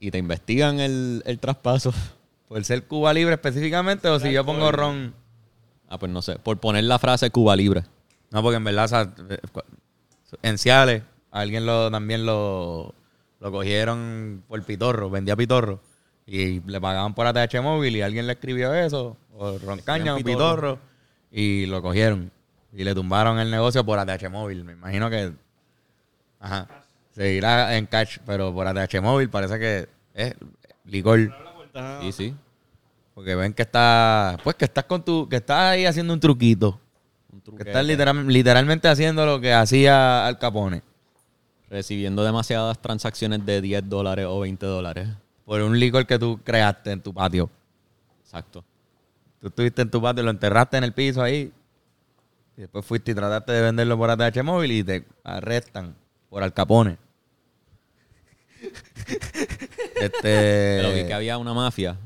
Y 0.00 0.10
te 0.10 0.18
investigan 0.18 0.80
el, 0.80 1.22
el 1.24 1.38
traspaso. 1.38 1.94
¿Por 2.48 2.64
ser 2.64 2.84
Cuba 2.88 3.14
libre 3.14 3.34
específicamente 3.34 4.08
o 4.08 4.18
si 4.18 4.32
yo 4.32 4.44
pongo 4.44 4.72
ron? 4.72 5.14
Ah, 5.88 6.00
pues 6.00 6.10
no 6.10 6.20
sé. 6.20 6.40
Por 6.40 6.58
poner 6.58 6.82
la 6.82 6.98
frase 6.98 7.30
Cuba 7.30 7.54
Libre. 7.54 7.84
No, 8.32 8.42
porque 8.42 8.56
en 8.56 8.64
verdad, 8.64 8.86
o 8.86 8.88
sea, 8.88 9.14
eh, 9.30 9.38
en 10.42 10.58
Ciales, 10.58 11.02
alguien 11.32 11.66
lo, 11.66 11.90
también 11.90 12.24
lo, 12.24 12.94
lo 13.40 13.50
cogieron 13.52 14.44
por 14.46 14.62
pitorro, 14.62 15.10
vendía 15.10 15.34
pitorro. 15.34 15.80
Y 16.26 16.60
le 16.60 16.80
pagaban 16.80 17.14
por 17.14 17.26
ATH 17.26 17.60
móvil 17.60 17.96
y 17.96 18.02
alguien 18.02 18.26
le 18.28 18.34
escribió 18.34 18.72
eso, 18.72 19.16
o 19.36 19.58
roncaña, 19.58 20.14
un 20.14 20.22
pitorro. 20.22 20.78
y 21.32 21.66
lo 21.66 21.82
cogieron. 21.82 22.30
Y 22.72 22.84
le 22.84 22.94
tumbaron 22.94 23.38
el 23.40 23.50
negocio 23.50 23.84
por 23.84 23.98
ATH 23.98 24.30
móvil. 24.30 24.62
Me 24.64 24.72
imagino 24.72 25.10
que. 25.10 25.32
Ajá. 26.40 26.68
Seguirá 27.14 27.76
en 27.76 27.86
cash, 27.86 28.18
pero 28.24 28.54
por 28.54 28.66
ATH 28.66 29.00
móvil 29.02 29.28
parece 29.28 29.58
que 29.58 29.88
es 30.14 30.34
licor. 30.84 31.18
Sí, 32.02 32.12
sí. 32.12 32.34
Porque 33.14 33.34
ven 33.34 33.52
que 33.52 33.62
está. 33.62 34.38
Pues 34.42 34.56
que 34.56 34.64
estás 34.64 34.84
con 34.84 35.04
tu. 35.04 35.28
Que 35.28 35.36
estás 35.36 35.72
ahí 35.72 35.84
haciendo 35.84 36.14
un 36.14 36.20
truquito. 36.20 36.80
Un 37.30 37.56
Que 37.58 37.64
estás 37.64 37.84
literal- 37.84 38.26
literalmente 38.26 38.88
haciendo 38.88 39.26
lo 39.26 39.40
que 39.40 39.52
hacía 39.52 40.26
Al 40.26 40.38
Capone. 40.38 40.82
Recibiendo 41.72 42.22
demasiadas 42.22 42.78
transacciones 42.82 43.46
de 43.46 43.62
10 43.62 43.88
dólares 43.88 44.26
o 44.28 44.40
20 44.40 44.66
dólares. 44.66 45.08
Por 45.46 45.62
un 45.62 45.80
licor 45.80 46.06
que 46.06 46.18
tú 46.18 46.38
creaste 46.44 46.92
en 46.92 47.00
tu 47.00 47.14
patio. 47.14 47.48
Exacto. 48.20 48.62
Tú 49.40 49.46
estuviste 49.46 49.80
en 49.80 49.90
tu 49.90 50.02
patio, 50.02 50.22
lo 50.22 50.28
enterraste 50.28 50.76
en 50.76 50.84
el 50.84 50.92
piso 50.92 51.22
ahí. 51.22 51.50
Y 52.58 52.60
después 52.60 52.84
fuiste 52.84 53.12
y 53.12 53.14
trataste 53.14 53.52
de 53.52 53.62
venderlo 53.62 53.96
por 53.96 54.10
ATH 54.10 54.42
móvil 54.42 54.70
y 54.70 54.84
te 54.84 55.06
arrestan 55.24 55.94
por 56.28 56.42
Al 56.42 56.52
Capone. 56.52 56.98
Pero 60.20 60.90
vi 60.90 60.98
este. 60.98 61.06
que 61.06 61.14
había 61.14 61.38
una 61.38 61.54
mafia, 61.54 61.96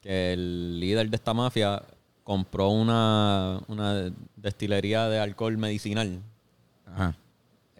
que 0.00 0.32
el 0.32 0.80
líder 0.80 1.10
de 1.10 1.16
esta 1.16 1.34
mafia 1.34 1.82
compró 2.24 2.70
una, 2.70 3.60
una 3.68 4.10
destilería 4.36 5.10
de 5.10 5.18
alcohol 5.18 5.58
medicinal. 5.58 6.22
Ajá. 6.86 7.14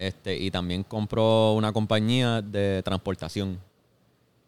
Este, 0.00 0.34
y 0.38 0.50
también 0.50 0.82
compró 0.82 1.52
una 1.52 1.74
compañía 1.74 2.40
de 2.40 2.82
transportación. 2.82 3.58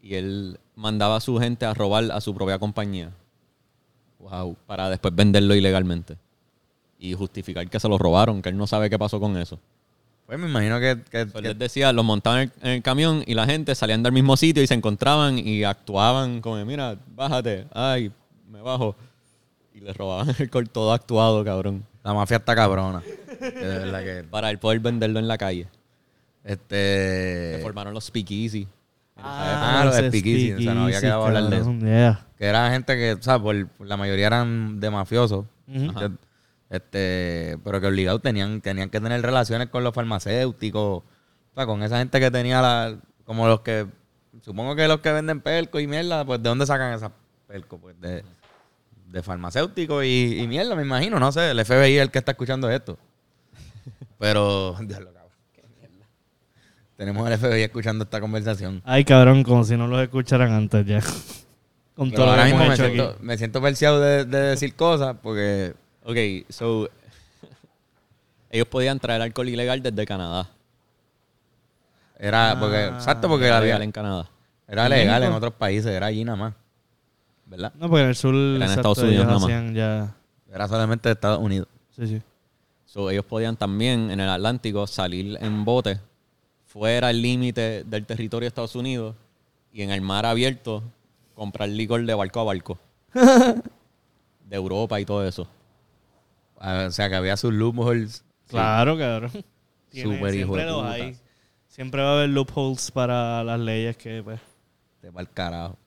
Y 0.02 0.14
él 0.14 0.58
mandaba 0.76 1.16
a 1.16 1.20
su 1.20 1.38
gente 1.38 1.66
a 1.66 1.74
robar 1.74 2.10
a 2.10 2.22
su 2.22 2.34
propia 2.34 2.58
compañía. 2.58 3.10
Wow. 4.18 4.56
Para 4.66 4.88
después 4.88 5.14
venderlo 5.14 5.54
ilegalmente. 5.54 6.16
Y 6.98 7.12
justificar 7.12 7.68
que 7.68 7.78
se 7.78 7.86
lo 7.86 7.98
robaron, 7.98 8.40
que 8.40 8.48
él 8.48 8.56
no 8.56 8.66
sabe 8.66 8.88
qué 8.88 8.98
pasó 8.98 9.20
con 9.20 9.36
eso. 9.36 9.58
Pues 10.24 10.38
me 10.38 10.48
imagino 10.48 10.80
que. 10.80 10.98
que- 11.10 11.26
Pues 11.26 11.42
que- 11.42 11.48
les 11.48 11.58
decía, 11.58 11.92
los 11.92 12.04
montaban 12.06 12.50
en 12.62 12.70
el, 12.70 12.82
camión 12.82 13.22
y 13.26 13.34
la 13.34 13.44
gente 13.44 13.74
salían 13.74 14.02
del 14.02 14.12
mismo 14.12 14.38
sitio 14.38 14.62
y 14.62 14.66
se 14.66 14.72
encontraban 14.72 15.38
y 15.38 15.64
actuaban 15.64 16.40
como, 16.40 16.64
mira, 16.64 16.96
bájate, 17.14 17.66
ay, 17.74 18.10
me 18.48 18.62
bajo. 18.62 18.96
Y 19.74 19.80
les 19.80 19.94
robaban 19.94 20.34
el 20.38 20.70
todo 20.70 20.94
actuado, 20.94 21.44
cabrón. 21.44 21.84
la 22.02 22.14
mafia 22.14 22.38
está 22.38 22.54
cabrona. 22.54 23.02
Que 23.50 23.66
de 23.66 23.78
verdad 23.78 24.02
que. 24.02 24.24
Para 24.30 24.50
él 24.50 24.58
poder 24.58 24.80
venderlo 24.80 25.18
en 25.18 25.28
la 25.28 25.38
calle. 25.38 25.68
Se 26.44 26.52
Este. 26.54 27.58
formaron 27.62 27.94
los 27.94 28.04
speakeasy. 28.04 28.66
Ah, 29.16 29.82
los 29.84 29.96
ese 29.96 30.08
speakeasy, 30.08 30.52
o 30.54 30.60
sea, 30.60 30.74
no 30.74 30.84
había 30.84 31.00
quedado 31.00 31.26
hablar 31.26 31.44
de 31.44 31.56
eso. 31.58 31.72
yeah. 31.78 32.26
Que 32.38 32.46
era 32.46 32.70
gente 32.72 32.96
que, 32.96 33.12
o 33.12 33.22
sea, 33.22 33.38
por, 33.38 33.68
por 33.68 33.86
la 33.86 33.96
mayoría 33.96 34.26
eran 34.26 34.80
de 34.80 34.90
mafiosos. 34.90 35.44
Este, 36.70 37.58
pero 37.62 37.80
que 37.80 37.86
obligados 37.86 38.22
tenían, 38.22 38.60
tenían 38.62 38.88
que 38.88 38.98
tener 39.00 39.20
relaciones 39.20 39.68
con 39.68 39.84
los 39.84 39.94
farmacéuticos. 39.94 41.02
O 41.02 41.54
sea, 41.54 41.66
con 41.66 41.82
esa 41.82 41.98
gente 41.98 42.18
que 42.18 42.30
tenía 42.30 42.62
la. 42.62 42.96
Como 43.24 43.46
los 43.46 43.60
que. 43.60 43.86
Supongo 44.40 44.74
que 44.74 44.88
los 44.88 45.00
que 45.00 45.12
venden 45.12 45.40
pelco 45.42 45.78
y 45.78 45.86
mierda, 45.86 46.24
pues 46.24 46.42
¿de 46.42 46.48
dónde 46.48 46.64
sacan 46.66 46.94
esa 46.94 47.12
pelco? 47.46 47.78
Pues 47.78 48.00
de, 48.00 48.24
de 49.08 49.22
farmacéuticos 49.22 50.04
y, 50.06 50.40
y 50.40 50.48
mierda, 50.48 50.74
me 50.74 50.82
imagino. 50.82 51.20
No 51.20 51.30
sé, 51.30 51.50
el 51.50 51.62
FBI 51.64 51.96
es 51.96 52.02
el 52.02 52.10
que 52.10 52.18
está 52.18 52.32
escuchando 52.32 52.70
esto. 52.70 52.98
Pero. 54.22 54.76
Diablo, 54.80 55.12
cabrón. 55.12 55.32
Qué 55.52 55.62
mierda. 55.80 56.06
Tenemos 56.96 57.26
al 57.26 57.36
FBI 57.38 57.62
escuchando 57.62 58.04
esta 58.04 58.20
conversación. 58.20 58.80
Ay, 58.84 59.04
cabrón, 59.04 59.42
como 59.42 59.64
si 59.64 59.76
no 59.76 59.88
los 59.88 60.00
escucharan 60.00 60.52
antes 60.52 60.86
ya. 60.86 61.00
Con 61.96 62.08
Pero 62.10 62.22
todo 62.22 62.26
lo 62.26 62.30
ahora 62.30 62.44
que 62.44 62.50
mismo 62.52 62.64
hemos 62.64 62.68
me 62.68 62.74
hecho 62.84 62.94
siento, 62.94 63.10
aquí. 63.10 63.22
me 63.24 63.36
siento 63.38 63.60
perseado 63.60 64.00
de, 64.00 64.24
de 64.24 64.38
decir 64.38 64.74
cosas 64.76 65.16
porque 65.20 65.74
Ok, 66.04 66.16
so. 66.50 66.88
ellos 68.50 68.68
podían 68.68 69.00
traer 69.00 69.22
alcohol 69.22 69.48
ilegal 69.48 69.82
desde 69.82 70.06
Canadá. 70.06 70.48
era. 72.18 72.56
Porque, 72.60 72.76
Ah. 72.76 72.94
exacto, 72.94 73.28
porque 73.28 73.46
Era 73.46 73.56
había- 73.58 73.66
legal 73.74 73.82
en 73.82 73.92
Canadá. 73.92 74.28
era 74.68 74.84
¿En 74.86 74.90
legal 74.92 75.22
en 75.24 75.32
otros 75.32 75.52
países, 75.54 75.86
era 75.92 76.06
allí 76.06 76.24
nada 76.24 76.36
más. 76.36 76.54
¿Verdad? 77.46 77.72
No, 77.78 77.88
porque 77.88 78.02
en 78.04 78.08
el 78.08 78.16
sur 78.16 78.34
en 78.34 78.62
exacto, 78.62 78.92
Estados 78.92 78.98
Unidos 79.10 79.26
nada 79.26 79.38
más. 79.40 79.74
ya... 79.74 80.14
Era 80.54 80.68
solamente 80.68 81.08
de 81.08 81.12
Estados 81.14 81.40
Unidos. 81.40 81.66
Sí, 81.96 82.06
sí. 82.06 82.22
So, 82.92 83.10
ellos 83.10 83.24
podían 83.24 83.56
también 83.56 84.10
en 84.10 84.20
el 84.20 84.28
Atlántico 84.28 84.86
salir 84.86 85.38
en 85.40 85.64
bote 85.64 85.98
fuera 86.66 87.08
el 87.08 87.22
límite 87.22 87.84
del 87.84 88.04
territorio 88.04 88.44
de 88.44 88.48
Estados 88.48 88.76
Unidos 88.76 89.16
y 89.72 89.80
en 89.80 89.90
el 89.90 90.02
mar 90.02 90.26
abierto 90.26 90.82
comprar 91.34 91.70
licor 91.70 92.04
de 92.04 92.12
barco 92.12 92.40
a 92.40 92.44
barco. 92.44 92.78
de 93.14 94.56
Europa 94.56 95.00
y 95.00 95.06
todo 95.06 95.26
eso. 95.26 95.48
Ah, 96.58 96.84
O 96.86 96.90
sea, 96.90 97.08
que 97.08 97.14
había 97.14 97.34
sus 97.38 97.54
loopholes. 97.54 98.22
Claro, 98.48 98.98
cabrón. 98.98 99.30
Tiene- 99.88 100.16
Súper 100.18 100.34
hijo 100.34 100.54
siempre 100.54 100.60
de 100.64 100.66
los 100.70 100.82
puta. 100.82 100.92
hay. 100.92 101.16
Siempre 101.68 102.02
va 102.02 102.08
a 102.10 102.14
haber 102.18 102.28
loopholes 102.28 102.90
para 102.90 103.42
las 103.42 103.58
leyes 103.58 103.96
que, 103.96 104.22
pues... 104.22 104.38
De 105.00 105.10
mal 105.10 105.30
carajo. 105.30 105.78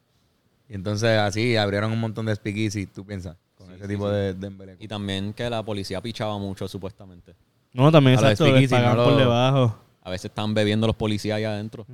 Y 0.68 0.74
entonces 0.74 1.20
así 1.20 1.56
abrieron 1.56 1.92
un 1.92 2.00
montón 2.00 2.26
de 2.26 2.36
speakeasy, 2.36 2.88
tú 2.88 3.06
piensas, 3.06 3.38
ese 3.76 3.88
tipo 3.88 4.10
de, 4.10 4.34
de 4.34 4.48
embeleco. 4.48 4.84
Y 4.84 4.88
también 4.88 5.34
que 5.34 5.50
la 5.50 5.64
policía 5.64 6.02
pichaba 6.02 6.38
mucho, 6.38 6.68
supuestamente. 6.68 7.36
No, 7.74 7.92
también 7.92 8.18
A 8.18 8.22
los 8.22 8.32
exacto, 8.32 8.46
les 8.54 8.66
speakeasy, 8.66 8.76
pagan 8.84 8.98
no 8.98 9.04
por 9.04 9.14
lo- 9.14 9.20
debajo. 9.20 9.80
A 10.04 10.10
veces 10.10 10.26
estaban 10.26 10.54
bebiendo 10.54 10.86
los 10.88 10.96
policías 10.96 11.38
allá 11.38 11.52
adentro. 11.54 11.86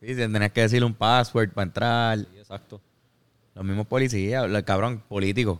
Sí, 0.00 0.14
tenías 0.14 0.52
que 0.52 0.60
decirle 0.62 0.86
un 0.86 0.94
password 0.94 1.50
para 1.50 1.64
entrar. 1.66 2.18
Sí, 2.18 2.26
exacto. 2.38 2.80
Los 3.54 3.64
mismos 3.64 3.86
policías, 3.86 4.44
el 4.44 4.64
cabrón, 4.64 5.02
políticos. 5.08 5.58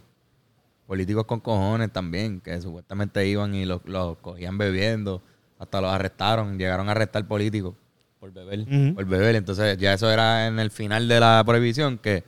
Políticos 0.86 1.24
con 1.26 1.40
cojones 1.40 1.92
también, 1.92 2.40
que 2.40 2.60
supuestamente 2.62 3.26
iban 3.26 3.54
y 3.54 3.64
los, 3.66 3.80
los 3.84 4.16
cogían 4.18 4.56
bebiendo. 4.56 5.20
Hasta 5.58 5.80
los 5.80 5.90
arrestaron, 5.92 6.56
llegaron 6.58 6.88
a 6.88 6.92
arrestar 6.92 7.26
políticos. 7.26 7.74
Por 8.20 8.32
beber. 8.32 8.60
Ujú. 8.60 8.94
por 8.94 9.04
beber. 9.04 9.34
Entonces 9.34 9.76
ya 9.78 9.92
eso 9.92 10.10
era 10.10 10.46
en 10.46 10.58
el 10.60 10.70
final 10.70 11.08
de 11.08 11.20
la 11.20 11.42
prohibición 11.44 11.98
que 11.98 12.22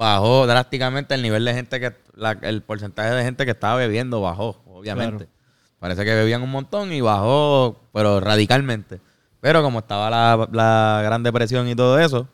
bajó 0.00 0.46
drásticamente 0.46 1.14
el 1.14 1.20
nivel 1.20 1.44
de 1.44 1.52
gente 1.52 1.78
que, 1.78 1.94
la- 2.14 2.38
el 2.40 2.62
porcentaje 2.62 3.10
de 3.10 3.22
gente 3.22 3.44
que 3.44 3.50
estaba 3.50 3.76
bebiendo 3.76 4.22
bajó, 4.22 4.62
obviamente. 4.66 5.26
Claro. 5.26 5.30
Parece 5.78 6.04
que 6.06 6.14
bebían 6.14 6.42
un 6.42 6.50
montón 6.50 6.90
y 6.92 7.02
bajó, 7.02 7.78
pero 7.92 8.18
radicalmente. 8.18 9.00
Pero 9.42 9.62
como 9.62 9.80
estaba 9.80 10.08
la, 10.08 10.48
la 10.52 11.02
Gran 11.04 11.22
Depresión 11.22 11.68
y 11.68 11.74
todo 11.74 11.98
eso, 11.98 12.26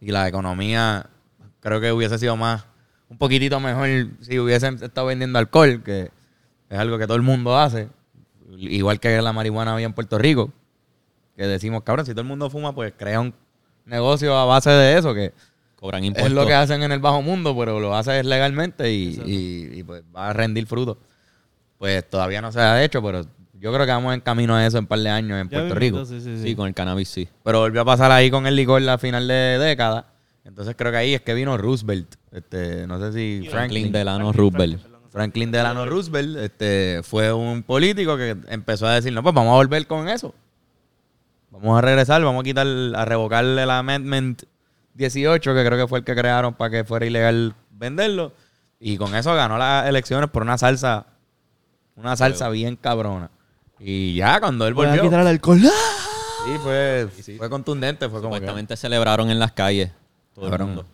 y 0.00 0.12
la 0.12 0.28
economía 0.28 1.06
creo 1.58 1.80
que 1.80 1.90
hubiese 1.92 2.16
sido 2.16 2.36
más, 2.36 2.64
un 3.08 3.18
poquitito 3.18 3.58
mejor 3.58 3.88
si 4.20 4.38
hubiesen 4.38 4.74
estado 4.80 5.08
vendiendo 5.08 5.38
alcohol, 5.40 5.82
que 5.84 6.12
es 6.68 6.78
algo 6.78 6.96
que 6.96 7.06
todo 7.06 7.16
el 7.16 7.22
mundo 7.22 7.58
hace, 7.58 7.88
igual 8.56 9.00
que 9.00 9.20
la 9.20 9.32
marihuana 9.32 9.72
había 9.74 9.86
en 9.86 9.94
Puerto 9.94 10.16
Rico, 10.16 10.52
que 11.36 11.44
decimos, 11.48 11.82
cabrón, 11.82 12.06
si 12.06 12.12
todo 12.12 12.20
el 12.22 12.28
mundo 12.28 12.48
fuma, 12.50 12.72
pues 12.72 12.92
crea 12.96 13.20
un 13.20 13.34
negocio 13.84 14.36
a 14.36 14.44
base 14.44 14.70
de 14.70 14.96
eso, 14.96 15.12
que 15.12 15.32
Cobran 15.80 16.04
impuestos. 16.04 16.30
es 16.30 16.36
lo 16.36 16.46
que 16.46 16.52
hacen 16.54 16.82
en 16.82 16.92
el 16.92 16.98
bajo 17.00 17.22
mundo, 17.22 17.56
pero 17.58 17.80
lo 17.80 17.96
haces 17.96 18.24
legalmente 18.26 18.92
y, 18.92 19.18
y- 19.24 19.78
y, 19.78 19.82
pues 19.82 20.02
va 20.14 20.28
a 20.28 20.32
rendir 20.34 20.66
fruto. 20.66 20.98
Pues 21.78 22.08
todavía 22.08 22.42
no 22.42 22.52
se 22.52 22.60
ha 22.60 22.84
hecho, 22.84 23.02
pero 23.02 23.22
yo 23.54 23.72
creo 23.72 23.86
que 23.86 23.92
vamos 23.92 24.12
en 24.12 24.20
camino 24.20 24.54
a 24.54 24.66
eso 24.66 24.76
en 24.76 24.84
un 24.84 24.88
par 24.88 24.98
de 24.98 25.08
años 25.08 25.40
en 25.40 25.48
Ya 25.48 25.58
Puerto 25.58 25.74
Rico. 25.74 26.04
Sí, 26.04 26.20
sí, 26.20 26.36
sí. 26.36 26.42
Sí, 26.42 26.54
con 26.54 26.68
el 26.68 26.74
cannabis 26.74 27.08
sí. 27.08 27.28
Pero 27.42 27.60
volvió 27.60 27.80
a 27.80 27.84
pasar 27.86 28.12
ahí 28.12 28.30
con 28.30 28.46
el 28.46 28.54
licor 28.56 28.82
la 28.82 28.98
final 28.98 29.26
de 29.26 29.58
década. 29.58 30.06
Entonces 30.44 30.74
creo 30.76 30.90
que 30.92 30.98
ahí 30.98 31.14
es 31.14 31.22
que 31.22 31.32
vino 31.32 31.56
Roosevelt. 31.56 32.14
Este, 32.32 32.86
no 32.86 32.98
sé 32.98 33.12
si 33.12 33.48
Franklin 33.48 33.50
Franklin. 33.50 33.92
Delano 33.92 34.32
Roosevelt. 34.32 34.80
Franklin 35.10 35.50
Delano 35.50 35.86
Roosevelt 35.86 36.36
este, 36.36 37.00
fue 37.02 37.32
un 37.32 37.62
político 37.62 38.16
que 38.16 38.36
empezó 38.48 38.86
a 38.86 38.94
decir, 38.94 39.12
no, 39.12 39.22
pues 39.22 39.34
vamos 39.34 39.52
a 39.52 39.56
volver 39.56 39.86
con 39.86 40.08
eso. 40.08 40.34
Vamos 41.50 41.78
a 41.78 41.80
regresar, 41.80 42.22
vamos 42.22 42.40
a 42.42 42.44
quitar, 42.44 42.66
a 42.94 43.04
revocarle 43.04 43.62
el 43.62 43.70
Amendment 43.70 44.42
18, 44.94 45.54
que 45.54 45.64
creo 45.64 45.78
que 45.78 45.88
fue 45.88 45.98
el 46.00 46.04
que 46.04 46.14
crearon 46.14 46.54
para 46.54 46.70
que 46.70 46.84
fuera 46.84 47.06
ilegal 47.06 47.54
venderlo. 47.70 48.32
Y 48.78 48.96
con 48.96 49.14
eso 49.14 49.34
ganó 49.34 49.58
las 49.58 49.86
elecciones 49.86 50.30
por 50.30 50.42
una 50.42 50.56
salsa, 50.58 51.06
una 51.96 52.16
salsa 52.16 52.48
bien 52.48 52.76
cabrona. 52.76 53.30
Y 53.78 54.14
ya 54.14 54.40
cuando 54.40 54.66
él 54.66 54.74
Voy 54.74 54.86
a 54.86 54.90
volvió, 54.90 55.02
quitar 55.04 55.20
el 55.20 55.26
alcohol. 55.26 55.60
sí, 55.60 56.52
fue, 56.62 57.08
fue 57.38 57.50
contundente, 57.50 58.08
fue 58.08 58.20
como 58.20 58.32
que- 58.34 58.38
Supuestamente 58.40 58.76
celebraron 58.76 59.30
en 59.30 59.38
las 59.38 59.52
calles. 59.52 59.90
Todo 60.34 60.54
el 60.54 60.58
mundo. 60.64 60.86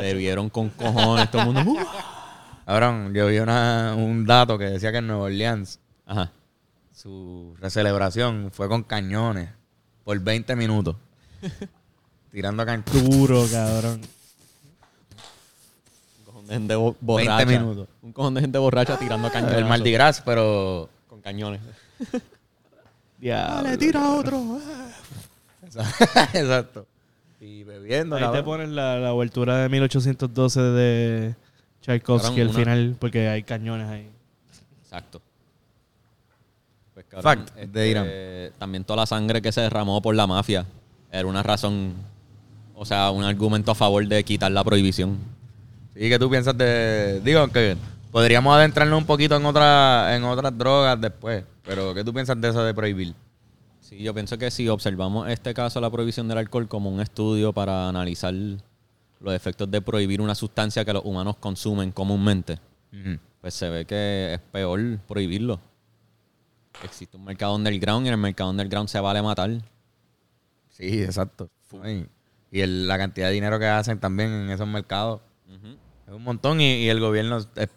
Bebieron 0.00 0.48
con 0.48 0.70
cojones, 0.70 1.30
todo 1.30 1.42
el 1.42 1.48
mundo. 1.48 1.70
"Uh". 1.72 1.78
Cabrón, 2.66 3.12
yo 3.14 3.26
vi 3.26 3.38
una- 3.38 3.94
un 3.96 4.24
dato 4.24 4.56
que 4.56 4.64
decía 4.64 4.90
que 4.92 4.98
en 4.98 5.06
Nueva 5.06 5.24
Orleans 5.24 5.78
Ajá. 6.06 6.30
su 6.92 7.54
celebración 7.68 8.50
fue 8.52 8.68
con 8.68 8.82
cañones 8.82 9.50
por 10.04 10.18
20 10.20 10.56
minutos. 10.56 10.96
Tirando 12.34 12.66
cañones. 12.66 12.92
Duro, 13.10 13.46
cabrón. 13.50 14.00
Un 16.18 16.24
cojón 16.26 16.46
de 16.48 16.54
gente 16.54 16.74
bo- 16.74 16.96
borracha. 17.00 17.46
minutos. 17.46 17.88
Un 18.02 18.12
cojón 18.12 18.34
de 18.34 18.40
gente 18.40 18.58
borracha 18.58 18.98
tirando 18.98 19.30
cañones. 19.30 19.56
El 19.56 19.64
Mardi 19.66 19.92
Gras, 19.92 20.20
pero... 20.24 20.88
Con 21.08 21.20
cañones. 21.20 21.60
Diablo. 23.18 23.78
tira 23.78 24.10
otro. 24.10 24.58
Exacto. 26.34 26.86
Y 27.40 27.62
bebiendo. 27.62 28.16
Ahí 28.16 28.22
te 28.22 28.26
cabrón. 28.26 28.44
ponen 28.44 28.74
la, 28.76 28.98
la 28.98 29.12
obertura 29.12 29.58
de 29.58 29.68
1812 29.68 30.60
de 30.60 31.34
Tchaikovsky 31.82 32.28
Cabrón, 32.28 32.40
al 32.42 32.48
una- 32.48 32.58
final, 32.58 32.96
porque 32.98 33.28
hay 33.28 33.42
cañones 33.44 33.88
ahí. 33.88 34.10
Exacto. 34.82 35.22
Pues, 36.94 37.06
Fact, 37.22 37.54
de 37.54 37.88
Irán. 37.88 38.08
También 38.58 38.84
toda 38.84 38.98
la 39.02 39.06
sangre 39.06 39.40
que 39.40 39.52
se 39.52 39.60
derramó 39.60 40.00
por 40.02 40.14
la 40.14 40.26
mafia 40.26 40.66
era 41.10 41.26
una 41.26 41.42
razón, 41.42 41.94
o 42.74 42.84
sea, 42.84 43.10
un 43.10 43.24
argumento 43.24 43.70
a 43.70 43.74
favor 43.74 44.06
de 44.06 44.22
quitar 44.24 44.50
la 44.50 44.64
prohibición. 44.64 45.18
Sí, 45.94 46.08
que 46.08 46.18
tú 46.18 46.28
piensas 46.28 46.56
de... 46.58 47.20
Digo, 47.24 47.48
que 47.48 47.76
podríamos 48.10 48.54
adentrarnos 48.54 48.98
un 48.98 49.06
poquito 49.06 49.36
en, 49.36 49.46
otra, 49.46 50.14
en 50.16 50.24
otras 50.24 50.56
drogas 50.56 51.00
después. 51.00 51.44
Pero, 51.64 51.94
¿qué 51.94 52.04
tú 52.04 52.12
piensas 52.12 52.40
de 52.40 52.48
eso 52.48 52.62
de 52.62 52.74
prohibir? 52.74 53.14
Sí, 53.80 53.98
yo 53.98 54.12
pienso 54.12 54.36
que 54.38 54.50
si 54.50 54.68
observamos 54.68 55.28
este 55.28 55.54
caso, 55.54 55.80
la 55.80 55.90
prohibición 55.90 56.26
del 56.26 56.38
alcohol, 56.38 56.68
como 56.68 56.90
un 56.90 57.00
estudio 57.00 57.52
para 57.52 57.88
analizar 57.88 58.34
los 58.34 59.34
efectos 59.34 59.70
de 59.70 59.80
prohibir 59.80 60.20
una 60.20 60.34
sustancia 60.34 60.84
que 60.84 60.92
los 60.92 61.04
humanos 61.04 61.36
consumen 61.38 61.92
comúnmente, 61.92 62.58
pues 63.40 63.54
se 63.54 63.68
ve 63.68 63.84
que 63.84 64.34
es 64.34 64.40
peor 64.52 64.80
prohibirlo. 65.06 65.60
Existe 66.82 67.16
un 67.16 67.24
mercado 67.24 67.54
underground 67.54 68.06
y 68.06 68.08
en 68.08 68.14
el 68.14 68.20
mercado 68.20 68.50
underground 68.50 68.88
se 68.88 69.00
vale 69.00 69.22
matar. 69.22 69.50
Sí, 70.70 71.02
exacto. 71.02 71.48
Ay, 71.82 72.06
Y 72.54 72.60
el- 72.60 72.86
la 72.86 72.96
cantidad 72.98 73.26
de 73.26 73.32
dinero 73.34 73.58
que 73.58 73.66
hacen 73.66 73.98
también 73.98 74.30
en 74.30 74.48
esos 74.50 74.68
mercados 74.68 75.20
es 76.06 76.12
un 76.14 76.22
montón 76.22 76.60
y, 76.60 76.84
y 76.84 76.88
el 76.88 77.00
gobierno 77.00 77.38
es 77.56 77.68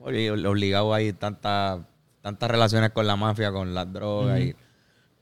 obligado 0.00 0.92
ahí 0.94 1.12
tantas 1.12 1.80
tantas 2.22 2.50
relaciones 2.50 2.90
con 2.90 3.06
la 3.06 3.14
mafia, 3.16 3.52
con 3.52 3.74
las 3.74 3.90
drogas 3.92 4.40
y, 4.40 4.56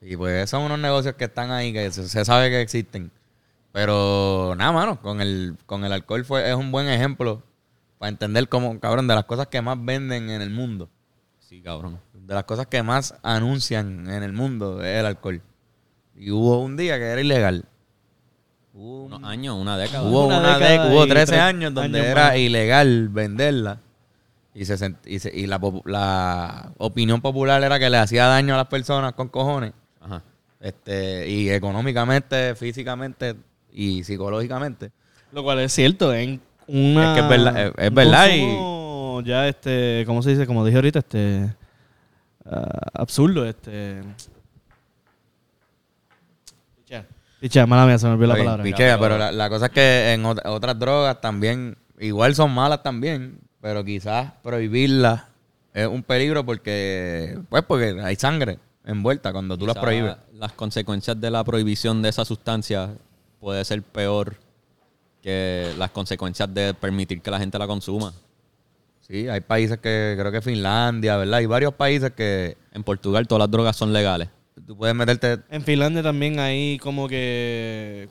y 0.00 0.16
pues 0.16 0.48
son 0.48 0.62
unos 0.62 0.78
negocios 0.78 1.14
que 1.14 1.24
están 1.24 1.50
ahí 1.50 1.72
que 1.72 1.90
se, 1.90 2.08
se 2.08 2.24
sabe 2.24 2.48
que 2.50 2.60
existen. 2.60 3.10
Pero 3.72 4.54
nada, 4.56 4.72
mano, 4.72 5.00
con 5.02 5.20
el, 5.20 5.56
con 5.66 5.84
el 5.84 5.92
alcohol 5.92 6.24
fue, 6.24 6.48
es 6.48 6.54
un 6.56 6.72
buen 6.72 6.88
ejemplo 6.88 7.42
para 7.98 8.08
entender 8.08 8.48
cómo, 8.48 8.80
cabrón, 8.80 9.06
de 9.06 9.14
las 9.14 9.24
cosas 9.24 9.48
que 9.48 9.60
más 9.60 9.76
venden 9.84 10.30
en 10.30 10.40
el 10.40 10.50
mundo, 10.50 10.88
Sí, 11.38 11.60
cabrón. 11.60 12.00
de 12.14 12.34
las 12.34 12.44
cosas 12.44 12.66
que 12.66 12.82
más 12.82 13.14
anuncian 13.22 14.08
en 14.10 14.22
el 14.22 14.32
mundo 14.32 14.82
es 14.82 14.98
el 15.00 15.06
alcohol. 15.06 15.42
Y 16.16 16.30
hubo 16.30 16.60
un 16.62 16.76
día 16.78 16.96
que 16.98 17.04
era 17.04 17.20
ilegal. 17.20 17.66
Hubo 18.78 19.04
un- 19.06 19.12
Unos 19.14 19.28
años, 19.30 19.56
una 19.58 19.78
década. 19.78 20.02
Hubo, 20.08 20.26
Una 20.26 20.38
una 20.38 20.58
década 20.58 20.90
hubo 20.92 21.06
y 21.06 21.08
13 21.08 21.26
tres 21.32 21.40
años 21.40 21.72
donde 21.74 21.98
años 21.98 22.10
era 22.10 22.24
más. 22.28 22.36
ilegal 22.36 23.08
venderla. 23.08 23.78
Y, 24.54 24.64
se 24.66 24.74
sent- 24.76 24.96
y, 25.06 25.18
se- 25.18 25.34
y 25.34 25.46
la, 25.46 26.72
opinión 26.78 27.20
popular 27.20 27.62
era 27.62 27.78
que 27.78 27.88
le 27.90 27.96
hacía 27.98 28.26
daño 28.26 28.54
a 28.54 28.58
las 28.58 28.66
personas 28.66 29.12
con 29.14 29.28
cojones. 29.28 29.72
Ajá. 30.00 30.22
Este, 30.60 31.28
y 31.28 31.50
económicamente, 31.50 32.54
físicamente 32.54 33.34
y 33.72 34.02
psicológicamente. 34.04 34.90
Lo 35.32 35.42
cual 35.42 35.60
es 35.60 35.72
cierto, 35.72 36.12
en 36.14 36.40
una... 36.66 37.10
Es 37.12 37.14
que 37.14 37.20
es 37.24 37.28
verdad, 37.28 37.66
es- 37.66 37.72
es 37.78 37.94
verdad 37.94 38.28
y- 38.30 39.24
Ya, 39.24 39.48
este, 39.48 40.04
¿cómo 40.06 40.22
se 40.22 40.30
dice? 40.30 40.46
Como 40.46 40.64
dije 40.64 40.76
ahorita, 40.76 40.98
este... 40.98 41.54
ah, 42.44 42.90
absurdo, 42.94 43.46
este... 43.46 44.00
Pichea, 47.40 47.66
mala 47.66 47.86
mía, 47.86 47.98
se 47.98 48.06
me 48.06 48.12
olvidó 48.14 48.28
la 48.28 48.34
palabra. 48.36 48.64
pichea, 48.64 48.98
pero 48.98 49.18
la, 49.18 49.32
la 49.32 49.48
cosa 49.50 49.66
es 49.66 49.72
que 49.72 50.12
en 50.12 50.24
ot- 50.24 50.42
otras 50.46 50.78
drogas 50.78 51.20
también, 51.20 51.76
igual 51.98 52.34
son 52.34 52.52
malas 52.52 52.82
también, 52.82 53.38
pero 53.60 53.84
quizás 53.84 54.32
prohibirlas 54.42 55.24
es 55.74 55.86
un 55.86 56.02
peligro 56.02 56.44
porque, 56.46 57.38
pues 57.50 57.62
porque 57.64 58.00
hay 58.02 58.16
sangre 58.16 58.58
envuelta 58.86 59.32
cuando 59.32 59.58
tú 59.58 59.66
las 59.66 59.76
prohíbes. 59.76 60.16
Las 60.34 60.52
consecuencias 60.52 61.20
de 61.20 61.30
la 61.30 61.44
prohibición 61.44 62.00
de 62.02 62.08
esa 62.08 62.24
sustancia 62.24 62.90
puede 63.40 63.64
ser 63.64 63.82
peor 63.82 64.36
que 65.22 65.72
las 65.76 65.90
consecuencias 65.90 66.52
de 66.54 66.72
permitir 66.72 67.20
que 67.20 67.30
la 67.30 67.38
gente 67.38 67.58
la 67.58 67.66
consuma. 67.66 68.12
Sí, 69.06 69.28
hay 69.28 69.40
países 69.40 69.78
que, 69.78 70.14
creo 70.18 70.32
que 70.32 70.40
Finlandia, 70.40 71.16
¿verdad? 71.16 71.34
Hay 71.34 71.46
varios 71.46 71.74
países 71.74 72.12
que 72.12 72.56
En 72.72 72.82
Portugal 72.82 73.26
todas 73.28 73.40
las 73.40 73.50
drogas 73.50 73.76
son 73.76 73.92
legales. 73.92 74.28
Tú 74.64 74.76
puedes 74.76 74.94
meterte... 74.94 75.38
En 75.50 75.62
Finlandia 75.62 76.02
también 76.02 76.38
hay 76.38 76.78
como 76.78 77.08
que... 77.08 78.08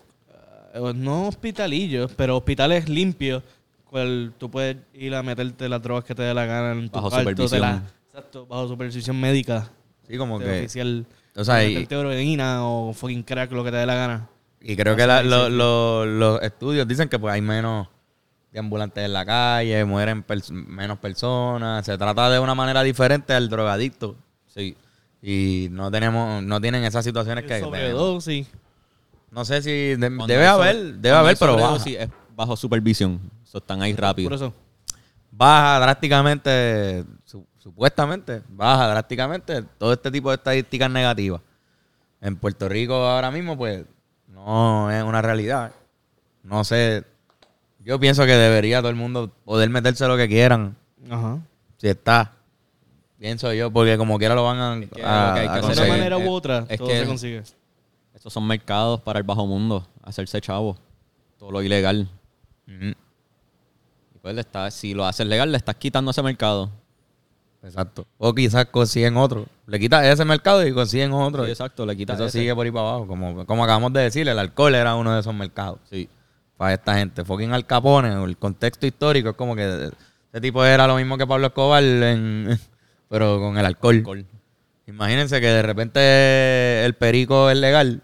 ah, 0.74 0.92
No 0.96 1.28
hospitalillos, 1.28 2.12
pero 2.16 2.38
hospitales 2.38 2.90
limpios. 2.90 3.44
Cual 3.86 4.34
tú 4.38 4.52
puedes 4.52 4.78
ir 4.94 5.16
a 5.16 5.24
meterte 5.24 5.70
las 5.70 5.82
drogas 5.82 6.04
que 6.04 6.14
te 6.16 6.24
dé 6.24 6.34
la 6.34 6.46
gana 6.46 6.74
en 6.74 6.90
tu 6.90 6.96
Bajo 6.98 7.10
cuarto, 7.10 7.30
supervisión. 7.30 7.62
la- 7.62 7.84
exacto, 8.08 8.46
bajo 8.46 8.68
supervisión 8.68 9.20
médica. 9.20 9.70
Sí, 10.08 10.18
como 10.18 10.38
que... 10.40 10.60
oficial. 10.60 11.06
O 11.36 11.44
sea, 11.46 11.64
y, 11.68 11.88
heroína 11.90 12.66
o 12.68 12.94
fucking 12.94 13.24
crack, 13.24 13.52
lo 13.52 13.64
que 13.64 13.72
te 13.72 13.78
dé 13.78 13.86
la 13.86 13.96
gana. 13.96 14.28
y 14.62 14.76
creo 14.76 14.96
que 14.96 15.06
la- 15.08 15.24
lo- 15.24 15.50
lo- 15.50 16.06
los 16.06 16.42
estudios 16.42 16.88
dicen 16.88 17.08
que 17.10 17.20
pues 17.20 17.34
hay 17.34 17.42
menos 17.42 17.88
de 18.52 18.60
ambulantes 18.60 19.04
en 19.06 19.14
la 19.14 19.26
calle, 19.26 19.84
mueren 19.86 20.26
pers- 20.26 20.52
menos 20.52 20.98
personas. 21.00 21.86
Se 21.86 21.98
trata 21.98 22.30
de 22.30 22.40
una 22.40 22.56
manera 22.56 22.84
diferente 22.84 23.34
al 23.34 23.50
drogadicto. 23.50 24.16
Sí. 24.48 24.76
Y 25.28 25.70
no 25.72 25.90
tenemos, 25.90 26.44
no 26.44 26.62
tienen 26.62 26.84
esas 26.84 27.04
situaciones 27.04 27.44
que 27.46 27.48
tenemos. 27.50 27.70
Sobredosis. 27.72 28.48
No 29.32 29.44
sé 29.44 29.64
si 29.64 29.70
de- 29.72 29.98
debe 30.28 30.46
haber, 30.46 30.76
sobre- 30.76 30.94
debe 31.00 31.16
haber, 31.16 31.36
pero 31.38 31.56
baja. 31.58 31.84
es 31.90 32.10
bajo 32.36 32.56
supervisión. 32.56 33.20
So, 33.44 33.58
están 33.58 33.82
ahí 33.82 33.96
rápido. 33.96 34.30
Por 34.30 34.36
eso. 34.36 34.54
baja 35.32 35.80
drásticamente, 35.80 37.04
su- 37.26 37.46
supuestamente, 37.58 38.44
baja 38.50 38.88
drásticamente 38.88 39.64
todo 39.80 39.94
este 39.94 40.12
tipo 40.12 40.30
de 40.30 40.36
estadísticas 40.36 40.90
negativas. 40.92 41.42
En 42.22 42.36
Puerto 42.38 42.70
Rico 42.70 42.94
ahora 42.94 43.32
mismo, 43.32 43.58
pues, 43.58 43.84
no 44.30 44.90
es 44.92 45.04
una 45.04 45.22
realidad. 45.24 45.72
No 46.44 46.64
sé, 46.64 47.04
yo 47.84 48.00
pienso 48.00 48.26
que 48.26 48.32
debería 48.34 48.80
todo 48.80 48.90
el 48.92 48.96
mundo 48.96 49.32
poder 49.44 49.70
meterse 49.72 50.08
lo 50.08 50.16
que 50.18 50.28
quieran, 50.28 50.76
Ajá. 51.10 51.40
si 51.78 51.88
está. 51.90 52.32
Pienso 53.18 53.54
yo, 53.54 53.72
porque 53.72 53.98
como 53.98 54.18
quiera 54.20 54.36
lo 54.36 54.44
van 54.44 54.60
a, 54.60 54.78
Es 54.84 54.90
que 54.92 55.04
a- 55.04 55.34
a 55.34 55.62
De 55.62 55.74
una 55.74 55.86
manera 55.88 56.18
u 56.18 56.30
otra, 56.30 56.66
es 56.70 56.78
todo 56.78 56.88
que- 56.90 57.00
se 57.00 57.06
consigue. 57.06 57.44
Estos 58.14 58.34
son 58.34 58.46
mercados 58.48 59.02
para 59.02 59.20
el 59.20 59.24
bajo 59.24 59.46
mundo, 59.46 59.88
hacerse 60.04 60.40
chavo. 60.42 60.78
Todo 61.38 61.52
lo 61.52 61.62
ilegal. 61.62 62.10
Y 62.68 64.20
pues 64.22 64.34
le 64.36 64.42
estás- 64.42 64.74
si 64.74 64.94
lo 64.94 65.06
haces 65.06 65.28
legal, 65.28 65.52
le 65.52 65.58
estás 65.58 65.76
quitando 65.76 66.12
ese 66.12 66.22
mercado. 66.24 66.70
Exacto. 67.64 68.06
O 68.18 68.34
quizás 68.34 68.66
consiguen 68.66 69.18
otro. 69.18 69.46
Le 69.66 69.80
quitas 69.80 70.06
ese 70.06 70.24
mercado 70.24 70.66
y 70.66 70.72
consiguen 70.74 71.12
otro. 71.14 71.46
Sí, 71.46 71.52
exacto, 71.52 71.86
le 71.86 71.96
quitas 71.98 72.16
Eso 72.18 72.26
ese. 72.26 72.40
sigue 72.40 72.54
por 72.54 72.66
ahí 72.66 72.72
para 72.72 72.90
abajo. 72.90 73.08
Como, 73.08 73.46
como 73.46 73.64
acabamos 73.64 73.92
de 73.94 74.02
decir, 74.02 74.28
el 74.28 74.38
alcohol 74.38 74.76
era 74.76 74.96
uno 74.96 75.14
de 75.14 75.20
esos 75.22 75.34
mercados. 75.34 75.80
Sí. 75.90 76.08
Para 76.58 76.74
esta 76.74 76.96
gente. 76.96 77.26
Fucking 77.26 77.52
Al 77.54 77.66
Capone, 77.66 78.24
el 78.24 78.38
contexto 78.38 78.86
histórico 78.86 79.30
es 79.30 79.36
como 79.36 79.56
que 79.56 79.90
ese 80.32 80.42
tipo 80.42 80.64
era 80.64 80.86
lo 80.88 80.96
mismo 80.96 81.18
que 81.18 81.26
Pablo 81.26 81.48
Escobar, 81.48 81.84
en, 81.84 82.58
pero 83.16 83.40
con 83.40 83.58
el 83.58 83.66
alcohol. 83.66 83.96
Alcohol. 83.96 84.26
Imagínense 84.88 85.40
que 85.40 85.48
de 85.48 85.62
repente 85.62 86.84
el 86.84 86.96
perico 86.96 87.50
es 87.50 87.58
legal 87.58 88.04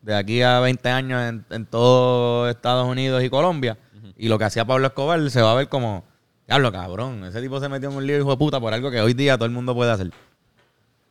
de 0.00 0.14
aquí 0.14 0.40
a 0.40 0.60
20 0.60 0.88
años 0.88 1.20
en, 1.28 1.44
en 1.50 1.66
todo 1.66 2.48
Estados 2.48 2.88
Unidos 2.88 3.22
y 3.22 3.28
Colombia. 3.28 3.76
Y 4.16 4.28
lo 4.28 4.38
que 4.38 4.44
hacía 4.44 4.64
Pablo 4.64 4.86
Escobar 4.86 5.30
se 5.30 5.42
va 5.42 5.52
a 5.52 5.54
ver 5.54 5.68
como, 5.68 6.04
diablo 6.46 6.72
cabrón, 6.72 7.22
ese 7.24 7.42
tipo 7.42 7.60
se 7.60 7.68
metió 7.68 7.90
en 7.90 7.96
un 7.96 8.06
lío 8.06 8.16
hijo 8.16 8.30
de 8.30 8.38
puta 8.38 8.58
por 8.58 8.72
algo 8.72 8.90
que 8.90 9.02
hoy 9.02 9.12
día 9.12 9.36
todo 9.36 9.44
el 9.44 9.52
mundo 9.52 9.74
puede 9.74 9.90
hacer. 9.90 10.10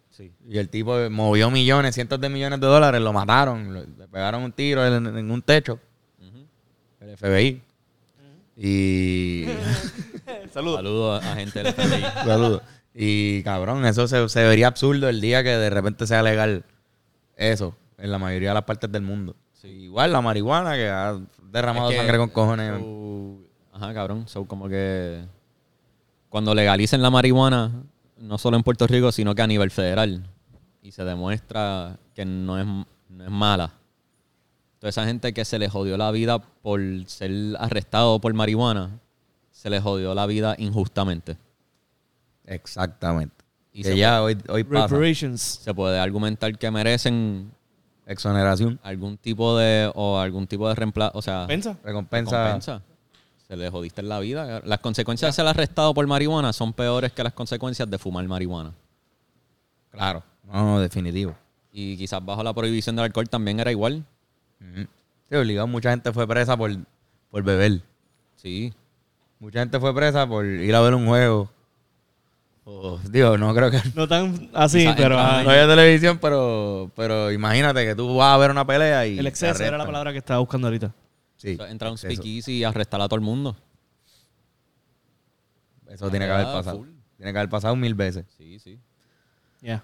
Sí. 0.09 0.31
Y 0.49 0.57
el 0.57 0.69
tipo 0.69 0.97
movió 1.11 1.51
millones, 1.51 1.93
cientos 1.93 2.19
de 2.19 2.29
millones 2.29 2.59
de 2.61 2.65
dólares, 2.65 2.99
lo 2.99 3.13
mataron, 3.13 3.95
le 3.95 4.07
pegaron 4.07 4.41
un 4.41 4.51
tiro 4.53 4.83
en, 4.87 5.05
en 5.05 5.29
un 5.29 5.43
techo, 5.43 5.79
el 6.99 7.15
FBI. 7.15 7.61
Y... 8.57 9.45
Saludos 10.53 11.23
a 11.23 11.35
gente 11.35 11.63
del 11.63 11.73
FBI. 11.73 12.01
Saludos. 12.25 12.61
Y 12.95 13.41
cabrón, 13.43 13.85
eso 13.85 14.07
se, 14.07 14.27
se 14.29 14.43
vería 14.43 14.67
absurdo 14.67 15.09
el 15.09 15.19
día 15.21 15.43
que 15.43 15.49
de 15.49 15.69
repente 15.69 16.05
sea 16.05 16.21
legal 16.21 16.63
eso 17.35 17.75
en 17.97 18.11
la 18.11 18.19
mayoría 18.19 18.49
de 18.49 18.53
las 18.55 18.63
partes 18.63 18.91
del 18.91 19.01
mundo. 19.01 19.35
Igual 19.63 20.11
la 20.11 20.21
marihuana 20.21 20.73
que 20.75 20.89
ha 20.89 21.17
derramado 21.51 21.89
Es 21.89 21.95
que- 21.95 22.01
sangre 22.01 22.17
con 22.17 22.29
cojones. 22.29 22.73
ajá, 23.71 23.93
cabrón. 23.93 24.27
So, 24.27 24.45
como 24.45 24.67
que 24.67 25.23
cuando 26.29 26.53
legalicen 26.53 27.01
la 27.01 27.09
marihuana, 27.09 27.71
no 28.17 28.37
solo 28.37 28.57
en 28.57 28.63
Puerto 28.63 28.85
Rico, 28.87 29.11
sino 29.11 29.33
que 29.33 29.41
a 29.41 29.47
nivel 29.47 29.71
federal, 29.71 30.27
y 30.81 30.91
se 30.91 31.03
demuestra 31.05 31.97
que 32.13 32.25
no 32.25 32.59
es, 32.59 32.65
no 32.65 33.23
es 33.23 33.29
mala. 33.29 33.71
Toda 34.79 34.89
esa 34.89 35.05
gente 35.05 35.33
que 35.33 35.45
se 35.45 35.57
le 35.59 35.69
jodió 35.69 35.95
la 35.97 36.11
vida 36.11 36.39
por 36.39 36.81
ser 37.07 37.31
arrestado 37.57 38.19
por 38.19 38.33
marihuana, 38.33 38.99
se 39.51 39.69
le 39.69 39.79
jodió 39.79 40.13
la 40.13 40.25
vida 40.25 40.55
injustamente. 40.57 41.37
Exactamente. 42.45 43.35
Y 43.71 43.83
que 43.83 43.97
ya 43.97 44.21
hoy, 44.21 44.37
hoy 44.49 44.63
pasa. 44.63 44.95
Se 45.37 45.73
puede 45.73 45.99
argumentar 45.99 46.55
que 46.57 46.69
merecen 46.69 47.51
Exoneración. 48.05 48.79
algún 48.83 49.17
tipo 49.17 49.57
de 49.57 49.91
o 49.95 50.19
algún 50.19 50.45
tipo 50.45 50.67
de 50.69 50.75
reemplazo, 50.75 51.17
o 51.17 51.21
sea, 51.21 51.47
¿Pensa? 51.47 51.77
Recompensa. 51.83 52.43
recompensa. 52.43 52.81
Se 53.47 53.57
le 53.57 53.69
jodiste 53.69 54.01
en 54.01 54.09
la 54.09 54.19
vida. 54.19 54.61
Las 54.63 54.79
consecuencias 54.79 55.29
de 55.29 55.33
ser 55.33 55.47
arrestado 55.47 55.93
por 55.93 56.05
marihuana 56.07 56.53
son 56.53 56.73
peores 56.73 57.11
que 57.11 57.23
las 57.23 57.33
consecuencias 57.33 57.89
de 57.89 57.97
fumar 57.97 58.27
marihuana. 58.27 58.73
Claro. 59.91 60.23
No, 60.43 60.63
no, 60.63 60.79
definitivo. 60.79 61.35
Y 61.71 61.97
quizás 61.97 62.23
bajo 62.23 62.43
la 62.43 62.53
prohibición 62.53 62.95
del 62.95 63.05
alcohol 63.05 63.27
también 63.29 63.59
era 63.59 63.71
igual. 63.71 64.03
Sí, 65.29 65.35
obligado. 65.35 65.67
Mucha 65.67 65.89
gente 65.89 66.11
fue 66.13 66.27
presa 66.27 66.55
por, 66.55 66.71
por 67.29 67.43
beber. 67.43 67.81
Sí. 68.35 68.73
Mucha 69.39 69.59
gente 69.59 69.79
fue 69.79 69.93
presa 69.93 70.27
por 70.27 70.45
ir 70.45 70.73
a 70.73 70.81
ver 70.81 70.93
un 70.93 71.07
juego. 71.07 71.49
O, 72.65 72.97
digo, 73.09 73.37
no 73.37 73.53
creo 73.53 73.69
que 73.69 73.81
No 73.93 74.07
tan 74.07 74.49
así, 74.53 74.87
pero 74.95 75.15
no 75.15 75.49
haya 75.49 75.67
televisión, 75.67 76.17
pero, 76.19 76.91
pero 76.95 77.31
imagínate 77.31 77.85
que 77.85 77.95
tú 77.95 78.15
vas 78.15 78.33
a 78.33 78.37
ver 78.37 78.51
una 78.51 78.65
pelea 78.65 79.05
y. 79.05 79.19
el 79.19 79.27
exceso 79.27 79.63
era 79.63 79.77
la 79.77 79.85
palabra 79.85 80.11
que 80.11 80.19
estaba 80.19 80.39
buscando 80.39 80.67
ahorita. 80.67 80.93
Sí. 81.35 81.57
Entrar 81.67 81.89
a 81.89 81.91
un 81.91 81.97
speakeasy 81.97 82.59
y 82.59 82.63
arrestar 82.63 83.01
a 83.01 83.07
todo 83.07 83.17
el 83.17 83.21
mundo. 83.21 83.55
Eso 85.89 86.09
tiene 86.09 86.25
que 86.25 86.31
haber 86.31 86.45
pasado. 86.45 86.77
full. 86.77 86.87
Tiene 87.17 87.33
que 87.33 87.37
haber 87.37 87.49
pasado 87.49 87.75
mil 87.75 87.93
veces. 87.93 88.25
Sí, 88.37 88.59
sí. 88.59 88.79
Ya. 89.61 89.83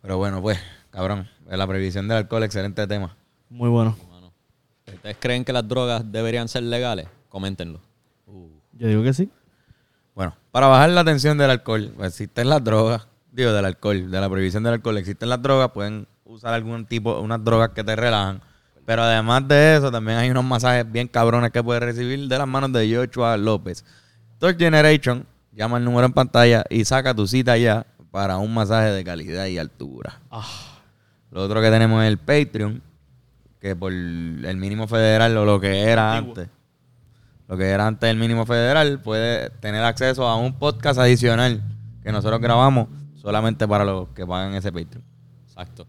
Pero 0.00 0.16
bueno, 0.16 0.40
pues, 0.40 0.58
cabrón. 0.90 1.28
La 1.46 1.66
prohibición 1.66 2.08
del 2.08 2.18
alcohol, 2.18 2.44
excelente 2.44 2.86
tema. 2.86 3.16
Muy 3.48 3.68
bueno. 3.68 3.96
¿Ustedes 4.86 5.16
creen 5.20 5.44
que 5.44 5.52
las 5.52 5.66
drogas 5.66 6.10
deberían 6.10 6.48
ser 6.48 6.62
legales? 6.62 7.08
Coméntenlo. 7.28 7.80
Yo 8.72 8.88
digo 8.88 9.02
que 9.02 9.12
sí. 9.12 9.30
Bueno, 10.20 10.36
para 10.50 10.66
bajar 10.66 10.90
la 10.90 11.02
tensión 11.02 11.38
del 11.38 11.48
alcohol, 11.48 11.94
pues 11.96 12.08
existen 12.08 12.50
las 12.50 12.62
drogas, 12.62 13.08
digo, 13.32 13.54
del 13.54 13.64
alcohol, 13.64 14.10
de 14.10 14.20
la 14.20 14.28
prohibición 14.28 14.62
del 14.62 14.74
alcohol, 14.74 14.98
existen 14.98 15.30
las 15.30 15.40
drogas, 15.40 15.70
pueden 15.70 16.06
usar 16.26 16.52
algún 16.52 16.84
tipo, 16.84 17.18
unas 17.20 17.42
drogas 17.42 17.70
que 17.70 17.82
te 17.82 17.96
relajan. 17.96 18.42
Pero 18.84 19.00
además 19.00 19.48
de 19.48 19.76
eso, 19.76 19.90
también 19.90 20.18
hay 20.18 20.30
unos 20.30 20.44
masajes 20.44 20.92
bien 20.92 21.08
cabrones 21.08 21.52
que 21.52 21.64
puedes 21.64 21.82
recibir 21.82 22.28
de 22.28 22.36
las 22.36 22.46
manos 22.46 22.70
de 22.70 22.94
Joshua 22.94 23.38
López. 23.38 23.82
Third 24.38 24.58
Generation, 24.58 25.24
llama 25.52 25.78
el 25.78 25.86
número 25.86 26.04
en 26.04 26.12
pantalla 26.12 26.64
y 26.68 26.84
saca 26.84 27.14
tu 27.14 27.26
cita 27.26 27.56
ya 27.56 27.86
para 28.10 28.36
un 28.36 28.52
masaje 28.52 28.90
de 28.90 29.02
calidad 29.02 29.46
y 29.46 29.56
altura. 29.56 30.20
Lo 31.30 31.44
otro 31.44 31.62
que 31.62 31.70
tenemos 31.70 32.02
es 32.02 32.08
el 32.10 32.18
Patreon, 32.18 32.82
que 33.58 33.74
por 33.74 33.90
el 33.90 34.56
mínimo 34.58 34.86
federal 34.86 35.34
o 35.38 35.46
lo 35.46 35.58
que 35.58 35.80
era 35.80 36.18
Antiguo. 36.18 36.34
antes, 36.40 36.59
lo 37.50 37.56
que 37.56 37.68
era 37.68 37.84
antes 37.84 38.06
del 38.08 38.16
mínimo 38.16 38.46
federal, 38.46 39.00
puede 39.00 39.50
tener 39.50 39.82
acceso 39.82 40.26
a 40.28 40.36
un 40.36 40.54
podcast 40.56 41.00
adicional 41.00 41.60
que 42.00 42.12
nosotros 42.12 42.40
grabamos 42.40 42.86
solamente 43.16 43.66
para 43.66 43.84
los 43.84 44.08
que 44.10 44.24
pagan 44.24 44.54
ese 44.54 44.70
Patreon. 44.70 45.02
Exacto. 45.48 45.84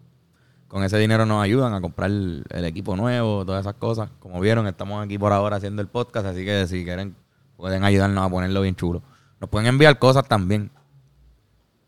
Con 0.68 0.84
ese 0.84 0.98
dinero 0.98 1.24
nos 1.28 1.44
ayudan 1.44 1.76
a 1.76 1.80
comprar 1.80 2.10
el, 2.10 2.44
el 2.50 2.66
equipo 2.66 2.96
nuevo, 2.96 3.46
todas 3.46 3.62
esas 3.62 3.76
cosas. 3.76 4.10
Como 4.20 4.40
vieron, 4.40 4.66
estamos 4.66 5.06
aquí 5.06 5.20
por 5.20 5.34
ahora 5.34 5.58
haciendo 5.58 5.84
el 5.84 5.88
podcast, 5.88 6.26
así 6.26 6.44
que 6.44 6.66
si 6.66 6.84
quieren 6.84 7.16
pueden 7.58 7.84
ayudarnos 7.84 8.26
a 8.26 8.30
ponerlo 8.30 8.62
bien 8.62 8.76
chulo. 8.76 9.04
Nos 9.40 9.48
pueden 9.50 9.68
enviar 9.68 10.00
cosas 10.00 10.28
también. 10.28 10.72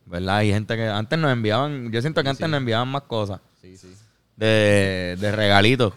¿Verdad? 0.06 0.36
Hay 0.38 0.52
gente 0.52 0.76
que 0.76 0.88
antes 0.88 1.18
nos 1.18 1.32
enviaban, 1.32 1.92
yo 1.92 2.00
siento 2.00 2.22
que 2.22 2.30
antes 2.30 2.48
nos 2.48 2.58
enviaban 2.60 2.90
más 2.90 3.04
cosas 3.04 3.40
Sí, 3.60 3.76
sí. 3.76 3.92
de, 4.38 5.18
de 5.20 5.32
regalitos. 5.32 5.94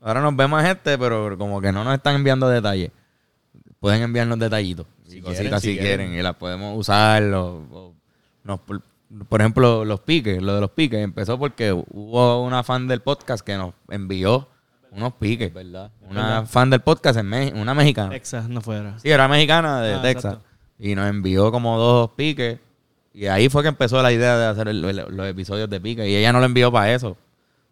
Ahora 0.00 0.20
nos 0.20 0.36
ve 0.36 0.46
más 0.46 0.66
gente, 0.66 0.96
pero 0.98 1.36
como 1.38 1.60
que 1.60 1.72
no 1.72 1.84
nos 1.84 1.94
están 1.94 2.14
enviando 2.16 2.48
detalles. 2.48 2.90
Pueden 3.80 4.02
enviarnos 4.02 4.38
detallitos. 4.38 4.86
Si 5.06 5.18
y 5.18 5.20
quieren, 5.22 5.36
cositas 5.38 5.62
si 5.62 5.72
si 5.72 5.78
quieren. 5.78 6.06
quieren. 6.08 6.18
Y 6.18 6.22
las 6.22 6.34
podemos 6.36 6.76
usar. 6.78 7.22
o- 7.34 7.66
o 7.70 7.94
nos- 8.44 8.60
por, 8.60 8.80
por 9.28 9.40
ejemplo, 9.40 9.84
los 9.84 10.00
piques. 10.00 10.40
Lo 10.42 10.54
de 10.54 10.60
los 10.60 10.70
piques 10.70 10.98
empezó 11.02 11.38
porque 11.38 11.72
hubo 11.72 12.42
una 12.42 12.62
fan 12.62 12.88
del 12.88 13.00
podcast 13.00 13.44
que 13.44 13.56
nos 13.56 13.74
envió 13.88 14.48
unos 14.90 15.12
piques. 15.14 15.48
Es 15.48 15.54
verdad. 15.54 15.90
Una 16.08 16.46
fan 16.46 16.70
del 16.70 16.80
podcast, 16.80 17.18
en 17.18 17.26
Me- 17.28 17.52
una 17.54 17.74
mexicana. 17.74 18.10
Texas 18.10 18.48
no 18.48 18.60
fuera. 18.60 18.98
Sí, 18.98 19.10
era 19.10 19.28
mexicana 19.28 19.80
de 19.82 19.94
Ah, 19.94 20.02
Texas. 20.02 20.34
exacto. 20.34 20.48
Y 20.78 20.94
nos 20.94 21.08
envió 21.08 21.50
como 21.52 21.78
dos 21.78 22.10
piques. 22.16 22.58
Y 23.12 23.26
ahí 23.26 23.48
fue 23.48 23.62
que 23.62 23.68
empezó 23.68 24.02
la 24.02 24.12
idea 24.12 24.36
de 24.36 24.46
hacer 24.46 24.68
el- 24.68 24.84
el- 24.84 25.06
los 25.16 25.26
episodios 25.26 25.70
de 25.70 25.80
pique. 25.80 26.08
Y 26.08 26.16
ella 26.16 26.32
no 26.32 26.40
lo 26.40 26.46
envió 26.46 26.70
para 26.72 26.92
eso. 26.92 27.16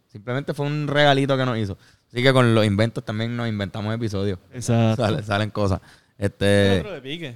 Simplemente 0.09 0.55
fue 0.55 0.66
un 0.66 0.87
regalito 0.87 1.37
que 1.37 1.45
nos 1.45 1.59
hizo. 1.59 1.77
Así 2.14 2.22
que 2.22 2.32
con 2.32 2.54
los 2.54 2.64
inventos 2.64 3.04
también 3.04 3.36
nos 3.36 3.48
inventamos 3.48 3.92
episodios. 3.92 4.38
Exacto. 4.52 5.02
Sale- 5.02 5.22
salen 5.24 5.50
cosas. 5.50 5.80
Este, 6.16 6.78
Otro 6.78 6.92
de 6.92 7.00
pique. 7.02 7.34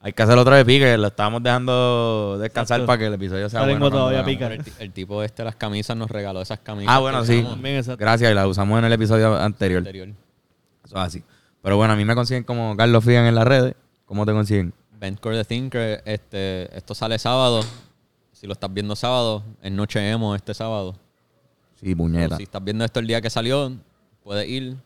hay 0.00 0.12
que 0.12 0.22
hacer 0.22 0.36
otro 0.36 0.54
de 0.54 0.62
pique. 0.62 0.98
Lo 0.98 1.06
estábamos 1.06 1.42
dejando 1.42 2.36
descansar 2.38 2.80
Exacto. 2.80 2.86
para 2.86 2.98
que 2.98 3.06
el 3.06 3.14
episodio 3.14 3.48
sea 3.48 3.60
La 3.60 3.66
bueno. 3.66 3.90
todavía 3.90 4.18
hagamos. 4.20 4.34
pica. 4.34 4.46
El, 4.52 4.62
el 4.78 4.92
tipo 4.92 5.22
este 5.22 5.40
de 5.40 5.46
las 5.46 5.56
camisas 5.56 5.96
nos 5.96 6.10
regaló 6.10 6.42
esas 6.42 6.58
camisas. 6.58 6.94
Ah, 6.94 6.98
bueno, 6.98 7.24
sí. 7.24 7.42
También. 7.42 7.82
Gracias. 7.96 8.30
Y 8.30 8.34
la 8.34 8.46
usamos 8.46 8.78
en 8.78 8.84
el 8.84 8.92
episodio 8.92 9.34
anterior. 9.38 9.78
anterior. 9.78 10.08
Eso 10.84 10.96
es 10.96 11.02
así. 11.02 11.22
Pero 11.62 11.78
bueno, 11.78 11.94
a 11.94 11.96
mí 11.96 12.04
me 12.04 12.14
consiguen 12.14 12.44
como 12.44 12.76
Carlos 12.76 13.02
Figan 13.02 13.24
en 13.24 13.34
las 13.34 13.46
redes. 13.48 13.74
¿Cómo 14.04 14.26
te 14.26 14.32
consiguen? 14.32 14.74
Venture 15.00 15.34
the 15.38 15.44
Thinker, 15.46 16.02
este, 16.04 16.76
esto 16.76 16.94
sale 16.94 17.18
sábado. 17.18 17.62
Si 18.32 18.46
lo 18.46 18.52
estás 18.52 18.70
viendo 18.72 18.94
sábado, 18.96 19.42
es 19.62 19.72
Noche 19.72 20.10
Emo 20.10 20.34
este 20.34 20.52
sábado. 20.52 20.94
Sí, 21.80 21.94
O 21.94 21.96
puñeta. 21.96 22.36
si 22.36 22.42
estás 22.42 22.62
viendo 22.62 22.84
esto 22.84 23.00
el 23.00 23.06
día 23.06 23.22
que 23.22 23.30
salió, 23.30 23.72
puedes 24.24 24.48
ir 24.48 24.76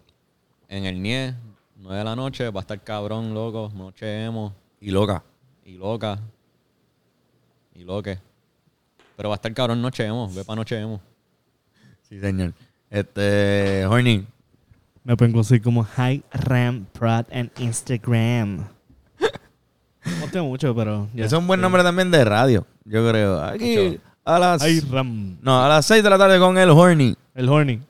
en 0.69 0.85
el 0.85 1.01
NIE, 1.01 1.35
9 1.77 1.97
de 1.99 2.05
la 2.05 2.17
noche, 2.17 2.51
va 2.51 2.61
a 2.61 2.63
estar 2.63 2.83
cabrón, 2.83 3.33
loco, 3.33 3.73
Noche 3.75 4.25
Emo 4.25 4.53
Y 4.81 4.91
loca. 4.91 5.23
y 5.65 5.75
loca. 5.75 6.19
Y 7.75 7.85
loque. 7.85 8.19
Pero 9.17 9.29
va 9.31 9.35
a 9.35 9.37
estar 9.37 9.55
cabrón 9.55 9.81
Noche 9.81 10.05
Emo, 10.05 10.29
ve 10.35 10.45
para 10.45 10.57
Noche 10.57 10.79
Emo. 10.81 11.01
Sí, 12.09 12.19
señor. 12.21 12.53
Este, 12.91 13.85
Horny, 13.87 14.27
Me 15.05 15.17
pueden 15.17 15.33
conseguir 15.33 15.63
como 15.63 15.85
High 15.85 16.23
Ram 16.33 16.87
Prod 16.93 17.27
en 17.31 17.51
Instagram. 17.59 18.67
No 20.21 20.27
tengo 20.33 20.47
mucho, 20.47 20.75
pero. 20.75 21.09
Ese 21.15 21.27
es 21.27 21.33
un 21.35 21.47
buen 21.47 21.61
nombre 21.61 21.83
también 21.83 22.11
de 22.11 22.25
radio, 22.25 22.67
yo 22.85 23.07
creo. 23.09 23.43
Aquí 23.43 24.01
a 24.25 24.39
las 24.39 24.63
High 24.63 24.81
Ram. 24.91 25.39
No, 25.43 25.63
a 25.63 25.69
las 25.69 25.85
6 25.87 26.03
de 26.03 26.11
la 26.11 26.17
tarde 26.19 26.39
con 26.39 26.57
el 26.57 26.71
Horny. 26.71 27.15
El 27.35 27.49
Horny. 27.49 27.81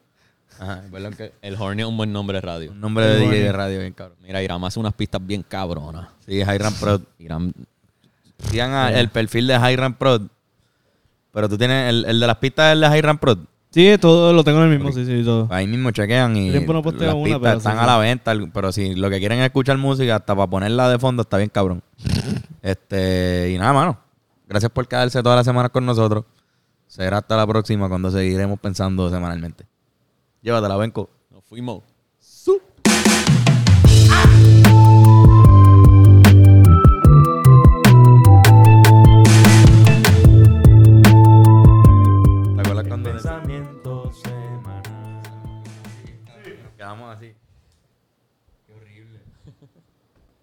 Ajá, 0.59 0.83
que 1.17 1.33
El 1.43 1.55
Horny 1.57 1.83
es 1.83 1.89
un 1.89 1.97
buen 1.97 2.13
nombre 2.13 2.37
de 2.39 2.41
radio. 2.41 2.71
un 2.73 2.81
nombre 2.81 3.07
de 3.07 3.19
DJ 3.21 3.53
radio 3.53 3.81
bien 3.81 3.93
cabrón. 3.93 4.19
Mira, 4.23 4.43
Iram 4.43 4.65
hace 4.65 4.81
unas 4.81 4.93
pistas 4.95 5.25
bien 5.25 5.43
cabronas. 5.43 6.09
Sí, 6.27 6.35
Hiram 6.41 6.75
Prod. 6.75 7.03
Iram, 7.19 7.53
Sigan 8.51 8.73
a- 8.73 8.91
el 8.99 9.09
perfil 9.09 9.47
de 9.47 9.73
Hiram 9.73 9.95
Prod. 9.95 10.23
Pero 11.33 11.49
tú 11.49 11.57
tienes 11.59 11.89
el, 11.91 12.05
el 12.07 12.21
de 12.21 12.27
las 12.27 12.37
pistas 12.37 12.67
es 12.69 12.73
el 12.73 12.81
de 12.91 12.99
Hiram 12.99 13.19
Prod. 13.19 13.39
Sí, 13.71 13.97
todo 14.01 14.33
lo 14.33 14.43
tengo 14.43 14.59
en 14.65 14.73
el 14.73 14.79
mismo, 14.79 14.91
sí, 14.93 15.05
sí, 15.05 15.23
todo. 15.23 15.47
Ahí 15.51 15.67
mismo 15.67 15.91
chequean 15.91 16.35
y 16.37 16.51
Tiempo 16.51 16.73
no 16.73 16.83
posteo 16.83 17.07
las 17.09 17.15
una, 17.15 17.25
pistas 17.25 17.41
pero 17.43 17.57
están 17.59 17.73
sí, 17.75 17.79
a 17.79 17.83
sí. 17.83 17.87
la 17.87 17.99
venta. 17.99 18.33
Pero 18.55 18.73
si 18.73 18.95
lo 18.95 19.11
que 19.11 19.19
quieren 19.19 19.39
es 19.41 19.45
escuchar 19.45 19.77
música, 19.77 20.17
hasta 20.17 20.35
para 20.35 20.47
ponerla 20.49 20.89
de 20.89 20.99
fondo 20.99 21.23
está 21.23 21.37
bien 21.37 21.51
cabrón. 21.51 21.83
Este, 22.63 23.53
y 23.55 23.59
nada, 23.59 23.73
mano. 23.73 23.99
Gracias 24.49 24.71
por 24.73 24.87
quedarse 24.89 25.23
todas 25.23 25.37
las 25.37 25.45
semanas 25.47 25.71
con 25.71 25.87
nosotros. 25.87 26.25
Será 26.87 27.19
hasta 27.19 27.37
la 27.37 27.47
próxima 27.47 27.89
cuando 27.89 28.11
seguiremos 28.11 28.59
pensando 28.59 29.09
semanalmente. 29.11 29.65
Llévatela, 30.43 30.77
Benco. 30.77 31.11
Nos 31.31 31.45
fuimos. 31.45 31.98